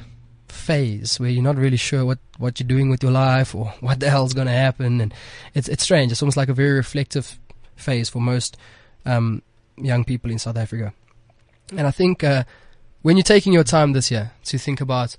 phase 0.47 1.19
where 1.19 1.29
you're 1.29 1.43
not 1.43 1.55
really 1.55 1.77
sure 1.77 2.05
what 2.05 2.19
what 2.37 2.59
you're 2.59 2.67
doing 2.67 2.89
with 2.89 3.01
your 3.01 3.11
life 3.11 3.55
or 3.55 3.65
what 3.79 3.99
the 3.99 4.09
hell's 4.09 4.33
going 4.33 4.47
to 4.47 4.53
happen 4.53 5.01
and 5.01 5.13
it's 5.53 5.67
it's 5.67 5.83
strange 5.83 6.11
it's 6.11 6.21
almost 6.21 6.37
like 6.37 6.49
a 6.49 6.53
very 6.53 6.73
reflective 6.73 7.39
phase 7.75 8.09
for 8.09 8.19
most 8.19 8.57
um 9.05 9.41
young 9.77 10.03
people 10.03 10.29
in 10.29 10.37
south 10.37 10.57
africa 10.57 10.93
and 11.75 11.87
i 11.87 11.91
think 11.91 12.23
uh 12.23 12.43
when 13.01 13.17
you're 13.17 13.23
taking 13.23 13.51
your 13.51 13.63
time 13.63 13.93
this 13.93 14.11
year 14.11 14.31
to 14.43 14.57
think 14.57 14.79
about 14.79 15.17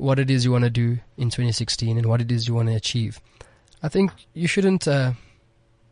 what 0.00 0.18
it 0.18 0.30
is 0.30 0.44
you 0.44 0.52
want 0.52 0.64
to 0.64 0.70
do 0.70 0.98
in 1.16 1.28
2016 1.28 1.96
and 1.96 2.06
what 2.06 2.20
it 2.20 2.32
is 2.32 2.48
you 2.48 2.54
want 2.54 2.68
to 2.68 2.74
achieve 2.74 3.20
i 3.82 3.88
think 3.88 4.10
you 4.34 4.48
shouldn't 4.48 4.88
uh 4.88 5.12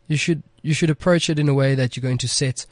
you 0.08 0.16
should 0.16 0.42
you 0.62 0.74
should 0.74 0.90
approach 0.90 1.30
it 1.30 1.38
in 1.38 1.48
a 1.48 1.54
way 1.54 1.74
that 1.74 1.96
you're 1.96 2.02
going 2.02 2.18
to 2.18 2.28
set 2.28 2.66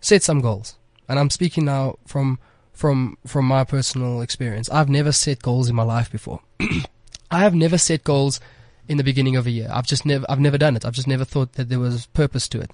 set 0.00 0.22
some 0.22 0.40
goals. 0.40 0.76
And 1.08 1.18
I'm 1.18 1.30
speaking 1.30 1.64
now 1.64 1.96
from 2.06 2.38
from 2.72 3.16
from 3.26 3.46
my 3.46 3.64
personal 3.64 4.20
experience. 4.20 4.68
I've 4.70 4.88
never 4.88 5.12
set 5.12 5.42
goals 5.42 5.68
in 5.68 5.76
my 5.76 5.82
life 5.82 6.10
before. 6.10 6.40
I 7.30 7.40
have 7.40 7.54
never 7.54 7.78
set 7.78 8.04
goals 8.04 8.40
in 8.88 8.96
the 8.96 9.04
beginning 9.04 9.36
of 9.36 9.46
a 9.46 9.50
year. 9.50 9.68
I've 9.72 9.86
just 9.86 10.04
never 10.04 10.24
I've 10.28 10.40
never 10.40 10.58
done 10.58 10.76
it. 10.76 10.84
I've 10.84 10.94
just 10.94 11.08
never 11.08 11.24
thought 11.24 11.52
that 11.52 11.68
there 11.68 11.78
was 11.78 12.06
purpose 12.06 12.48
to 12.48 12.60
it. 12.60 12.70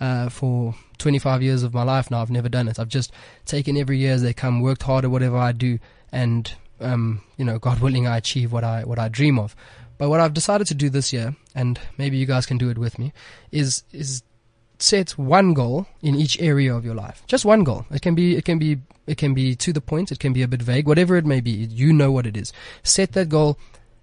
Uh, 0.00 0.28
for 0.28 0.76
25 0.98 1.42
years 1.42 1.64
of 1.64 1.74
my 1.74 1.82
life 1.82 2.08
now, 2.08 2.22
I've 2.22 2.30
never 2.30 2.48
done 2.48 2.68
it. 2.68 2.78
I've 2.78 2.88
just 2.88 3.12
taken 3.44 3.76
every 3.76 3.98
year 3.98 4.12
as 4.12 4.22
they 4.22 4.32
come, 4.32 4.60
worked 4.60 4.84
hard 4.84 5.04
at 5.04 5.10
whatever 5.10 5.36
I 5.36 5.50
do, 5.50 5.80
and 6.12 6.54
um, 6.80 7.22
you 7.36 7.44
know, 7.44 7.58
God 7.58 7.80
willing, 7.80 8.06
I 8.06 8.16
achieve 8.16 8.52
what 8.52 8.64
I 8.64 8.84
what 8.84 8.98
I 8.98 9.08
dream 9.08 9.38
of. 9.38 9.54
But 9.98 10.10
what 10.10 10.20
I've 10.20 10.34
decided 10.34 10.66
to 10.68 10.74
do 10.74 10.88
this 10.88 11.12
year, 11.12 11.34
and 11.54 11.78
maybe 11.96 12.16
you 12.16 12.26
guys 12.26 12.46
can 12.46 12.56
do 12.56 12.70
it 12.70 12.78
with 12.78 12.98
me, 12.98 13.12
is 13.50 13.82
is 13.92 14.22
set 14.78 15.10
one 15.12 15.54
goal 15.54 15.86
in 16.02 16.14
each 16.14 16.40
area 16.40 16.74
of 16.74 16.84
your 16.84 16.94
life. 16.94 17.22
Just 17.26 17.44
one 17.44 17.64
goal. 17.64 17.86
It 17.90 18.02
can 18.02 18.14
be 18.14 18.36
it 18.36 18.44
can 18.44 18.58
be 18.58 18.78
it 19.06 19.18
can 19.18 19.34
be 19.34 19.56
to 19.56 19.72
the 19.72 19.80
point, 19.80 20.12
it 20.12 20.20
can 20.20 20.32
be 20.32 20.42
a 20.42 20.48
bit 20.48 20.62
vague, 20.62 20.86
whatever 20.86 21.16
it 21.16 21.26
may 21.26 21.40
be. 21.40 21.50
You 21.50 21.92
know 21.92 22.12
what 22.12 22.26
it 22.26 22.36
is. 22.36 22.52
Set 22.82 23.12
that 23.12 23.28
goal 23.28 23.58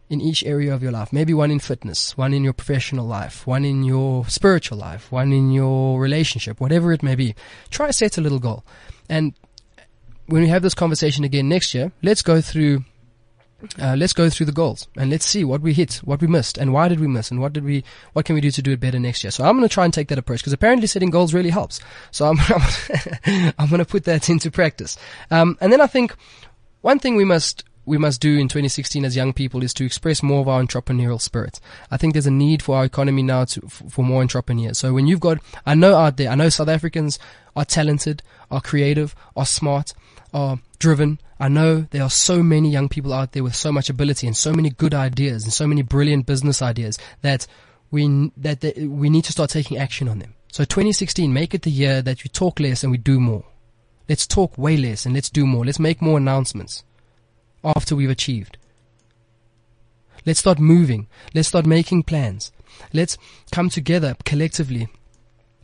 in 0.10 0.22
each 0.22 0.44
area 0.44 0.74
of 0.74 0.84
your 0.84 0.92
life. 0.92 1.12
Maybe 1.12 1.34
one 1.34 1.52
in 1.52 1.60
fitness, 1.60 2.18
one 2.18 2.34
in 2.34 2.44
your 2.44 2.54
professional 2.54 3.06
life, 3.06 3.48
one 3.48 3.66
in 3.66 3.84
your 3.84 4.26
spiritual 4.28 4.78
life, 4.78 5.12
one 5.12 5.34
in 5.34 5.52
your 5.52 6.00
relationship, 6.00 6.60
whatever 6.60 6.92
it 6.92 7.04
may 7.04 7.16
be. 7.16 7.36
Try 7.70 7.92
set 7.92 8.18
a 8.18 8.22
little 8.22 8.40
goal. 8.40 8.64
And 9.10 9.34
when 10.28 10.42
we 10.42 10.48
have 10.48 10.62
this 10.62 10.74
conversation 10.74 11.24
again 11.24 11.50
next 11.50 11.74
year, 11.74 11.92
let's 12.02 12.22
go 12.22 12.42
through 12.42 12.84
uh, 13.80 13.96
let's 13.98 14.14
go 14.14 14.30
through 14.30 14.46
the 14.46 14.52
goals 14.52 14.88
and 14.98 15.10
let's 15.10 15.26
see 15.26 15.44
what 15.44 15.62
we 15.62 15.74
hit, 15.74 15.96
what 16.04 16.22
we 16.22 16.28
missed, 16.28 16.58
and 16.58 16.74
why 16.74 16.88
did 16.88 17.00
we 17.00 17.08
miss, 17.08 17.32
and 17.32 17.40
what 17.40 17.54
did 17.54 17.64
we, 17.64 17.84
what 18.14 18.26
can 18.26 18.36
we 18.36 18.42
do 18.42 18.52
to 18.52 18.62
do 18.62 18.72
it 18.72 18.80
better 18.80 19.00
next 19.00 19.24
year. 19.24 19.32
So 19.32 19.44
I'm 19.44 19.58
going 19.58 19.68
to 19.68 19.74
try 19.74 19.86
and 19.86 19.94
take 19.94 20.10
that 20.10 20.18
approach 20.18 20.40
because 20.42 20.54
apparently 20.54 20.88
setting 20.88 21.10
goals 21.10 21.34
really 21.34 21.50
helps. 21.50 21.80
So 22.12 22.28
I'm, 22.28 22.38
I'm 23.58 23.70
going 23.70 23.80
to 23.80 23.86
put 23.86 24.04
that 24.06 24.30
into 24.30 24.52
practice. 24.52 24.98
Um, 25.32 25.58
and 25.62 25.72
then 25.72 25.82
I 25.82 25.88
think 25.88 26.16
one 26.82 27.00
thing 27.00 27.16
we 27.16 27.26
must 27.26 27.64
we 27.88 28.00
must 28.00 28.20
do 28.20 28.38
in 28.40 28.48
2016 28.48 29.06
as 29.06 29.16
young 29.16 29.32
people 29.32 29.62
is 29.62 29.72
to 29.76 29.86
express 29.86 30.24
more 30.24 30.42
of 30.42 30.48
our 30.48 30.60
entrepreneurial 30.60 31.22
spirit. 31.22 31.60
I 31.92 31.98
think 31.98 32.14
there's 32.14 32.26
a 32.26 32.32
need 32.32 32.64
for 32.64 32.76
our 32.78 32.86
economy 32.86 33.22
now 33.22 33.46
to, 33.46 33.62
for 33.62 34.04
more 34.04 34.22
entrepreneurs. 34.22 34.80
So 34.80 34.92
when 34.92 35.06
you've 35.06 35.20
got, 35.20 35.38
I 35.68 35.76
know 35.76 35.96
out 35.96 36.18
there, 36.18 36.30
I 36.30 36.36
know 36.36 36.50
South 36.50 36.68
Africans 36.68 37.20
are 37.56 37.64
talented, 37.64 38.24
are 38.50 38.60
creative, 38.60 39.16
are 39.36 39.46
smart, 39.46 39.94
are 40.36 40.60
driven. 40.80 41.20
I 41.40 41.48
know 41.48 41.88
there 41.92 42.04
are 42.04 42.10
so 42.10 42.44
many 42.44 42.70
young 42.70 42.90
people 42.90 43.14
out 43.14 43.32
there 43.32 43.44
with 43.44 43.56
so 43.56 43.72
much 43.72 43.90
ability 43.90 44.28
and 44.28 44.36
so 44.36 44.52
many 44.52 44.70
good 44.70 44.94
ideas 44.94 45.44
and 45.44 45.54
so 45.54 45.66
many 45.66 45.82
brilliant 45.82 46.26
business 46.26 46.62
ideas 46.62 47.00
that 47.22 47.48
we 47.90 48.32
that, 48.38 48.62
we 48.78 49.10
need 49.10 49.24
to 49.24 49.32
start 49.32 49.50
taking 49.50 49.78
action 49.78 50.08
on 50.10 50.20
them. 50.20 50.36
So 50.52 50.66
2016, 50.66 51.34
make 51.34 51.54
it 51.54 51.64
the 51.64 51.72
year 51.72 52.02
that 52.02 52.24
we 52.24 52.30
talk 52.30 52.60
less 52.60 52.84
and 52.84 52.92
we 52.92 52.98
do 52.98 53.20
more. 53.20 53.46
Let's 54.08 54.28
talk 54.28 54.58
way 54.58 54.78
less 54.78 55.06
and 55.06 55.16
let's 55.16 55.30
do 55.30 55.46
more. 55.46 55.66
Let's 55.66 55.80
make 55.80 56.02
more 56.02 56.18
announcements 56.18 56.84
after 57.64 57.96
we've 57.96 58.10
achieved. 58.10 58.58
Let's 60.26 60.40
start 60.40 60.60
moving. 60.60 61.08
Let's 61.34 61.48
start 61.48 61.66
making 61.66 62.04
plans. 62.04 62.52
Let's 62.94 63.18
come 63.52 63.70
together 63.70 64.16
collectively 64.26 64.90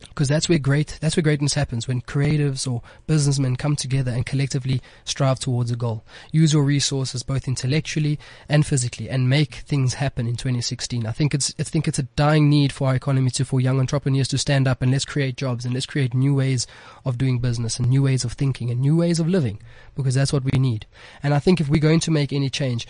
because 0.08 0.28
that's 0.28 0.48
where 0.48 0.58
great 0.58 0.98
that's 1.00 1.16
where 1.16 1.22
greatness 1.22 1.54
happens 1.54 1.88
when 1.88 2.00
creatives 2.02 2.70
or 2.70 2.82
businessmen 3.06 3.56
come 3.56 3.76
together 3.76 4.10
and 4.10 4.26
collectively 4.26 4.80
strive 5.04 5.38
towards 5.38 5.70
a 5.70 5.76
goal. 5.76 6.04
Use 6.30 6.52
your 6.52 6.64
resources 6.64 7.22
both 7.22 7.48
intellectually 7.48 8.18
and 8.48 8.66
physically 8.66 9.08
and 9.08 9.28
make 9.28 9.56
things 9.56 9.94
happen 9.94 10.26
in 10.26 10.36
2016 10.36 11.06
i 11.06 11.12
think 11.12 11.34
it's 11.34 11.54
i 11.58 11.62
think 11.62 11.88
it's 11.88 11.98
a 11.98 12.04
dying 12.16 12.48
need 12.48 12.72
for 12.72 12.88
our 12.88 12.94
economy 12.94 13.30
to 13.30 13.44
for 13.44 13.60
young 13.60 13.78
entrepreneurs 13.78 14.28
to 14.28 14.38
stand 14.38 14.68
up 14.68 14.82
and 14.82 14.90
let's 14.90 15.04
create 15.04 15.36
jobs 15.36 15.64
and 15.64 15.74
let's 15.74 15.86
create 15.86 16.14
new 16.14 16.34
ways 16.34 16.66
of 17.04 17.18
doing 17.18 17.38
business 17.38 17.78
and 17.78 17.88
new 17.88 18.02
ways 18.02 18.24
of 18.24 18.32
thinking 18.32 18.70
and 18.70 18.80
new 18.80 18.96
ways 18.96 19.18
of 19.18 19.28
living 19.28 19.60
because 19.94 20.14
that's 20.14 20.32
what 20.32 20.44
we 20.44 20.58
need. 20.58 20.86
And 21.22 21.34
i 21.34 21.38
think 21.38 21.60
if 21.60 21.68
we're 21.68 21.80
going 21.80 22.00
to 22.00 22.10
make 22.10 22.32
any 22.32 22.50
change 22.50 22.86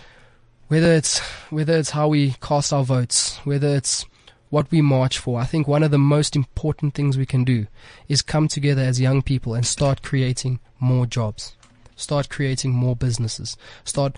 whether 0.69 0.93
it's 0.93 1.19
whether 1.51 1.77
it's 1.77 1.91
how 1.91 2.09
we 2.09 2.35
cast 2.41 2.73
our 2.73 2.85
votes 2.85 3.39
whether 3.45 3.69
it's 3.69 4.07
what 4.53 4.71
we 4.71 4.83
march 4.83 5.17
for. 5.17 5.41
I 5.41 5.47
think 5.47 5.67
one 5.67 5.83
of 5.83 5.91
the 5.91 5.97
most 5.97 6.37
important 6.37 6.93
things 6.93 7.17
we 7.17 7.25
can 7.25 7.43
do 7.43 7.69
is 8.07 8.21
come 8.21 8.49
together 8.49 8.83
as 8.83 9.01
young 9.01 9.23
people 9.23 9.55
and 9.55 9.65
start 9.67 10.03
creating 10.03 10.61
more 10.79 11.07
jobs. 11.07 11.57
Start 11.97 12.29
creating 12.29 12.73
more 12.73 12.95
businesses. 12.95 13.57
Start 13.83 14.15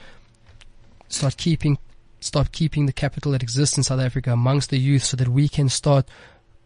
start 1.07 1.37
keeping, 1.37 1.79
start 2.19 2.51
keeping 2.51 2.87
the 2.87 2.93
capital 2.93 3.31
that 3.31 3.45
exists 3.45 3.77
in 3.77 3.85
South 3.85 4.01
Africa 4.01 4.33
amongst 4.33 4.71
the 4.71 4.79
youth 4.79 5.05
so 5.05 5.17
that 5.17 5.29
we 5.29 5.49
can 5.49 5.69
start 5.69 6.09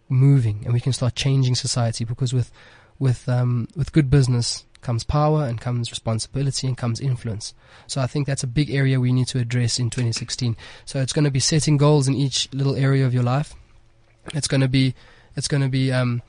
moving 0.08 0.62
and 0.64 0.72
we 0.72 0.80
can 0.80 0.94
start 0.94 1.14
changing 1.14 1.54
society 1.54 2.06
because 2.06 2.32
with, 2.32 2.50
with, 2.98 3.28
um, 3.28 3.68
with 3.76 3.92
good 3.92 4.08
business 4.08 4.64
comes 4.88 5.04
power 5.04 5.44
and 5.44 5.60
comes 5.60 5.90
responsibility 5.90 6.66
and 6.66 6.78
comes 6.78 6.98
influence. 6.98 7.52
So 7.86 8.00
I 8.00 8.06
think 8.06 8.26
that's 8.26 8.42
a 8.42 8.46
big 8.46 8.70
area 8.70 8.98
we 8.98 9.12
need 9.12 9.26
to 9.26 9.38
address 9.38 9.78
in 9.78 9.90
2016. 9.90 10.56
So 10.86 10.98
it's 11.02 11.12
going 11.12 11.26
to 11.26 11.30
be 11.30 11.40
setting 11.40 11.76
goals 11.76 12.08
in 12.08 12.14
each 12.14 12.48
little 12.54 12.74
area 12.74 13.04
of 13.04 13.12
your 13.12 13.22
life. 13.22 13.52
It's 14.32 14.48
going 14.48 14.62
to 14.62 14.68
be, 14.68 14.94
it's 15.36 15.46
going 15.46 15.62
to 15.62 15.68
be, 15.68 15.92
um, 15.92 16.22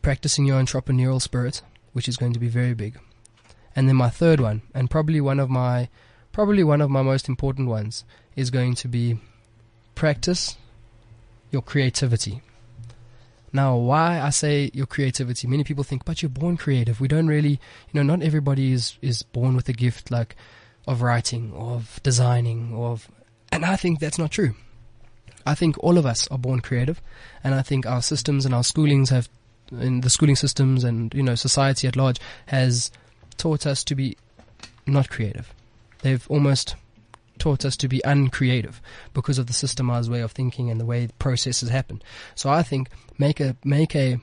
practicing 0.00 0.46
your 0.46 0.58
entrepreneurial 0.58 1.20
spirit, 1.20 1.60
which 1.92 2.08
is 2.08 2.16
going 2.16 2.32
to 2.32 2.40
be 2.40 2.48
very 2.48 2.72
big. 2.72 2.98
And 3.76 3.86
then 3.86 3.96
my 3.96 4.08
third 4.08 4.40
one, 4.40 4.62
and 4.72 4.88
probably 4.88 5.20
one 5.20 5.40
of 5.40 5.50
my 5.50 5.90
probably 6.32 6.64
one 6.64 6.80
of 6.80 6.88
my 6.88 7.02
most 7.02 7.28
important 7.28 7.68
ones, 7.68 8.06
is 8.34 8.50
going 8.50 8.76
to 8.76 8.88
be 8.88 9.18
practice 9.94 10.56
your 11.50 11.60
creativity. 11.60 12.40
Now, 13.52 13.76
why 13.76 14.20
I 14.20 14.30
say 14.30 14.70
your 14.72 14.86
creativity, 14.86 15.46
many 15.46 15.64
people 15.64 15.84
think, 15.84 16.04
but 16.04 16.22
you're 16.22 16.30
born 16.30 16.56
creative. 16.56 17.00
We 17.00 17.08
don't 17.08 17.26
really, 17.26 17.60
you 17.92 17.94
know, 17.94 18.02
not 18.02 18.22
everybody 18.24 18.72
is, 18.72 18.96
is 19.02 19.22
born 19.22 19.54
with 19.54 19.68
a 19.68 19.74
gift 19.74 20.10
like 20.10 20.36
of 20.86 21.02
writing, 21.02 21.52
of 21.54 22.00
designing, 22.02 22.74
of, 22.74 23.08
and 23.50 23.64
I 23.64 23.76
think 23.76 24.00
that's 24.00 24.18
not 24.18 24.30
true. 24.30 24.54
I 25.44 25.54
think 25.54 25.76
all 25.78 25.98
of 25.98 26.06
us 26.06 26.28
are 26.28 26.38
born 26.38 26.60
creative, 26.60 27.02
and 27.44 27.54
I 27.54 27.62
think 27.62 27.84
our 27.84 28.00
systems 28.00 28.46
and 28.46 28.54
our 28.54 28.62
schoolings 28.62 29.10
have 29.10 29.28
in 29.80 30.02
the 30.02 30.10
schooling 30.10 30.36
systems 30.36 30.84
and 30.84 31.14
you 31.14 31.22
know 31.22 31.34
society 31.34 31.88
at 31.88 31.96
large 31.96 32.18
has 32.46 32.90
taught 33.38 33.66
us 33.66 33.82
to 33.84 33.94
be 33.94 34.16
not 34.86 35.08
creative. 35.08 35.52
They've 36.02 36.24
almost 36.28 36.76
taught 37.38 37.64
us 37.64 37.76
to 37.78 37.88
be 37.88 38.00
uncreative 38.04 38.80
because 39.14 39.38
of 39.38 39.46
the 39.46 39.52
systemized 39.52 40.08
way 40.08 40.20
of 40.20 40.32
thinking 40.32 40.70
and 40.70 40.80
the 40.80 40.86
way 40.86 41.08
processes 41.18 41.68
happen. 41.68 42.02
So 42.34 42.50
I 42.50 42.62
think 42.62 42.88
make 43.18 43.40
a 43.40 43.56
make 43.64 43.94
a 43.94 44.20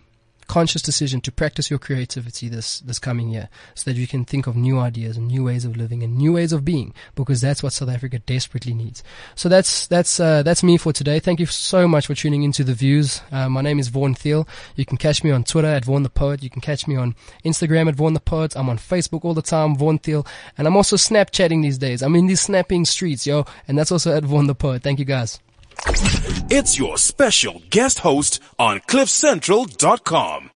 conscious 0.49 0.81
decision 0.81 1.21
to 1.21 1.31
practice 1.31 1.69
your 1.69 1.77
creativity 1.77 2.49
this 2.49 2.79
this 2.79 2.97
coming 2.97 3.29
year 3.29 3.47
so 3.75 3.89
that 3.89 3.95
you 3.95 4.07
can 4.07 4.25
think 4.25 4.47
of 4.47 4.55
new 4.55 4.79
ideas 4.79 5.15
and 5.15 5.27
new 5.27 5.43
ways 5.43 5.63
of 5.63 5.77
living 5.77 6.01
and 6.01 6.17
new 6.17 6.33
ways 6.33 6.51
of 6.51 6.65
being 6.65 6.91
because 7.13 7.39
that's 7.39 7.61
what 7.61 7.71
South 7.71 7.87
Africa 7.87 8.17
desperately 8.17 8.73
needs. 8.73 9.03
So 9.35 9.47
that's 9.47 9.85
that's 9.87 10.19
uh, 10.19 10.41
that's 10.41 10.63
me 10.63 10.77
for 10.77 10.91
today. 10.91 11.19
Thank 11.19 11.39
you 11.39 11.45
so 11.45 11.87
much 11.87 12.07
for 12.07 12.15
tuning 12.15 12.41
into 12.41 12.63
the 12.63 12.73
views. 12.73 13.21
Uh, 13.31 13.47
my 13.47 13.61
name 13.61 13.77
is 13.77 13.89
Vaughan 13.89 14.15
Thiel. 14.15 14.47
You 14.75 14.85
can 14.85 14.97
catch 14.97 15.23
me 15.23 15.29
on 15.29 15.43
Twitter 15.43 15.67
at 15.67 15.85
Vaughan 15.85 16.03
the 16.03 16.09
Poet. 16.09 16.41
You 16.41 16.49
can 16.49 16.61
catch 16.61 16.87
me 16.87 16.95
on 16.95 17.15
Instagram 17.45 17.87
at 17.87 17.95
Vaughan 17.95 18.15
the 18.15 18.19
Poet. 18.19 18.57
I'm 18.57 18.69
on 18.69 18.79
Facebook 18.79 19.23
all 19.23 19.35
the 19.35 19.43
time, 19.43 19.75
Vaughan 19.75 19.99
Thiel, 19.99 20.25
and 20.57 20.65
I'm 20.65 20.75
also 20.75 20.95
Snapchatting 20.95 21.61
these 21.61 21.77
days. 21.77 22.01
I'm 22.01 22.15
in 22.15 22.25
these 22.25 22.41
snapping 22.41 22.85
streets, 22.85 23.27
yo, 23.27 23.45
and 23.67 23.77
that's 23.77 23.91
also 23.91 24.15
at 24.17 24.23
Vaughan 24.23 24.47
the 24.47 24.55
Poet. 24.55 24.81
Thank 24.81 24.97
you 24.97 25.05
guys. 25.05 25.39
It's 26.49 26.77
your 26.77 26.97
special 26.97 27.61
guest 27.69 27.99
host 27.99 28.39
on 28.57 28.79
CliffCentral.com. 28.81 30.43